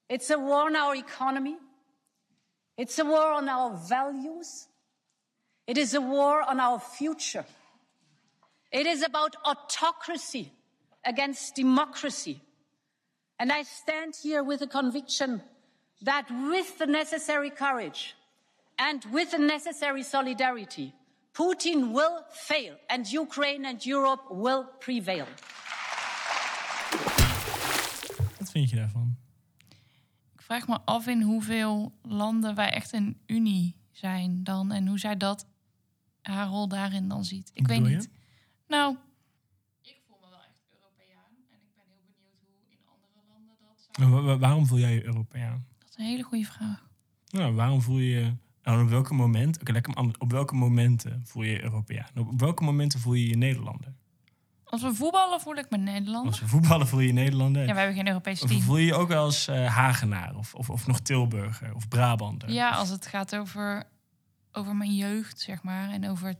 it's 0.09 0.31
a 0.31 0.38
war 0.38 0.66
on 0.66 0.77
our 0.77 0.94
economy, 0.94 1.57
It's 2.79 2.97
a 3.01 3.05
war 3.05 3.33
on 3.33 3.49
our 3.49 3.77
values. 3.77 4.68
It 5.66 5.77
is 5.77 5.94
a 5.94 6.01
war 6.01 6.42
on 6.42 6.61
our 6.61 6.79
future. 6.79 7.44
It 8.71 8.87
is 8.87 9.03
about 9.03 9.35
autocracy 9.44 10.53
against 11.05 11.57
democracy. 11.57 12.40
And 13.38 13.53
I 13.53 13.62
stand 13.62 14.18
here 14.22 14.44
with 14.44 14.59
the 14.59 14.66
conviction 14.66 15.42
that 16.05 16.29
with 16.51 16.77
the 16.79 16.87
necessary 16.87 17.51
courage 17.51 18.16
and 18.77 19.05
with 19.12 19.31
the 19.31 19.38
necessary 19.38 20.03
solidarity, 20.03 20.92
Putin 21.33 21.92
will 21.92 22.24
fail 22.31 22.74
and 22.88 23.07
Ukraine 23.07 23.64
and 23.64 23.87
Europe 23.87 24.22
will 24.31 24.64
prevail. 24.79 25.27
Wat 28.38 28.51
vind 28.51 28.70
je 28.70 28.77
daarvan? 28.77 29.16
Ik 30.35 30.42
vraag 30.42 30.68
me 30.68 30.79
af 30.85 31.07
in 31.07 31.22
hoeveel 31.22 31.92
landen 32.03 32.55
wij 32.55 32.70
echt 32.70 32.92
een 32.92 33.20
unie 33.27 33.77
zijn 33.90 34.44
dan. 34.44 34.72
En 34.72 34.87
hoe 34.87 34.98
zij 34.98 35.16
dat, 35.16 35.46
haar 36.22 36.46
rol 36.46 36.68
daarin 36.68 37.09
dan 37.09 37.24
ziet. 37.24 37.51
Ik 37.55 37.66
weet 37.66 37.81
niet. 37.81 38.09
Nou, 38.66 38.96
waarom 44.38 44.66
voel 44.66 44.78
jij 44.78 44.94
je 44.94 45.04
Europeaan? 45.04 45.64
dat 45.78 45.88
is 45.88 45.96
een 45.96 46.04
hele 46.04 46.22
goede 46.22 46.44
vraag. 46.44 46.87
Nou, 47.30 47.54
waarom 47.54 47.82
voel 47.82 47.98
je 47.98 48.11
je... 48.11 48.32
nou, 48.62 48.82
op 48.82 48.88
welke 48.88 49.14
moment, 49.14 49.61
oké, 49.61 49.72
lekker 49.72 49.94
anders. 49.94 50.18
op 50.18 50.30
welke 50.30 50.54
momenten 50.54 51.22
voel 51.26 51.42
je 51.42 51.50
je 51.52 51.62
Europeaan? 51.62 52.08
Op 52.14 52.40
welke 52.40 52.64
momenten 52.64 53.00
voel 53.00 53.14
je 53.14 53.28
je 53.28 53.37
Nederlander? 53.37 53.94
Als 54.64 54.82
we 54.82 54.94
voetballen 54.94 55.40
voel 55.40 55.54
ik 55.54 55.70
me 55.70 55.76
Nederlander. 55.76 56.30
Als 56.30 56.40
we 56.40 56.48
voetballen 56.48 56.87
voel 56.88 57.00
je 57.00 57.06
je 57.06 57.12
Nederlander. 57.12 57.66
Ja, 57.66 57.72
we 57.72 57.78
hebben 57.78 57.96
geen 57.96 58.06
Europese 58.08 58.44
Of 58.44 58.50
team. 58.50 58.62
voel 58.62 58.76
je 58.76 58.87
je 58.87 58.94
ook 58.94 59.08
wel 59.08 59.24
als 59.24 59.48
eh, 59.48 59.74
Hagenaar 59.74 60.37
of, 60.37 60.54
of, 60.54 60.70
of 60.70 60.87
nog 60.87 61.00
Tilburger 61.00 61.74
of 61.74 61.88
Brabander? 61.88 62.50
Ja, 62.50 62.70
als 62.70 62.88
het 62.88 63.06
gaat 63.06 63.37
over, 63.37 63.84
over 64.52 64.76
mijn 64.76 64.94
jeugd, 64.94 65.40
zeg 65.40 65.62
maar. 65.62 65.90
En 65.90 66.08
over... 66.08 66.34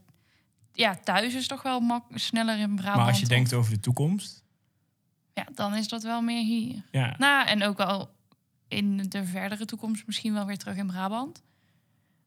Ja, 0.73 0.95
thuis 1.05 1.35
is 1.35 1.47
toch 1.47 1.63
wel 1.63 1.81
mak 1.81 2.05
sneller 2.15 2.59
in 2.59 2.75
Brabant. 2.77 2.97
maar 2.97 3.07
als 3.07 3.17
je 3.17 3.23
of- 3.23 3.29
denkt 3.29 3.53
over 3.55 3.73
de 3.73 3.81
toekomst... 3.81 4.45
Ja, 5.39 5.47
dan 5.55 5.75
is 5.75 5.89
dat 5.89 6.03
wel 6.03 6.21
meer 6.23 6.45
hier. 6.45 6.83
Ja. 6.91 7.15
Nou, 7.19 7.47
en 7.47 7.63
ook 7.63 7.81
al 7.81 8.11
in 8.69 8.97
de 9.09 9.25
verdere 9.25 9.65
toekomst 9.65 10.07
misschien 10.07 10.33
wel 10.33 10.47
weer 10.47 10.59
terug 10.59 10.77
in 10.77 10.87
Brabant. 10.87 11.43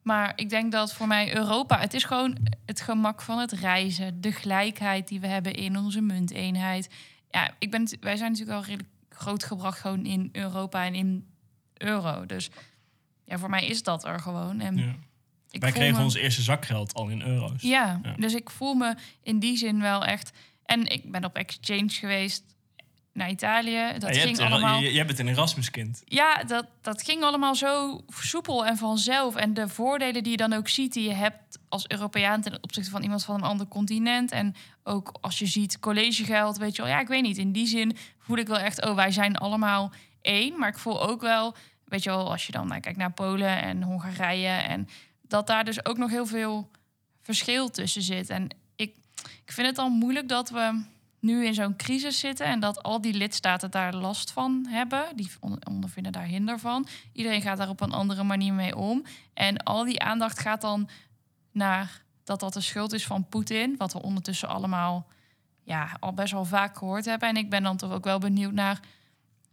Maar 0.02 0.34
ik 0.36 0.50
denk 0.50 0.72
dat 0.72 0.94
voor 0.94 1.08
mij 1.08 1.36
Europa, 1.36 1.80
het 1.80 1.94
is 1.94 2.04
gewoon 2.04 2.38
het 2.66 2.82
gemak 2.82 3.22
van 3.22 3.40
het 3.40 3.52
reizen, 3.52 4.22
de 4.22 4.32
gelijkheid 4.32 5.08
die 5.08 5.20
we 5.20 5.28
hebben 5.28 5.54
in 5.54 5.78
onze 5.78 6.02
munteenheid. 6.02 6.90
Ja, 7.30 7.52
ik 7.60 7.72
ben, 7.72 7.98
wij 8.00 8.16
zijn 8.18 8.32
natuurlijk 8.32 8.58
al 8.58 8.64
redelijk 8.66 8.90
grootgebracht 9.10 9.80
gewoon 9.80 10.06
in 10.06 10.30
Europa 10.32 10.86
en 10.86 10.96
in 10.96 11.28
euro. 11.74 12.26
Dus 12.26 12.50
ja, 13.26 13.38
voor 13.38 13.50
mij 13.50 13.66
is 13.66 13.84
dat 13.84 14.06
er 14.06 14.20
gewoon. 14.20 14.60
En 14.60 14.78
Ja. 14.78 14.96
ik 15.50 15.62
Wij 15.62 15.72
kregen 15.72 15.98
me- 15.98 16.04
ons 16.04 16.16
eerste 16.16 16.42
zakgeld 16.42 16.94
al 16.94 17.08
in 17.10 17.22
euro's. 17.22 17.62
ja, 17.62 18.00
Ja. 18.04 18.14
dus 18.14 18.34
ik 18.34 18.50
voel 18.50 18.74
me 18.74 18.96
in 19.24 19.40
die 19.40 19.58
zin 19.58 19.80
wel 19.82 20.06
echt. 20.06 20.32
En 20.66 20.86
ik 20.88 21.12
ben 21.12 21.26
op 21.26 21.36
exchange 21.36 21.90
geweest 21.90 22.44
naar 23.14 23.30
Italië. 23.30 23.94
Dat 23.98 24.16
Ja, 24.16 24.22
ging 24.22 24.38
hebt, 24.38 24.52
allemaal. 24.52 24.80
je, 24.80 24.94
jij 24.94 25.06
bent 25.06 25.20
een 25.20 25.28
Erasmuskind. 25.28 26.02
Ja, 26.06 26.44
dat, 26.44 26.66
dat 26.82 27.02
ging 27.02 27.24
allemaal 27.24 27.56
zo 27.56 28.02
soepel 28.10 28.66
en 28.66 28.78
vanzelf. 28.78 29.36
En 29.36 29.54
de 29.54 29.68
voordelen 29.68 30.24
die 30.24 30.32
je 30.32 30.38
dan 30.38 30.54
ook 30.54 30.68
ziet, 30.68 30.94
die 30.94 31.04
je 31.04 31.14
hebt 31.14 31.60
als 31.70 31.88
Europeaan 31.88 32.42
ten 32.42 32.64
opzichte 32.64 32.90
van 32.90 33.04
iemand 33.04 33.24
van 33.24 33.36
een 33.36 33.42
ander 33.42 33.68
continent. 33.68 34.32
En 34.32 34.56
ook 34.84 35.18
als 35.22 35.40
je 35.40 35.46
ziet 35.46 35.80
collegegeld, 35.80 36.58
weet 36.58 36.76
je 36.76 36.82
wel. 36.82 36.92
Ja, 36.92 37.00
ik 37.00 37.08
weet 37.08 37.22
niet. 37.22 37.38
In 37.38 37.52
die 37.52 37.68
zin 37.68 37.98
voel 38.20 38.38
ik 38.38 38.48
wel 38.48 38.58
echt, 38.58 38.86
oh, 38.86 38.96
wij 38.96 39.12
zijn 39.12 39.38
allemaal 39.38 39.92
één. 40.22 40.60
Maar 40.60 40.70
ik 40.70 40.78
voel 40.78 41.02
ook 41.10 41.22
wel, 41.22 41.56
weet 41.86 42.04
je 42.04 42.10
wel, 42.10 42.32
als 42.32 42.46
je 42.46 42.52
dan 42.52 42.68
nou, 42.68 42.80
kijkt 42.80 42.98
naar 42.98 43.12
Polen 43.12 43.62
en 43.62 43.84
Hongarije. 43.84 44.48
En 44.48 44.88
dat 45.22 45.48
daar 45.48 45.64
dus 45.66 45.86
ook 45.86 45.98
nog 45.98 46.10
heel 46.10 46.26
veel 46.26 46.70
verschil 47.22 47.70
tussen 47.70 48.02
zit. 48.02 48.30
En 48.30 48.48
ik, 48.76 48.96
ik 49.46 49.52
vind 49.52 49.68
het 49.68 49.78
al 49.78 49.90
moeilijk 49.90 50.30
dat 50.30 50.50
we 50.50 50.84
nu 51.22 51.46
in 51.46 51.54
zo'n 51.54 51.76
crisis 51.76 52.20
zitten 52.20 52.46
en 52.46 52.60
dat 52.60 52.84
al 52.84 53.02
die 53.02 53.14
lidstaten 53.14 53.72
daar 53.72 53.94
last 53.94 54.32
van 54.32 54.66
hebben. 54.70 55.04
Die 55.16 55.32
on- 55.40 55.66
ondervinden 55.70 56.12
daar 56.12 56.24
hinder 56.26 56.60
van. 56.60 56.88
Iedereen 57.14 57.42
gaat 57.42 57.58
daar 57.58 57.70
op 57.70 57.82
een 57.82 57.92
andere 57.92 58.24
manier 58.24 58.54
mee 58.54 58.76
om. 58.76 59.04
En 59.34 59.58
al 59.64 59.84
die 59.84 60.02
aandacht 60.02 60.40
gaat 60.40 60.62
dan 60.62 60.90
naar 61.52 62.02
dat 62.24 62.40
dat 62.40 62.54
de 62.54 62.62
schuld 62.62 62.94
is 62.94 63.06
van 63.06 63.26
Poetin. 63.30 63.76
Wat 63.78 63.94
we 63.94 64.02
ondertussen 64.02 64.48
allemaal 64.50 65.08
ja, 65.64 65.90
al 66.00 66.14
best 66.14 66.32
wel 66.32 66.46
vaak 66.46 66.78
gehoord 66.78 67.06
hebben. 67.06 67.30
En 67.30 67.36
ik 67.38 67.50
ben 67.50 67.64
dan 67.64 67.78
toch 67.78 67.92
ook 67.92 68.04
wel 68.04 68.20
benieuwd 68.20 68.54
naar... 68.54 68.80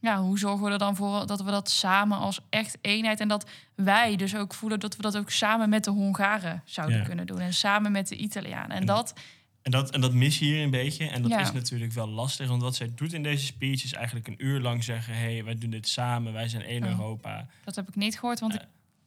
Ja, 0.00 0.20
hoe 0.20 0.38
zorgen 0.38 0.64
we 0.64 0.70
er 0.70 0.78
dan 0.78 0.96
voor 0.96 1.26
dat 1.26 1.42
we 1.42 1.50
dat 1.50 1.70
samen 1.70 2.18
als 2.18 2.40
echt 2.50 2.78
eenheid... 2.81 3.20
en 3.20 3.28
dat 3.28 3.50
wij 3.74 4.16
dus 4.16 4.37
ook 4.37 4.54
voelen 4.54 4.81
dat 4.81 4.96
we 4.96 5.02
dat 5.02 5.16
ook 5.16 5.31
samen 5.31 5.68
met 5.68 5.85
de 5.85 5.90
Hongaren 5.90 6.62
zouden 6.64 6.96
Ja. 6.98 7.04
kunnen 7.04 7.26
doen. 7.26 7.40
En 7.40 7.52
samen 7.54 7.92
met 7.92 8.09
de 8.09 8.16
Italianen. 8.16 8.76
En 8.76 8.87
dat... 8.87 9.12
En 9.62 9.71
dat, 9.71 9.90
en 9.90 10.01
dat 10.01 10.12
mis 10.12 10.38
je 10.38 10.44
hier 10.44 10.62
een 10.62 10.71
beetje. 10.71 11.07
En 11.09 11.23
dat 11.23 11.31
Ja. 11.31 11.40
is 11.40 11.53
natuurlijk 11.53 11.92
wel 11.92 12.09
lastig. 12.09 12.49
Want 12.49 12.62
wat 12.62 12.77
zij 12.77 12.90
doet 12.94 13.12
in 13.12 13.23
deze 13.23 13.44
speech 13.44 13.85
is 13.85 13.92
eigenlijk 13.92 14.27
een 14.29 14.44
uur 14.44 14.61
lang 14.61 14.85
zeggen... 14.85 15.14
hé, 15.14 15.21
hey, 15.33 15.44
wij 15.44 15.59
doen 15.59 15.71
dit 15.71 15.88
samen, 15.88 16.33
wij 16.33 16.49
zijn 16.49 16.62
één 16.62 16.83
Oh. 16.83 16.88
Europa. 16.88 17.47
Dat 17.64 17.75
heb 17.77 17.88
ik 17.88 17.97
niet 17.97 18.18
gehoord, 18.18 18.40
want 18.40 18.55
ik... 18.55 18.61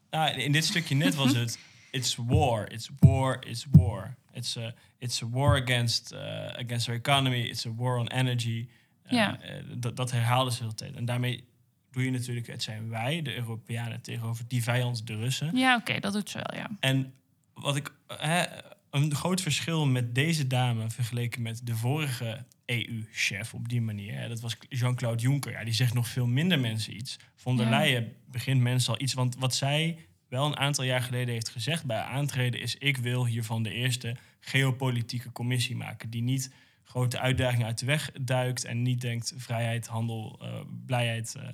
Nou, 0.09 0.31
in 0.31 0.51
dit 0.51 0.65
stukje 0.65 0.95
net 0.95 1.15
was 1.15 1.33
het... 1.43 1.59
It's 1.91 2.15
war, 2.15 2.71
it's 2.71 2.89
war, 2.99 3.37
it's 3.47 3.65
war. 3.71 4.15
It's 4.33 4.57
a, 4.57 4.73
it's 4.97 5.21
a 5.23 5.29
war 5.29 5.61
against, 5.61 6.13
uh, 6.13 6.19
against 6.45 6.87
our 6.87 6.97
economy. 6.97 7.39
It's 7.41 7.65
a 7.65 7.73
war 7.75 7.97
on 7.97 8.07
energy. 8.07 8.67
Uh, 9.05 9.11
Ja. 9.11 9.39
eh, 9.41 9.63
dat, 9.77 9.95
dat 9.95 10.11
herhaalde 10.11 10.51
ze 10.51 10.57
de 10.57 10.63
hele 10.63 10.75
tijd. 10.75 10.95
En 10.95 11.05
daarmee 11.05 11.43
doe 11.91 12.03
je 12.03 12.11
natuurlijk... 12.11 12.47
het 12.47 12.63
zijn 12.63 12.89
wij, 12.89 13.21
de 13.21 13.35
Europeanen, 13.35 14.01
tegenover 14.01 14.45
die 14.47 14.63
vijand, 14.63 15.07
de 15.07 15.15
Russen. 15.15 15.55
Ja, 15.57 15.75
oké, 15.75 15.99
dat 15.99 16.13
doet 16.13 16.29
ze 16.29 16.37
wel, 16.37 16.59
ja. 16.59 16.69
En 16.79 17.13
wat 17.53 17.75
ik. 17.75 17.93
Hè, 18.07 18.43
een 18.91 19.15
groot 19.15 19.41
verschil 19.41 19.85
met 19.85 20.15
deze 20.15 20.47
dame 20.47 20.89
vergeleken 20.89 21.41
met 21.41 21.61
de 21.63 21.75
vorige 21.75 22.45
EU-chef 22.65 23.53
op 23.53 23.69
die 23.69 23.81
manier. 23.81 24.27
Dat 24.27 24.39
was 24.39 24.57
Jean-Claude 24.69 25.21
Juncker. 25.21 25.51
Ja, 25.51 25.63
die 25.63 25.73
zegt 25.73 25.93
nog 25.93 26.07
veel 26.07 26.27
minder 26.27 26.59
mensen 26.59 26.95
iets. 26.95 27.19
Von 27.35 27.57
der 27.57 27.65
Ja. 27.65 27.71
Leyen 27.71 28.13
begint 28.31 28.61
mensen 28.61 28.93
al 28.93 29.01
iets. 29.01 29.13
Want 29.13 29.35
wat 29.35 29.55
zij 29.55 29.97
wel 30.29 30.45
een 30.45 30.57
aantal 30.57 30.83
jaar 30.83 31.01
geleden 31.01 31.33
heeft 31.33 31.49
gezegd 31.49 31.85
bij 31.85 32.01
aantreden 32.01 32.61
is: 32.61 32.75
ik 32.75 32.97
wil 32.97 33.25
hiervan 33.25 33.63
de 33.63 33.73
eerste 33.73 34.15
geopolitieke 34.39 35.31
commissie 35.31 35.75
maken. 35.75 36.09
Die 36.09 36.23
niet 36.23 36.53
grote 36.83 37.19
uitdagingen 37.19 37.65
uit 37.65 37.79
de 37.79 37.85
weg 37.85 38.11
duikt 38.21 38.65
en 38.65 38.81
niet 38.81 39.01
denkt 39.01 39.33
vrijheid, 39.37 39.87
handel, 39.87 40.39
eh, 40.41 40.59
blijheid, 40.85 41.35
eh 41.35 41.47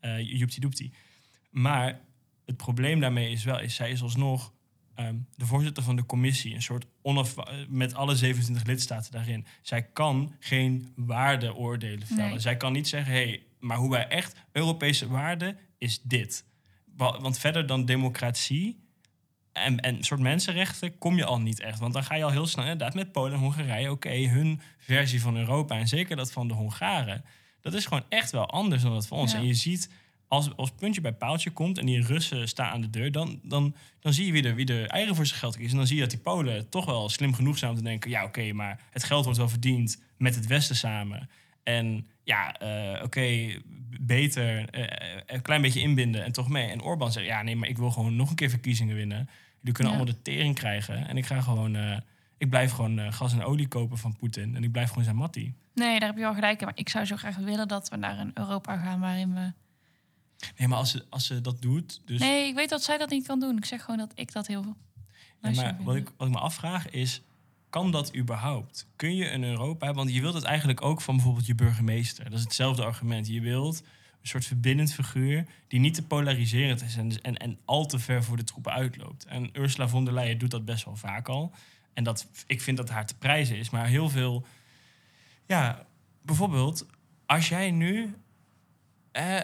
eh 0.00 0.38
joeptie-doeptie. 0.38 0.92
Maar 1.50 2.00
het 2.46 2.56
probleem 2.56 3.00
daarmee 3.00 3.30
is 3.30 3.44
wel, 3.44 3.60
is 3.60 3.74
zij 3.74 3.90
is 3.90 4.02
alsnog 4.02 4.52
ehm, 4.94 5.16
de 5.36 5.46
voorzitter 5.46 5.82
van 5.82 5.96
de 5.96 6.06
commissie, 6.06 6.54
een 6.54 6.62
soort 6.62 6.86
onaf 7.02 7.34
met 7.68 7.94
alle 7.94 8.16
27 8.16 8.64
lidstaten 8.66 9.12
daarin. 9.12 9.46
Zij 9.62 9.82
kan 9.82 10.34
geen 10.38 10.92
waardeoordelen 10.96 12.06
vellen. 12.06 12.28
Nee. 12.30 12.38
Zij 12.38 12.56
kan 12.56 12.72
niet 12.72 12.88
zeggen, 12.88 13.12
hé, 13.12 13.24
hey, 13.24 13.42
maar 13.60 13.76
hoe 13.76 13.90
wij 13.90 14.08
echt 14.08 14.36
Europese 14.52 15.08
waarden 15.08 15.56
is 15.78 16.00
dit. 16.02 16.44
Wa- 16.96 17.20
Want 17.20 17.38
verder 17.38 17.66
dan 17.66 17.84
democratie 17.84 18.82
en, 19.52 19.80
en 19.80 19.96
een 19.96 20.04
soort 20.04 20.20
mensenrechten 20.20 20.98
kom 20.98 21.16
je 21.16 21.24
al 21.24 21.40
niet 21.40 21.60
echt. 21.60 21.78
Want 21.78 21.92
dan 21.92 22.04
ga 22.04 22.14
je 22.14 22.24
al 22.24 22.30
heel 22.30 22.46
snel, 22.46 22.64
inderdaad, 22.64 22.94
met 22.94 23.12
Polen 23.12 23.32
en 23.32 23.38
Hongarije, 23.38 23.90
oké, 23.90 24.10
hun 24.28 24.60
versie 24.78 25.20
van 25.20 25.36
Europa 25.36 25.76
en 25.78 25.88
zeker 25.88 26.16
dat 26.16 26.32
van 26.32 26.48
de 26.48 26.54
Hongaren, 26.54 27.24
dat 27.60 27.74
is 27.74 27.84
gewoon 27.86 28.04
echt 28.08 28.30
wel 28.30 28.50
anders 28.50 28.82
dan 28.82 28.92
dat 28.92 29.06
van 29.06 29.18
ons. 29.18 29.32
Ja. 29.32 29.38
En 29.38 29.46
je 29.46 29.54
ziet, 29.54 29.90
als, 30.28 30.56
als 30.56 30.70
puntje 30.70 31.00
bij 31.00 31.12
paaltje 31.12 31.50
komt 31.50 31.78
en 31.78 31.86
die 31.86 32.02
Russen 32.02 32.48
staan 32.48 32.72
aan 32.72 32.80
de 32.80 32.90
deur, 32.90 33.12
dan, 33.12 33.40
dan, 33.42 33.74
dan 34.00 34.12
zie 34.12 34.26
je 34.26 34.32
wie 34.32 34.42
er, 34.42 34.54
wie 34.54 34.66
er 34.66 34.88
eigen 34.88 35.14
voor 35.14 35.26
zijn 35.26 35.38
geld 35.38 35.56
kiest. 35.56 35.70
En 35.70 35.76
dan 35.76 35.86
zie 35.86 35.96
je 35.96 36.02
dat 36.02 36.10
die 36.10 36.20
Polen 36.20 36.68
toch 36.68 36.84
wel 36.84 37.08
slim 37.08 37.34
genoeg 37.34 37.58
zijn 37.58 37.70
om 37.70 37.76
te 37.76 37.82
denken, 37.82 38.10
ja, 38.10 38.24
oké, 38.24 38.52
maar 38.52 38.80
het 38.90 39.04
geld 39.04 39.24
wordt 39.24 39.38
wel 39.38 39.48
verdiend 39.48 40.02
met 40.18 40.34
het 40.34 40.46
Westen 40.46 40.76
samen. 40.76 41.28
En 41.62 42.06
ja, 42.24 42.58
eh, 42.58 43.02
oké, 43.02 43.54
beter 44.00 44.68
eh, 44.68 45.22
een 45.26 45.42
klein 45.42 45.62
beetje 45.62 45.80
inbinden 45.80 46.24
en 46.24 46.32
toch 46.32 46.48
mee. 46.48 46.70
En 46.70 46.82
Orbán 46.82 47.12
zegt, 47.12 47.26
ja, 47.26 47.42
nee, 47.42 47.56
maar 47.56 47.68
ik 47.68 47.78
wil 47.78 47.90
gewoon 47.90 48.16
nog 48.16 48.30
een 48.30 48.36
keer 48.36 48.50
verkiezingen 48.50 48.94
winnen. 48.96 49.28
Jullie 49.58 49.72
kunnen 49.74 49.92
Ja. 49.92 49.98
allemaal 49.98 50.14
de 50.14 50.22
tering 50.22 50.54
krijgen. 50.54 51.08
En 51.08 51.16
ik 51.16 51.26
ga 51.26 51.40
gewoon, 51.40 51.76
eh, 51.76 51.96
ik 52.38 52.50
blijf 52.50 52.72
gewoon 52.72 53.12
gas 53.12 53.32
en 53.32 53.42
olie 53.42 53.68
kopen 53.68 53.98
van 53.98 54.16
Poetin. 54.16 54.56
En 54.56 54.64
ik 54.64 54.72
blijf 54.72 54.88
gewoon 54.88 55.04
zijn 55.04 55.16
mattie. 55.16 55.54
Nee, 55.74 55.98
daar 55.98 56.08
heb 56.08 56.16
je 56.16 56.24
wel 56.24 56.34
gelijk 56.34 56.60
in. 56.60 56.66
Maar 56.66 56.76
ik 56.78 56.88
zou 56.88 57.04
zo 57.04 57.16
graag 57.16 57.36
willen 57.36 57.68
dat 57.68 57.88
we 57.88 57.96
naar 57.96 58.18
een 58.18 58.30
Europa 58.34 58.76
gaan 58.76 59.00
waarin 59.00 59.34
we... 59.34 59.52
Nee, 60.58 60.68
maar 60.68 60.78
als 60.78 60.90
ze, 60.90 61.04
als 61.08 61.26
ze 61.26 61.40
dat 61.40 61.62
doet, 61.62 62.00
dus... 62.04 62.20
Nee, 62.20 62.48
ik 62.48 62.54
weet 62.54 62.68
dat 62.68 62.82
zij 62.82 62.98
dat 62.98 63.10
niet 63.10 63.26
kan 63.26 63.40
doen. 63.40 63.56
Ik 63.56 63.64
zeg 63.64 63.80
gewoon 63.80 63.98
dat 63.98 64.12
ik 64.14 64.32
dat 64.32 64.46
heel 64.46 64.76
Ja, 65.40 65.48
nice 65.48 65.62
maar 65.62 65.76
wat 65.82 65.96
ik, 65.96 66.10
wat 66.16 66.26
ik 66.26 66.34
me 66.34 66.40
afvraag 66.40 66.90
is, 66.90 67.22
kan 67.70 67.90
dat 67.90 68.16
überhaupt? 68.16 68.86
Kun 68.96 69.16
je 69.16 69.30
een 69.30 69.44
Europa 69.44 69.84
hebben? 69.84 70.04
Want 70.04 70.14
je 70.14 70.20
wilt 70.20 70.34
het 70.34 70.44
eigenlijk 70.44 70.82
ook 70.82 71.00
van 71.00 71.14
bijvoorbeeld 71.14 71.46
je 71.46 71.54
burgemeester. 71.54 72.24
Dat 72.24 72.38
is 72.38 72.44
hetzelfde 72.44 72.84
argument. 72.84 73.26
Je 73.26 73.40
wilt 73.40 73.82
een 74.20 74.28
soort 74.30 74.44
verbindend 74.44 74.92
figuur 74.92 75.46
die 75.68 75.80
niet 75.80 75.94
te 75.94 76.02
polariserend 76.02 76.82
is 76.82 76.96
en, 76.96 77.22
en, 77.22 77.36
en 77.36 77.58
al 77.64 77.86
te 77.86 77.98
ver 77.98 78.24
voor 78.24 78.36
de 78.36 78.44
troepen 78.44 78.72
uitloopt. 78.72 79.24
En 79.24 79.50
Ursula 79.52 79.88
von 79.88 80.04
der 80.04 80.14
Leyen 80.14 80.38
doet 80.38 80.50
dat 80.50 80.64
best 80.64 80.84
wel 80.84 80.96
vaak 80.96 81.28
al. 81.28 81.52
En 81.92 82.04
dat, 82.04 82.26
ik 82.46 82.60
vind 82.60 82.76
dat 82.76 82.88
haar 82.88 83.06
te 83.06 83.14
prijzen 83.18 83.56
is. 83.56 83.70
Maar 83.70 83.86
heel 83.86 84.08
veel... 84.08 84.46
Ja, 85.46 85.86
bijvoorbeeld, 86.22 86.86
als 87.26 87.48
jij 87.48 87.70
nu... 87.70 88.14
Eh, 89.12 89.40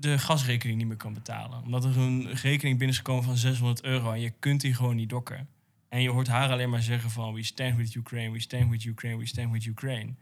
de 0.00 0.18
gasrekening 0.18 0.78
niet 0.78 0.86
meer 0.86 0.96
kan 0.96 1.14
betalen. 1.14 1.62
Omdat 1.62 1.84
er 1.84 1.98
een 1.98 2.32
rekening 2.32 2.78
binnen 2.78 2.88
is 2.88 2.96
gekomen 2.96 3.24
van 3.24 3.36
600 3.36 3.82
euro 3.82 4.12
en 4.12 4.20
je 4.20 4.32
kunt 4.38 4.60
die 4.60 4.74
gewoon 4.74 4.96
niet 4.96 5.08
dokken. 5.08 5.48
En 5.88 6.02
je 6.02 6.10
hoort 6.10 6.28
haar 6.28 6.50
alleen 6.50 6.70
maar 6.70 6.82
zeggen 6.82 7.10
van 7.10 7.34
we 7.34 7.42
stand 7.42 7.76
with 7.76 7.94
Ukraine, 7.94 8.32
we 8.32 8.40
stand 8.40 8.70
with 8.70 8.84
Ukraine, 8.84 9.18
we 9.18 9.26
stand 9.26 9.52
with 9.52 9.64
Ukraine. 9.64 10.12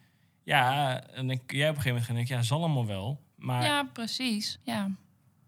Ja, 0.42 1.00
en 1.02 1.26
dan 1.26 1.40
kun 1.46 1.58
jij 1.58 1.68
op 1.68 1.76
een 1.76 1.82
gegeven 1.82 1.88
moment 1.88 2.04
gaan 2.04 2.14
denken, 2.14 2.36
ja, 2.36 2.42
zal 2.42 2.58
allemaal 2.58 2.86
wel. 2.86 3.20
Maar 3.36 3.62
Ja, 3.62 3.84
precies. 3.92 4.58
Ja. 4.62 4.90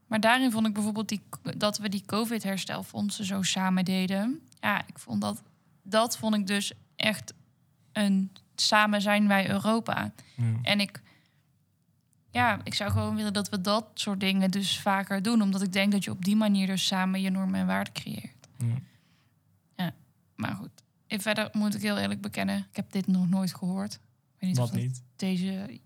Maar 0.06 0.20
daarin 0.20 0.50
vond 0.50 0.66
ik 0.66 0.72
bijvoorbeeld 0.74 1.08
die, 1.08 1.20
dat 1.56 1.78
we 1.78 1.88
die 1.88 2.02
COVID-herstelfondsen 2.06 3.24
zo 3.24 3.42
samen 3.42 3.84
deden. 3.84 4.40
Ja, 4.60 4.86
ik 4.86 4.98
vond 4.98 5.20
dat, 5.20 5.42
dat 5.82 6.18
vond 6.18 6.34
ik 6.34 6.46
dus 6.46 6.72
echt 6.96 7.34
een 7.92 8.30
samen 8.54 9.00
zijn 9.00 9.28
wij 9.28 9.50
Europa. 9.50 10.12
Ja. 10.36 10.44
En 10.62 10.80
ik, 10.80 11.02
ja, 12.30 12.60
ik 12.64 12.74
zou 12.74 12.90
gewoon 12.90 13.16
willen 13.16 13.32
dat 13.32 13.48
we 13.48 13.60
dat 13.60 13.86
soort 13.94 14.20
dingen 14.20 14.50
dus 14.50 14.80
vaker 14.80 15.22
doen. 15.22 15.42
Omdat 15.42 15.62
ik 15.62 15.72
denk 15.72 15.92
dat 15.92 16.04
je 16.04 16.10
op 16.10 16.24
die 16.24 16.36
manier 16.36 16.66
dus 16.66 16.86
samen 16.86 17.20
je 17.20 17.30
normen 17.30 17.60
en 17.60 17.66
waarden 17.66 17.92
creëert. 17.92 18.48
Ja. 18.58 18.66
Ja, 19.76 19.94
maar 20.36 20.54
goed. 20.54 20.82
En 21.06 21.20
verder 21.20 21.48
moet 21.52 21.74
ik 21.74 21.82
heel 21.82 21.98
eerlijk 21.98 22.20
bekennen, 22.20 22.56
ik 22.56 22.76
heb 22.76 22.92
dit 22.92 23.06
nog 23.06 23.28
nooit 23.28 23.54
gehoord. 23.54 23.94
Ik 23.94 24.00
weet 24.38 24.50
niet 24.50 24.58
Wat 24.58 24.68
of 24.68 24.74
niet? 24.74 25.02
Deze 25.16 25.80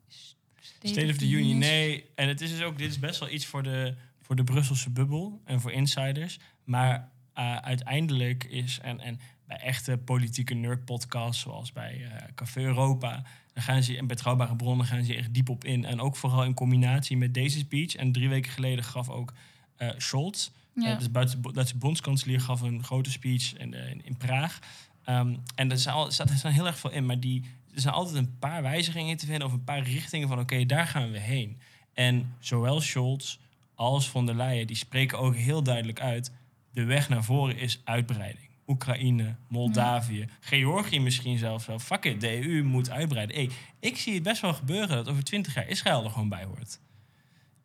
State 0.83 1.11
of 1.11 1.17
the 1.17 1.29
Union, 1.29 1.59
nee. 1.59 2.05
En 2.15 2.29
het 2.29 2.41
is 2.41 2.51
dus 2.51 2.63
ook, 2.63 2.79
dit 2.79 2.91
is 2.91 2.99
best 2.99 3.21
wel 3.21 3.29
iets 3.29 3.47
voor 3.47 3.63
de, 3.63 3.95
voor 4.21 4.37
de 4.37 4.45
Brusselse 4.45 4.91
bubbel 4.91 5.41
en 5.45 5.61
voor 5.61 5.73
insiders. 5.73 6.39
Maar 6.65 7.11
eh, 7.33 7.57
uiteindelijk 7.57 8.45
is, 8.45 8.79
en, 8.83 9.01
en 9.01 9.21
bij 9.47 9.57
echte 9.57 9.97
politieke 9.97 10.55
nerdpodcasts, 10.55 11.43
zoals 11.43 11.73
bij 11.73 12.05
eh, 12.05 12.23
Café 12.35 12.61
Europa, 12.61 13.23
dan 13.55 13.63
gaan 13.63 13.83
ze 13.83 13.97
in 13.97 14.07
betrouwbare 14.07 14.57
bronnen 14.57 14.87
gaan 14.87 15.05
ze 15.05 15.15
echt 15.15 15.35
diep 15.35 15.49
op 15.49 15.65
in. 15.65 15.85
En 15.85 16.01
ook 16.01 16.17
vooral 16.17 16.45
in 16.45 16.55
combinatie 16.55 17.17
met 17.17 17.35
deze 17.35 17.59
speech. 17.59 17.95
En 17.95 18.13
drie 18.13 18.29
weken 18.29 18.53
geleden 18.53 18.85
gaf 18.85 19.09
ook 19.09 19.33
eh, 19.77 19.89
Scholz, 19.97 20.51
Ja. 20.75 20.93
eh, 20.93 20.99
dus 20.99 21.11
Duitse, 21.11 21.41
Duitse 21.53 21.77
bondskanselier, 21.77 22.41
gaf 22.41 22.61
een 22.61 22.85
grote 22.85 23.11
speech 23.11 23.57
in, 23.57 23.75
eh, 23.75 23.91
in, 23.91 24.05
in 24.05 24.17
Praag. 24.17 24.59
Ehm, 25.05 25.35
en 25.55 25.71
er, 25.71 25.79
staat 25.79 26.31
er 26.45 26.53
heel 26.53 26.67
erg 26.67 26.79
veel 26.79 26.91
in, 26.91 27.07
maar 27.07 27.21
die, 27.21 27.43
er 27.75 27.81
zijn 27.81 27.95
altijd 27.95 28.17
een 28.17 28.39
paar 28.39 28.63
wijzigingen 28.63 29.17
te 29.17 29.27
vinden 29.27 29.47
of 29.47 29.53
een 29.53 29.65
paar 29.65 29.83
richtingen 29.83 30.29
van 30.29 30.39
oké, 30.39 30.67
daar 30.67 30.87
gaan 30.87 31.11
we 31.11 31.19
heen. 31.19 31.59
En 31.95 32.35
zowel 32.39 32.81
Scholz 32.81 33.37
als 33.75 34.09
von 34.09 34.27
der 34.27 34.35
Leyen, 34.35 34.67
die 34.67 34.77
spreken 34.77 35.19
ook 35.19 35.35
heel 35.35 35.63
duidelijk 35.63 36.01
uit, 36.01 36.33
de 36.73 36.85
weg 36.85 37.09
naar 37.09 37.25
voren 37.25 37.57
is 37.57 37.81
uitbreiding. 37.85 38.49
Oekraïne, 38.67 39.37
Moldavië, 39.49 40.29
Georgië 40.41 41.01
misschien 41.01 41.39
zelfs 41.39 41.67
wel. 41.67 41.79
Fuck 41.79 42.05
it, 42.05 42.21
de 42.21 42.47
EU 42.47 42.63
moet 42.63 42.91
uitbreiden. 42.91 43.37
Hey, 43.37 43.51
ik 43.81 43.97
zie 43.97 44.15
het 44.15 44.23
best 44.23 44.41
wel 44.41 44.55
gebeuren 44.55 44.89
dat 44.89 45.09
over 45.09 45.25
twintig 45.25 45.55
jaar 45.55 45.69
Israël 45.69 46.05
er 46.05 46.11
gewoon 46.11 46.29
bij 46.29 46.45
hoort. 46.45 46.81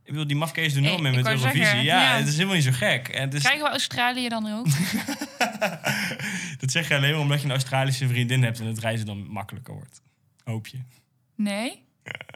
Ik 0.03 0.15
bedoel, 0.15 0.27
die 0.27 0.37
mafkees 0.37 0.73
doen 0.73 0.83
Hey, 0.83 0.97
mee 0.97 1.11
ik 1.11 1.17
met 1.17 1.27
Eurovisie. 1.27 1.63
zeggen, 1.63 1.83
ja, 1.83 2.01
ja. 2.01 2.17
het 2.17 2.27
is 2.27 2.33
helemaal 2.33 2.55
niet 2.55 2.63
zo 2.63 2.71
gek. 2.71 3.07
En 3.07 3.21
het 3.21 3.33
is, 3.33 3.41
Krijgen 3.41 3.63
we 3.63 3.69
Australië 3.69 4.29
dan 4.29 4.51
ook? 4.51 4.65
dat 6.61 6.71
zeg 6.71 6.87
je 6.87 6.95
alleen 6.95 7.11
maar 7.11 7.21
omdat 7.21 7.39
je 7.39 7.45
een 7.45 7.51
Australische 7.51 8.07
vriendin 8.07 8.43
hebt 8.43 8.59
en 8.59 8.65
het 8.65 8.79
reizen 8.79 9.05
dan 9.05 9.27
makkelijker 9.27 9.73
wordt. 9.73 10.01
Hoop 10.43 10.67
je. 10.67 10.77
Nee? 11.35 11.87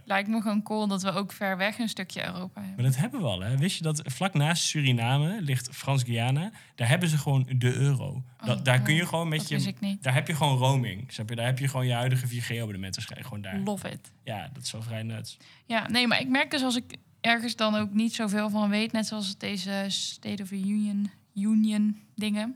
Lijkt 0.06 0.30
me 0.30 0.42
gewoon 0.42 0.64
cool 0.64 0.88
dat 0.88 1.02
we 1.02 1.12
ook 1.12 1.32
ver 1.32 1.58
weg 1.58 1.80
een 1.80 1.90
stukje 1.90 2.26
Europa 2.26 2.60
hebben. 2.62 2.76
Maar 2.76 2.86
dat 2.86 2.96
hebben 2.96 3.22
we 3.22 3.28
al, 3.28 3.40
hè? 3.40 3.58
Wist 3.58 3.78
je 3.78 3.84
dat 3.84 4.02
vlak 4.06 4.34
naast 4.34 4.64
Suriname 4.64 5.42
ligt 5.42 5.70
Frans-Guyana? 5.72 6.52
Daar 6.76 6.88
hebben 6.88 7.10
ze 7.10 7.18
gewoon 7.18 7.46
de 7.56 7.74
euro. 7.74 8.24
Dat, 8.46 8.66
daar 8.66 8.82
kun 8.82 8.94
je 8.94 9.06
gewoon 9.06 9.28
met 9.28 9.48
je... 9.48 9.56
wist 9.56 9.68
ik 9.68 9.80
niet. 9.80 10.04
Daar 10.04 10.14
heb 10.14 10.28
je 10.28 10.36
gewoon 10.36 10.58
roaming. 10.58 11.12
Snap 11.12 11.30
je? 11.30 11.36
Daar 11.36 11.46
heb 11.46 11.60
je 11.60 11.68
gewoon 11.68 11.86
je 11.86 11.94
huidige 11.94 12.28
4G-abonnement 12.28 12.96
waarschijnlijk 12.96 13.28
gewoon 13.28 13.42
daar. 13.44 13.60
Love 13.60 13.90
it. 13.90 14.12
Ja, 14.24 14.50
dat 14.54 14.64
is 14.64 14.72
wel 14.72 14.82
vrij 14.82 15.04
nuts. 15.04 15.38
Ja, 15.66 15.88
nee, 15.88 16.08
maar 16.08 16.20
ik 16.20 16.28
merk 16.28 16.52
dus 16.52 16.64
als 16.64 16.76
ik 16.76 16.98
ergens 17.22 17.56
dan 17.56 17.76
ook 17.76 17.94
niet 17.94 18.14
zoveel 18.14 18.50
van 18.50 18.70
weet, 18.70 18.92
net 18.92 19.08
zoals 19.08 19.38
deze 19.38 19.86
State 19.88 20.44
of 20.44 20.50
the 20.50 20.60
Union, 20.60 21.12
Union 21.34 22.02
dingen, 22.16 22.56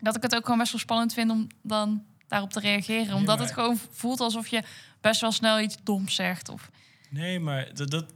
dat 0.00 0.16
ik 0.16 0.22
het 0.22 0.34
ook 0.34 0.44
gewoon 0.44 0.58
best 0.58 0.72
wel 0.72 0.80
spannend 0.80 1.14
vind 1.14 1.30
om 1.30 1.46
dan 1.62 2.04
daarop 2.30 2.50
te 2.50 2.60
reageren. 2.60 3.14
Omdat 3.14 3.38
maar- 3.38 3.46
het 3.46 3.54
gewoon 3.54 3.78
voelt 3.90 4.20
alsof 4.20 4.46
je 4.48 4.62
best 5.00 5.20
wel 5.20 5.32
snel 5.32 5.60
iets 5.60 5.76
doms 5.82 6.14
zegt. 6.14 6.48
Of, 6.48 6.70
Nee, 7.10 7.40
maar 7.40 7.74
dat, 7.74 7.90
dat, 7.90 8.06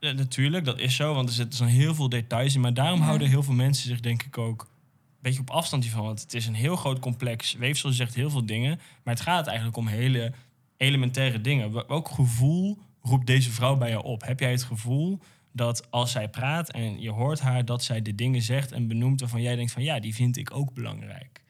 natuurlijk, 0.00 0.64
dat 0.64 0.78
is 0.78 0.96
zo. 0.96 1.14
Want 1.14 1.28
er 1.28 1.34
zitten 1.34 1.58
zo'n 1.58 1.66
heel 1.66 1.94
veel 1.94 2.08
details 2.08 2.54
in. 2.54 2.60
Maar 2.60 2.74
daarom 2.74 2.98
Ja. 2.98 3.04
houden 3.04 3.28
heel 3.28 3.42
veel 3.42 3.54
mensen 3.54 3.88
zich 3.88 4.00
denk 4.00 4.22
ik 4.22 4.38
ook 4.38 4.60
een 4.62 5.20
beetje 5.20 5.40
op 5.40 5.50
afstand 5.50 5.82
hiervan. 5.82 6.04
Want 6.04 6.20
het 6.20 6.34
is 6.34 6.46
een 6.46 6.54
heel 6.54 6.76
groot 6.76 6.98
complex 6.98 7.52
weefsel. 7.52 7.90
Zegt 7.92 8.14
heel 8.14 8.30
veel 8.30 8.46
dingen. 8.46 8.80
Maar 9.04 9.14
het 9.14 9.22
gaat 9.22 9.46
eigenlijk 9.46 9.76
om 9.76 9.86
hele 9.86 10.32
elementaire 10.76 11.40
dingen. 11.40 11.72
Wel- 11.72 11.86
Welk 11.88 12.08
gevoel 12.08 12.78
roept 13.02 13.26
deze 13.26 13.50
vrouw 13.50 13.76
bij 13.76 13.90
je 13.90 14.02
op? 14.02 14.22
Heb 14.24 14.40
jij 14.40 14.50
het 14.50 14.62
gevoel 14.62 15.18
dat 15.52 15.90
als 15.90 16.10
zij 16.10 16.28
praat 16.28 16.70
en 16.70 17.00
je 17.00 17.10
hoort 17.10 17.40
haar... 17.40 17.64
dat 17.64 17.84
zij 17.84 18.02
de 18.02 18.14
dingen 18.14 18.42
zegt 18.42 18.72
en 18.72 18.88
benoemt 18.88 19.20
waarvan 19.20 19.42
jij 19.42 19.56
denkt 19.56 19.72
van... 19.72 19.82
ja, 19.82 20.00
die 20.00 20.14
vind 20.14 20.36
ik 20.36 20.54
ook 20.54 20.72
belangrijk. 20.74 21.42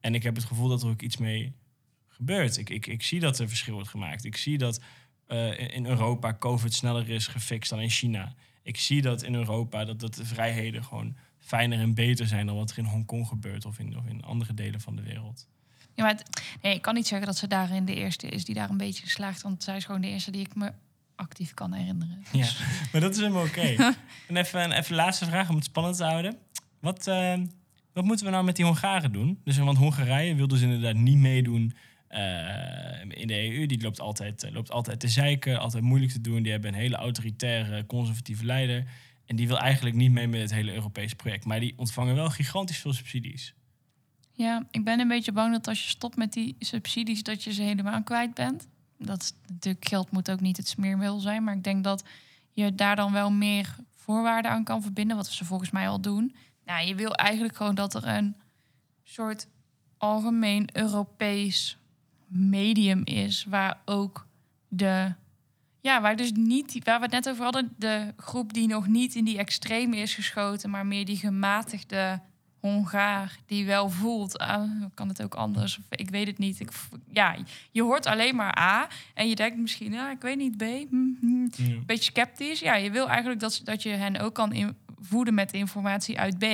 En 0.00 0.14
ik 0.14 0.22
heb 0.22 0.34
het 0.34 0.44
gevoel 0.44 0.68
dat 0.68 0.82
er 0.82 0.88
ook 0.88 1.02
iets 1.02 1.16
mee 1.16 1.52
gebeurt. 2.20 2.56
Ik, 2.56 2.70
ik, 2.70 2.86
ik 2.86 3.02
zie 3.02 3.20
dat 3.20 3.38
er 3.38 3.48
verschil 3.48 3.74
wordt 3.74 3.88
gemaakt. 3.88 4.24
Ik 4.24 4.36
zie 4.36 4.58
dat 4.58 4.80
eh, 5.26 5.74
in- 5.76 5.86
Europa 5.86 6.34
COVID 6.38 6.74
sneller 6.74 7.08
is 7.08 7.26
gefixt 7.26 7.70
dan 7.70 7.80
in 7.80 7.90
China. 7.90 8.34
Ik 8.62 8.76
zie 8.76 9.02
dat 9.02 9.22
in 9.22 9.34
Europa 9.34 9.84
dat, 9.84 10.00
dat 10.00 10.14
de 10.14 10.24
vrijheden 10.24 10.84
gewoon 10.84 11.16
fijner 11.38 11.78
en 11.78 11.94
beter 11.94 12.26
zijn 12.26 12.46
dan 12.46 12.56
wat 12.56 12.70
er 12.70 12.78
in 12.78 12.84
Hongkong 12.84 13.26
gebeurt 13.26 13.64
of 13.64 13.78
in, 13.78 13.96
of 13.98 14.06
in 14.06 14.22
andere 14.22 14.54
delen 14.54 14.80
van 14.80 14.96
de 14.96 15.02
wereld. 15.02 15.46
ja, 15.94 16.02
maar 16.04 16.12
het- 16.16 16.42
nee, 16.62 16.74
ik 16.74 16.82
kan 16.82 16.94
niet 16.94 17.06
zeggen 17.06 17.26
dat 17.26 17.36
ze 17.36 17.46
daarin 17.46 17.84
de 17.84 17.94
eerste 17.94 18.28
is 18.28 18.44
die 18.44 18.54
daar 18.54 18.70
een 18.70 18.76
beetje 18.76 19.02
geslaagd. 19.02 19.42
Want 19.42 19.62
zij 19.62 19.76
is 19.76 19.84
gewoon 19.84 20.00
de 20.00 20.08
eerste 20.08 20.30
die 20.30 20.40
ik 20.40 20.54
me 20.54 20.72
actief 21.14 21.54
kan 21.54 21.72
herinneren. 21.72 22.22
Ja, 22.32 22.48
maar 22.92 23.00
dat 23.00 23.10
is 23.12 23.18
helemaal 23.18 23.44
oké. 23.44 23.60
en 24.28 24.36
even 24.36 24.60
een 24.64 24.72
even 24.72 24.94
laatste 24.96 25.24
vraag 25.24 25.48
om 25.48 25.54
het 25.54 25.64
spannend 25.64 25.96
te 25.96 26.04
houden. 26.04 26.36
Wat, 26.80 27.06
eh, 27.06 27.38
wat 27.92 28.04
moeten 28.04 28.24
we 28.26 28.30
nou 28.32 28.44
met 28.44 28.56
die 28.56 28.64
Hongaren 28.64 29.12
doen? 29.12 29.40
Dus, 29.44 29.58
want 29.58 29.78
Hongarije 29.78 30.34
wil 30.34 30.48
dus 30.48 30.60
inderdaad 30.60 30.94
niet 30.94 31.16
meedoen 31.16 31.72
in 33.08 33.26
de 33.26 33.50
EU. 33.50 33.66
Die 33.66 33.82
loopt 33.82 34.00
altijd, 34.00 34.42
eh, 34.42 34.52
loopt 34.52 34.70
altijd 34.70 35.00
te 35.00 35.08
zeiken, 35.08 35.58
altijd 35.58 35.82
moeilijk 35.82 36.12
te 36.12 36.20
doen. 36.20 36.42
Die 36.42 36.52
hebben 36.52 36.74
een 36.74 36.80
hele 36.80 36.96
autoritaire, 36.96 37.86
conservatieve 37.86 38.44
leider. 38.44 38.84
En 39.26 39.36
die 39.36 39.46
wil 39.46 39.58
eigenlijk 39.58 39.96
niet 39.96 40.10
mee 40.10 40.28
met 40.28 40.40
het 40.40 40.52
hele 40.52 40.74
Europese 40.74 41.16
project. 41.16 41.44
Maar 41.44 41.60
die 41.60 41.74
ontvangen 41.76 42.14
wel 42.14 42.30
gigantisch 42.30 42.78
veel 42.78 42.92
subsidies. 42.92 43.54
Ja, 44.32 44.66
ik 44.70 44.84
ben 44.84 45.00
een 45.00 45.08
beetje 45.08 45.32
bang 45.32 45.52
dat 45.52 45.68
als 45.68 45.82
je 45.82 45.88
stopt 45.88 46.16
met 46.16 46.32
die 46.32 46.56
subsidies, 46.58 47.22
dat 47.22 47.44
je 47.44 47.52
ze 47.52 47.62
helemaal 47.62 48.02
kwijt 48.02 48.34
bent. 48.34 48.68
Dat 48.98 49.34
natuurlijk 49.46 49.88
geld 49.88 50.10
moet 50.10 50.30
ook 50.30 50.40
niet 50.40 50.56
het 50.56 50.68
smeermiddel 50.68 51.18
zijn, 51.18 51.44
maar 51.44 51.56
ik 51.56 51.64
denk 51.64 51.84
dat 51.84 52.04
je 52.50 52.74
daar 52.74 52.96
dan 52.96 53.12
wel 53.12 53.30
meer 53.30 53.76
voorwaarden 53.94 54.50
aan 54.50 54.64
kan 54.64 54.82
verbinden, 54.82 55.16
wat 55.16 55.26
ze 55.26 55.44
volgens 55.44 55.70
mij 55.70 55.88
al 55.88 56.00
doen. 56.00 56.34
Nou, 56.64 56.86
je 56.86 56.94
wil 56.94 57.14
eigenlijk 57.14 57.56
gewoon 57.56 57.74
dat 57.74 57.94
er 57.94 58.06
een 58.06 58.36
soort 59.04 59.46
algemeen 59.98 60.68
Europees 60.72 61.79
medium 62.30 63.02
is, 63.04 63.46
waar 63.48 63.80
ook 63.84 64.26
de 64.68 65.14
ja, 65.80 66.00
waar 66.00 66.16
dus 66.16 66.32
niet, 66.32 66.84
waar 66.84 66.98
we 66.98 67.04
het 67.04 67.12
net 67.12 67.28
over 67.28 67.44
hadden, 67.44 67.74
de 67.76 68.12
groep 68.16 68.52
die 68.52 68.68
nog 68.68 68.86
niet 68.86 69.14
in 69.14 69.24
die 69.24 69.38
extreme 69.38 69.96
is 69.96 70.14
geschoten, 70.14 70.70
maar 70.70 70.86
meer 70.86 71.04
die 71.04 71.16
gematigde 71.16 72.20
Hongaar 72.60 73.38
die 73.46 73.66
wel 73.66 73.90
voelt, 73.90 74.38
ah, 74.38 74.84
kan 74.94 75.08
het 75.08 75.22
ook 75.22 75.34
anders? 75.34 75.78
Of 75.78 75.84
ik 75.90 76.10
weet 76.10 76.26
het 76.26 76.38
niet. 76.38 76.60
Ik, 76.60 76.70
ja, 77.12 77.36
je 77.70 77.82
hoort 77.82 78.06
alleen 78.06 78.36
maar 78.36 78.58
A 78.58 78.88
en 79.14 79.28
je 79.28 79.34
denkt 79.34 79.58
misschien, 79.58 79.92
ja, 79.92 80.10
ik 80.10 80.20
weet 80.20 80.36
niet 80.36 80.56
B. 80.56 80.62
hm, 80.62 80.86
hm. 81.20 81.46
Een 81.56 81.82
beetje 81.86 82.10
sceptisch. 82.10 82.60
Ja, 82.60 82.74
je 82.74 82.90
wil 82.90 83.08
eigenlijk 83.08 83.40
dat, 83.40 83.60
dat 83.64 83.82
je 83.82 83.88
hen 83.88 84.16
ook 84.16 84.34
kan 84.34 84.74
voeden 85.00 85.34
met 85.34 85.52
informatie 85.52 86.18
uit 86.18 86.38
B, 86.38 86.44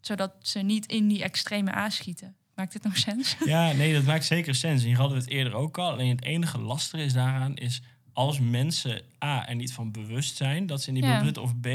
zodat 0.00 0.32
ze 0.38 0.58
niet 0.58 0.86
in 0.86 1.08
die 1.08 1.22
extreme 1.22 1.74
A 1.74 1.90
schieten. 1.90 2.36
Maakt 2.60 2.72
dit 2.72 2.82
nog 2.82 2.96
sens? 2.96 3.36
Ja, 3.44 3.72
nee, 3.72 3.92
dat 3.92 4.04
maakt 4.04 4.24
zeker 4.24 4.54
sens. 4.54 4.80
En 4.80 4.86
hier 4.86 4.96
hadden 4.96 5.16
we 5.16 5.22
het 5.22 5.32
eerder 5.32 5.54
ook 5.54 5.78
al. 5.78 5.90
Alleen 5.90 6.08
het 6.10 6.24
enige 6.24 6.58
lastige 6.58 7.02
is 7.04 7.12
daaraan 7.12 7.56
is 7.56 7.82
als 8.12 8.38
mensen 8.40 9.02
A 9.24 9.48
er 9.48 9.54
niet 9.54 9.72
van 9.72 9.90
bewust 9.92 10.36
zijn 10.36 10.66
dat 10.66 10.82
ze 10.82 10.88
in 10.88 10.94
die 10.94 11.04
Ja. 11.04 11.24
zitten, 11.24 11.42
of 11.42 11.60
B 11.60 11.68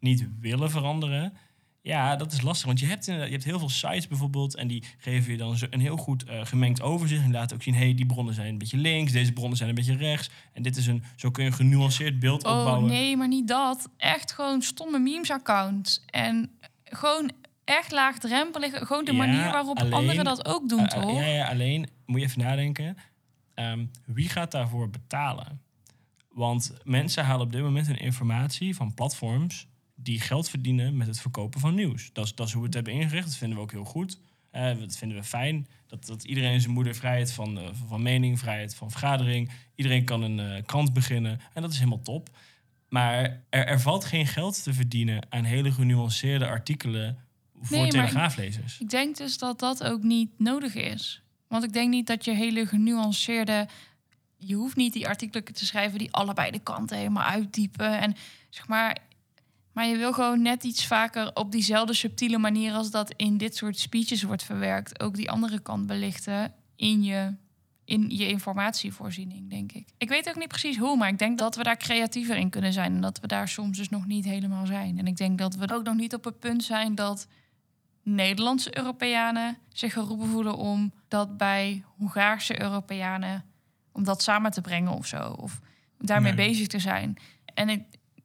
niet 0.00 0.26
willen 0.40 0.70
veranderen. 0.70 1.32
Ja, 1.82 2.16
dat 2.16 2.32
is 2.32 2.40
lastig. 2.40 2.66
Want 2.66 2.80
je 2.80 2.86
hebt, 2.86 3.04
je 3.04 3.12
hebt 3.12 3.44
heel 3.44 3.58
veel 3.58 3.68
sites 3.68 4.08
bijvoorbeeld. 4.08 4.56
En 4.56 4.68
die 4.68 4.84
geven 4.98 5.30
je 5.32 5.36
dan 5.38 5.56
zo 5.56 5.66
een 5.70 5.80
heel 5.80 5.96
goed 5.96 6.24
eh, 6.24 6.44
gemengd 6.46 6.80
overzicht. 6.82 7.22
En 7.22 7.32
laten 7.32 7.56
ook 7.56 7.62
zien, 7.62 7.74
hey, 7.74 7.94
die 7.94 8.06
bronnen 8.06 8.34
zijn 8.34 8.48
een 8.48 8.58
beetje 8.58 8.76
links. 8.76 9.12
Deze 9.12 9.32
bronnen 9.32 9.56
zijn 9.56 9.68
een 9.68 9.74
beetje 9.74 9.96
rechts. 9.96 10.30
En 10.52 10.62
dit 10.62 10.76
is 10.76 10.86
een, 10.86 11.02
zo 11.16 11.30
kun 11.30 11.44
je 11.44 11.50
een 11.50 11.56
genuanceerd 11.56 12.18
beeld 12.18 12.44
Oh 12.44 12.58
opbouwen. 12.58 12.88
nee, 12.90 13.16
maar 13.16 13.28
niet 13.28 13.48
dat. 13.48 13.88
Echt 13.96 14.32
gewoon 14.32 14.62
stomme 14.62 14.98
memes-accounts. 14.98 16.04
En 16.06 16.50
gewoon 16.84 17.30
echt 17.70 17.92
laagdrempelig. 17.92 18.86
Gewoon 18.86 19.04
de 19.04 19.12
Ja, 19.12 19.18
manier 19.18 19.50
waarop 19.50 19.78
alleen- 19.78 19.92
anderen 19.92 20.24
dat 20.24 20.46
ook 20.46 20.68
doen, 20.68 20.86
Eh, 20.86 21.00
toch? 21.00 21.18
ja, 21.20 21.26
ja, 21.26 21.48
alleen 21.48 21.88
moet 22.06 22.20
je 22.20 22.26
even 22.26 22.40
nadenken. 22.40 22.96
Ehm, 23.54 23.84
wie 24.06 24.28
gaat 24.28 24.50
daarvoor 24.50 24.90
betalen? 24.90 25.60
Want 26.32 26.74
mensen 26.84 27.24
halen 27.24 27.46
op 27.46 27.52
dit 27.52 27.62
moment 27.62 27.86
hun 27.86 27.98
informatie 27.98 28.74
van 28.76 28.94
platforms 28.94 29.66
die 29.94 30.20
geld 30.20 30.48
verdienen 30.50 30.96
met 30.96 31.06
het 31.06 31.20
verkopen 31.20 31.60
van 31.60 31.74
nieuws. 31.74 32.10
Dat 32.12 32.24
is, 32.24 32.34
dat 32.34 32.46
is 32.46 32.52
hoe 32.52 32.60
we 32.60 32.66
het 32.66 32.76
hebben 32.76 32.92
ingericht. 32.92 33.26
Dat 33.26 33.36
vinden 33.36 33.56
we 33.56 33.62
ook 33.62 33.70
heel 33.72 33.84
goed. 33.84 34.18
Eh, 34.50 34.78
dat 34.78 34.96
vinden 34.96 35.16
we 35.18 35.24
fijn. 35.24 35.66
Dat, 35.86 36.06
dat 36.06 36.24
iedereen 36.24 36.60
zijn 36.60 36.72
moeder 36.72 36.94
vrijheid 36.94 37.32
van, 37.32 37.58
eh, 37.58 37.68
van 37.88 38.02
mening, 38.02 38.38
vrijheid 38.38 38.74
van 38.74 38.90
vergadering. 38.90 39.50
Iedereen 39.74 40.04
kan 40.04 40.22
een 40.22 40.40
eh, 40.40 40.62
krant 40.66 40.92
beginnen. 40.92 41.40
En 41.54 41.62
dat 41.62 41.70
is 41.70 41.78
helemaal 41.78 42.02
top. 42.02 42.28
Maar 42.88 43.42
er, 43.50 43.66
er 43.66 43.80
valt 43.80 44.04
geen 44.04 44.26
geld 44.26 44.62
te 44.62 44.72
verdienen 44.74 45.26
aan 45.28 45.44
hele 45.44 45.72
genuanceerde 45.72 46.46
artikelen 46.46 47.18
voor 47.60 47.76
Nee, 47.76 47.80
maar 47.80 47.90
telegraaflezers. 47.90 48.80
Ik 48.80 48.90
denk 48.90 49.16
dus 49.16 49.38
dat 49.38 49.58
dat 49.58 49.84
ook 49.84 50.02
niet 50.02 50.30
nodig 50.36 50.74
is. 50.74 51.22
Want 51.48 51.64
ik 51.64 51.72
denk 51.72 51.90
niet 51.90 52.06
dat 52.06 52.24
je 52.24 52.30
hele 52.30 52.66
genuanceerde... 52.66 53.68
Je 54.36 54.54
hoeft 54.54 54.76
niet 54.76 54.92
die 54.92 55.08
artikelen 55.08 55.44
te 55.44 55.66
schrijven 55.66 55.98
die 55.98 56.12
allebei 56.12 56.50
de 56.50 56.58
kanten 56.58 56.96
helemaal 56.96 57.26
uitdiepen. 57.26 57.98
En 57.98 58.16
zeg 58.50 58.68
maar... 58.68 58.96
Maar 59.72 59.86
je 59.86 59.96
wil 59.96 60.12
gewoon 60.12 60.42
net 60.42 60.64
iets 60.64 60.86
vaker 60.86 61.30
op 61.34 61.52
diezelfde 61.52 61.94
subtiele 61.94 62.38
manier 62.38 62.72
als 62.72 62.90
dat 62.90 63.12
in 63.16 63.36
dit 63.36 63.56
soort 63.56 63.78
speeches 63.78 64.22
wordt 64.22 64.42
verwerkt, 64.42 65.00
ook 65.00 65.14
die 65.14 65.30
andere 65.30 65.60
kant 65.60 65.86
belichten 65.86 66.54
in 66.76 67.02
je, 67.02 67.34
in 67.84 68.10
je 68.10 68.28
informatievoorziening, 68.28 69.50
denk 69.50 69.72
ik. 69.72 69.88
Ik 69.98 70.08
weet 70.08 70.28
ook 70.28 70.36
niet 70.36 70.48
precies 70.48 70.76
hoe, 70.76 70.96
maar 70.96 71.08
ik 71.08 71.18
denk 71.18 71.38
dat 71.38 71.56
we 71.56 71.62
daar 71.62 71.76
creatiever 71.76 72.36
in 72.36 72.50
kunnen 72.50 72.72
zijn 72.72 72.94
en 72.94 73.00
dat 73.00 73.20
we 73.20 73.26
daar 73.26 73.48
soms 73.48 73.76
dus 73.76 73.88
nog 73.88 74.06
niet 74.06 74.24
helemaal 74.24 74.66
zijn. 74.66 74.98
En 74.98 75.06
ik 75.06 75.16
denk 75.16 75.38
dat 75.38 75.54
we 75.54 75.72
ook 75.72 75.84
nog 75.84 75.96
niet 75.96 76.14
op 76.14 76.24
het 76.24 76.38
punt 76.38 76.64
zijn 76.64 76.94
dat 76.94 77.26
Nederlandse 78.02 78.78
Europeanen 78.78 79.56
zich 79.68 79.92
geroepen 79.92 80.28
voelen 80.28 80.56
om 80.56 80.92
dat 81.08 81.36
bij 81.36 81.84
Hongaarse 81.98 82.60
Europeanen, 82.62 83.44
om 83.92 84.04
dat 84.04 84.22
samen 84.22 84.50
te 84.50 84.60
brengen 84.60 84.92
of 84.92 85.06
zo. 85.06 85.22
Of 85.30 85.60
daarmee 85.98 86.32
Nee. 86.32 86.48
bezig 86.48 86.66
te 86.66 86.78
zijn. 86.78 87.16
En 87.54 87.68
ik, 87.68 87.82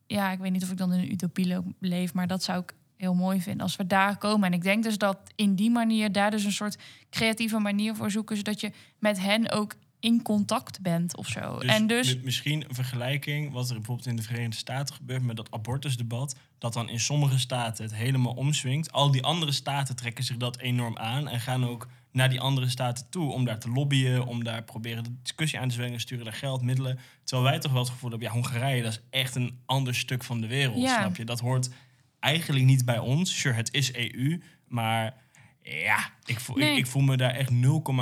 ja, 0.08 0.32
ik 0.32 0.40
weet 0.40 0.52
niet 0.52 0.64
of 0.64 0.72
ik 0.72 0.78
dan 0.78 0.94
in 0.94 1.00
een 1.00 1.12
utopie 1.12 1.58
leef, 1.80 2.14
maar 2.14 2.28
dat 2.28 2.44
zou 2.44 2.62
ik 2.62 2.74
heel 2.98 3.14
mooi 3.14 3.42
vinden 3.42 3.62
als 3.62 3.76
we 3.76 3.88
daar 3.88 4.18
komen. 4.18 4.48
En 4.48 4.54
ik 4.54 4.62
denk 4.64 4.84
dus 4.84 4.98
dat 4.98 5.18
in 5.36 5.56
die 5.56 5.72
manier 5.72 6.12
daar 6.12 6.32
dus 6.32 6.44
een 6.44 6.52
soort 6.52 6.78
creatieve 7.10 7.60
manier 7.60 7.96
voor 7.96 8.12
zoeken, 8.12 8.38
zodat 8.38 8.60
je 8.62 8.72
met 9.00 9.20
hen 9.20 9.52
ook 9.52 9.74
in 10.06 10.22
contact 10.22 10.82
bent 10.82 11.16
of 11.18 11.28
zo. 11.28 11.60
Dus, 11.60 11.70
en 11.70 11.88
dus 11.88 12.16
mi- 12.16 12.22
misschien 12.24 12.64
een 12.68 12.76
vergelijking 12.76 13.52
wat 13.52 13.70
er 13.70 13.76
bijvoorbeeld 13.76 14.08
in 14.08 14.16
de 14.16 14.22
Verenigde 14.22 14.56
Staten 14.58 14.96
gebeurt 14.96 15.24
met 15.24 15.36
dat 15.36 15.52
abortusdebat. 15.52 16.36
Dat 16.58 16.74
dan 16.74 16.90
in 16.90 17.00
sommige 17.00 17.40
staten 17.40 17.84
het 17.84 17.96
helemaal 17.96 18.34
omswingt. 18.34 18.92
Al 18.92 19.12
die 19.12 19.24
andere 19.24 19.52
staten 19.52 19.96
trekken 19.96 20.24
zich 20.24 20.38
dat 20.38 20.60
enorm 20.60 20.98
aan 20.98 21.28
en 21.28 21.40
gaan 21.40 21.66
ook 21.66 21.88
naar 22.12 22.30
die 22.30 22.40
andere 22.40 22.70
staten 22.70 23.10
toe 23.10 23.32
om 23.32 23.46
daar 23.46 23.60
te 23.60 23.70
lobbyen, 23.70 24.26
om 24.26 24.44
daar 24.44 24.64
proberen 24.64 25.04
de 25.04 25.16
discussie 25.22 25.60
aan 25.60 25.68
te 25.68 25.74
zwingen, 25.76 26.00
sturen 26.00 26.24
daar 26.26 26.34
geld, 26.34 26.62
middelen. 26.62 27.00
Terwijl 27.24 27.50
wij 27.50 27.60
toch 27.60 27.72
wel 27.72 27.82
het 27.82 27.92
gevoel 27.92 28.10
hebben, 28.10 28.28
ja, 28.28 28.34
Hongarije, 28.34 28.82
dat 28.84 28.92
is 28.92 29.02
echt 29.10 29.36
een 29.36 29.60
ander 29.66 29.96
stuk 29.96 30.24
van 30.24 30.42
de 30.42 30.48
wereld, 30.48 30.82
Ja. 30.82 31.00
snap 31.00 31.16
je? 31.16 31.26
Dat 31.26 31.40
hoort 31.40 31.70
eigenlijk 32.20 32.66
niet 32.66 32.86
bij 32.86 33.00
ons. 33.00 33.40
Sure, 33.40 33.56
het 33.56 33.74
is 33.74 33.94
EU, 33.96 34.42
maar 34.68 35.24
ja, 35.66 36.10
ik 36.26 36.40
voel, 36.40 36.56
Nee. 36.56 36.72
ik, 36.72 36.78
ik 36.78 36.88
voel 36.88 37.02
me 37.02 37.18
daar 37.18 37.34
echt 37.34 37.52
0,0 37.52 37.56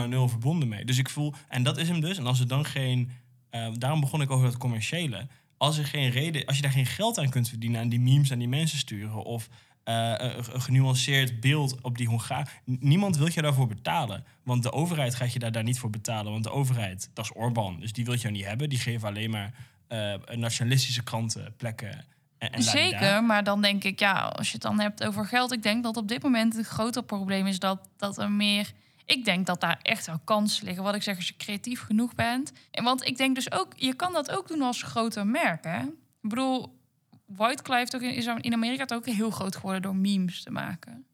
verbonden 0.10 0.68
mee. 0.68 0.86
Dus 0.86 0.98
ik 0.98 1.10
voel, 1.10 1.34
en 1.48 1.64
dat 1.64 1.78
is 1.78 1.88
hem 1.88 2.00
dus. 2.02 2.18
En 2.18 2.26
als 2.26 2.40
er 2.40 2.48
dan 2.48 2.66
geen, 2.66 3.12
eh, 3.50 3.68
daarom 3.74 4.00
begon 4.00 4.22
ik 4.22 4.32
over 4.32 4.46
dat 4.46 4.58
commerciële. 4.58 5.28
Als 5.58 5.78
er 5.78 5.86
geen 5.86 6.10
reden, 6.10 6.46
als 6.46 6.56
je 6.56 6.62
daar 6.62 6.72
geen 6.72 6.86
geld 6.86 7.18
aan 7.20 7.30
kunt 7.30 7.50
verdienen, 7.50 7.82
aan 7.82 7.90
die 7.90 8.00
memes 8.00 8.32
aan 8.32 8.40
die 8.40 8.48
mensen 8.48 8.78
sturen, 8.78 9.24
of 9.24 9.50
eh, 9.84 10.14
een, 10.18 10.54
een 10.54 10.62
genuanceerd 10.62 11.40
beeld 11.40 11.82
op 11.82 11.98
die 11.98 12.08
Hongaar. 12.08 12.62
Niemand 12.66 13.18
wil 13.18 13.30
je 13.34 13.42
daarvoor 13.42 13.68
betalen. 13.68 14.26
Want 14.44 14.64
de 14.64 14.72
overheid 14.72 15.16
gaat 15.16 15.34
je 15.34 15.40
daar, 15.40 15.52
daar 15.52 15.64
niet 15.64 15.80
voor 15.80 15.90
betalen. 15.90 16.32
Want 16.32 16.44
de 16.44 16.52
overheid, 16.52 17.10
dat 17.14 17.26
is 17.26 17.32
Orbán. 17.36 17.80
Dus 17.80 17.94
die 17.94 18.06
wil 18.06 18.18
je 18.20 18.30
niet 18.30 18.46
hebben. 18.46 18.70
Die 18.70 18.80
geven 18.80 19.08
alleen 19.08 19.30
maar 19.30 19.54
eh, 19.88 20.14
nationalistische 20.36 21.04
kranten 21.04 21.54
plekken. 21.58 22.06
En, 22.44 22.52
en 22.52 22.64
Zeker, 22.64 23.24
maar 23.24 23.44
dan 23.44 23.62
denk 23.62 23.84
ik, 23.84 24.00
ja, 24.00 24.14
als 24.14 24.48
je 24.48 24.54
het 24.54 24.62
dan 24.62 24.80
hebt 24.80 25.04
over 25.04 25.26
geld, 25.26 25.52
ik 25.52 25.64
denk 25.64 25.84
dat 25.84 25.98
op 25.98 26.08
dit 26.08 26.24
moment 26.24 26.56
het 26.56 26.68
grote 26.68 27.04
probleem 27.04 27.48
is 27.48 27.60
dat, 27.60 27.90
dat 27.98 28.18
er 28.18 28.32
meer. 28.32 28.72
Ik 29.06 29.26
denk 29.26 29.46
dat 29.46 29.62
daar 29.62 29.80
echt 29.82 30.06
wel 30.06 30.20
kansen 30.24 30.66
liggen. 30.66 30.84
Wat 30.84 30.96
ik 30.96 31.04
zeg, 31.04 31.16
als 31.16 31.28
je 31.28 31.38
creatief 31.38 31.82
genoeg 31.82 32.16
bent. 32.16 32.52
En 32.72 32.84
want 32.84 33.06
ik 33.06 33.18
denk 33.18 33.36
dus 33.36 33.52
ook, 33.52 33.74
je 33.76 33.94
kan 33.94 34.14
dat 34.14 34.32
ook 34.32 34.48
doen 34.48 34.62
als 34.62 34.84
grote 34.84 35.24
merk. 35.24 35.64
Hè? 35.64 35.82
Ik 35.82 36.30
bedoel, 36.30 36.80
White 37.26 37.76
heeft 37.76 37.96
ook 37.96 38.02
in, 38.02 38.14
is 38.14 38.26
in 38.26 38.54
Amerika 38.54 38.96
ook 38.96 39.06
heel 39.06 39.30
groot 39.30 39.56
geworden 39.56 39.82
door 39.82 39.96
memes 39.96 40.44
te 40.44 40.52
maken. 40.52 41.06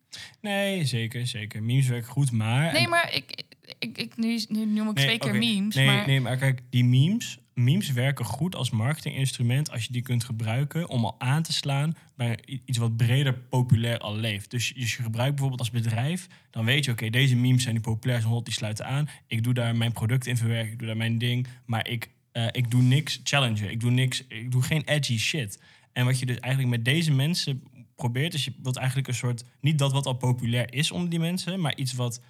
Nee, 0.42 0.86
zeker, 0.86 1.28
zeker. 1.28 1.64
Memes 1.64 1.88
werken 1.88 2.10
goed, 2.10 2.32
maar... 2.32 2.74
Nee, 2.74 2.88
maar 2.88 3.14
ik, 3.14 3.44
ik, 3.80 3.98
ik, 3.98 4.18
nu, 4.18 4.46
nu 4.50 4.66
noem 4.66 4.90
ik 4.90 4.96
Nee, 4.96 5.06
twee 5.06 5.18
keer 5.18 5.30
oké. 5.30 5.38
memes. 5.38 5.76
Nee, 5.76 5.86
maar, 5.86 6.08
nee, 6.08 6.22
maar 6.22 6.38
kijk, 6.38 6.62
die 6.70 6.86
memes, 6.86 7.40
memes 7.64 7.92
werken 7.92 8.26
goed 8.26 8.56
als 8.56 8.70
marketinginstrument 8.70 9.72
als 9.72 9.86
je 9.86 9.92
die 9.92 10.02
kunt 10.02 10.24
gebruiken 10.24 10.90
om 10.90 11.06
al 11.06 11.16
aan 11.20 11.44
te 11.44 11.54
slaan 11.54 11.96
bij 12.16 12.40
iets 12.66 12.78
wat 12.78 12.98
breder 12.98 13.34
populair 13.34 13.98
al 13.98 14.16
leeft. 14.16 14.52
Dus 14.52 14.74
je 14.76 14.86
gebruikt 14.86 15.32
bijvoorbeeld 15.32 15.60
als 15.60 15.72
bedrijf, 15.72 16.28
dan 16.52 16.66
weet 16.66 16.86
je, 16.86 16.92
oké, 16.92 17.10
deze 17.10 17.36
memes 17.36 17.62
zijn 17.64 17.76
die 17.76 17.84
populair, 17.84 18.20
zijn 18.20 18.34
hot, 18.34 18.46
die 18.46 18.54
sluiten 18.54 18.86
aan. 18.86 19.10
Ik 19.28 19.44
doe 19.44 19.54
daar 19.54 19.76
mijn 19.76 19.92
product 19.92 20.28
in 20.28 20.38
verwerken, 20.38 20.72
ik 20.72 20.78
doe 20.80 20.88
daar 20.88 20.98
mijn 20.98 21.18
ding, 21.18 21.48
maar 21.66 21.88
ik, 21.88 22.10
eh, 22.32 22.48
ik 22.52 22.72
doe 22.72 22.82
niks 22.82 23.20
challengen, 23.24 23.72
ik 23.72 23.80
doe 23.80 23.92
niks, 23.92 24.24
ik 24.28 24.52
doe 24.52 24.62
geen 24.62 24.84
edgy 24.86 25.18
shit. 25.18 25.62
En 25.94 26.06
wat 26.06 26.20
je 26.20 26.26
dus 26.26 26.40
eigenlijk 26.40 26.76
met 26.76 26.86
deze 26.86 27.12
mensen 27.12 27.64
probeert, 27.96 28.34
is 28.34 28.46
je 28.46 28.54
wilt 28.62 28.78
eigenlijk 28.78 29.08
een 29.08 29.14
soort, 29.14 29.44
niet 29.62 29.80
dat 29.80 29.92
wat 29.92 30.06
al 30.06 30.14
populair 30.14 30.74
is 30.74 30.92
onder 30.92 31.10
die 31.10 31.20
mensen, 31.20 31.60
maar 31.60 31.76
iets 31.76 31.94
wat 31.94 32.22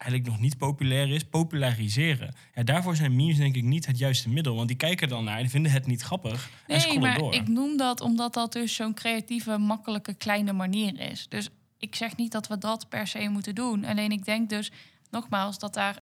eigenlijk 0.00 0.30
nog 0.30 0.40
niet 0.40 0.58
populair 0.58 1.10
is, 1.10 1.24
populariseren. 1.24 2.34
Ja, 2.54 2.62
daarvoor 2.62 2.96
zijn 2.96 3.16
memes 3.16 3.36
denk 3.36 3.56
ik 3.56 3.64
niet 3.64 3.86
het 3.86 3.98
juiste 3.98 4.28
middel. 4.28 4.54
Want 4.54 4.68
die 4.68 4.76
kijken 4.76 5.08
dan 5.08 5.24
naar 5.24 5.38
en 5.38 5.48
vinden 5.48 5.72
het 5.72 5.86
niet 5.86 6.02
grappig 6.02 6.44
en 6.44 6.50
Nee, 6.66 6.80
scrollen 6.80 7.00
maar 7.00 7.18
door. 7.18 7.34
ik 7.34 7.48
noem 7.48 7.76
dat 7.76 8.00
omdat 8.00 8.34
dat 8.34 8.52
dus 8.52 8.74
zo'n 8.74 8.94
creatieve, 8.94 9.58
makkelijke, 9.58 10.14
kleine 10.14 10.52
manier 10.52 11.00
is. 11.10 11.26
Dus 11.28 11.48
ik 11.78 11.94
zeg 11.94 12.16
niet 12.16 12.32
dat 12.32 12.48
we 12.48 12.58
dat 12.58 12.88
per 12.88 13.06
se 13.06 13.28
moeten 13.28 13.54
doen. 13.54 13.84
Alleen 13.84 14.10
ik 14.12 14.24
denk 14.24 14.48
dus, 14.48 14.70
nogmaals, 15.10 15.58
dat 15.58 15.74
daar 15.74 15.96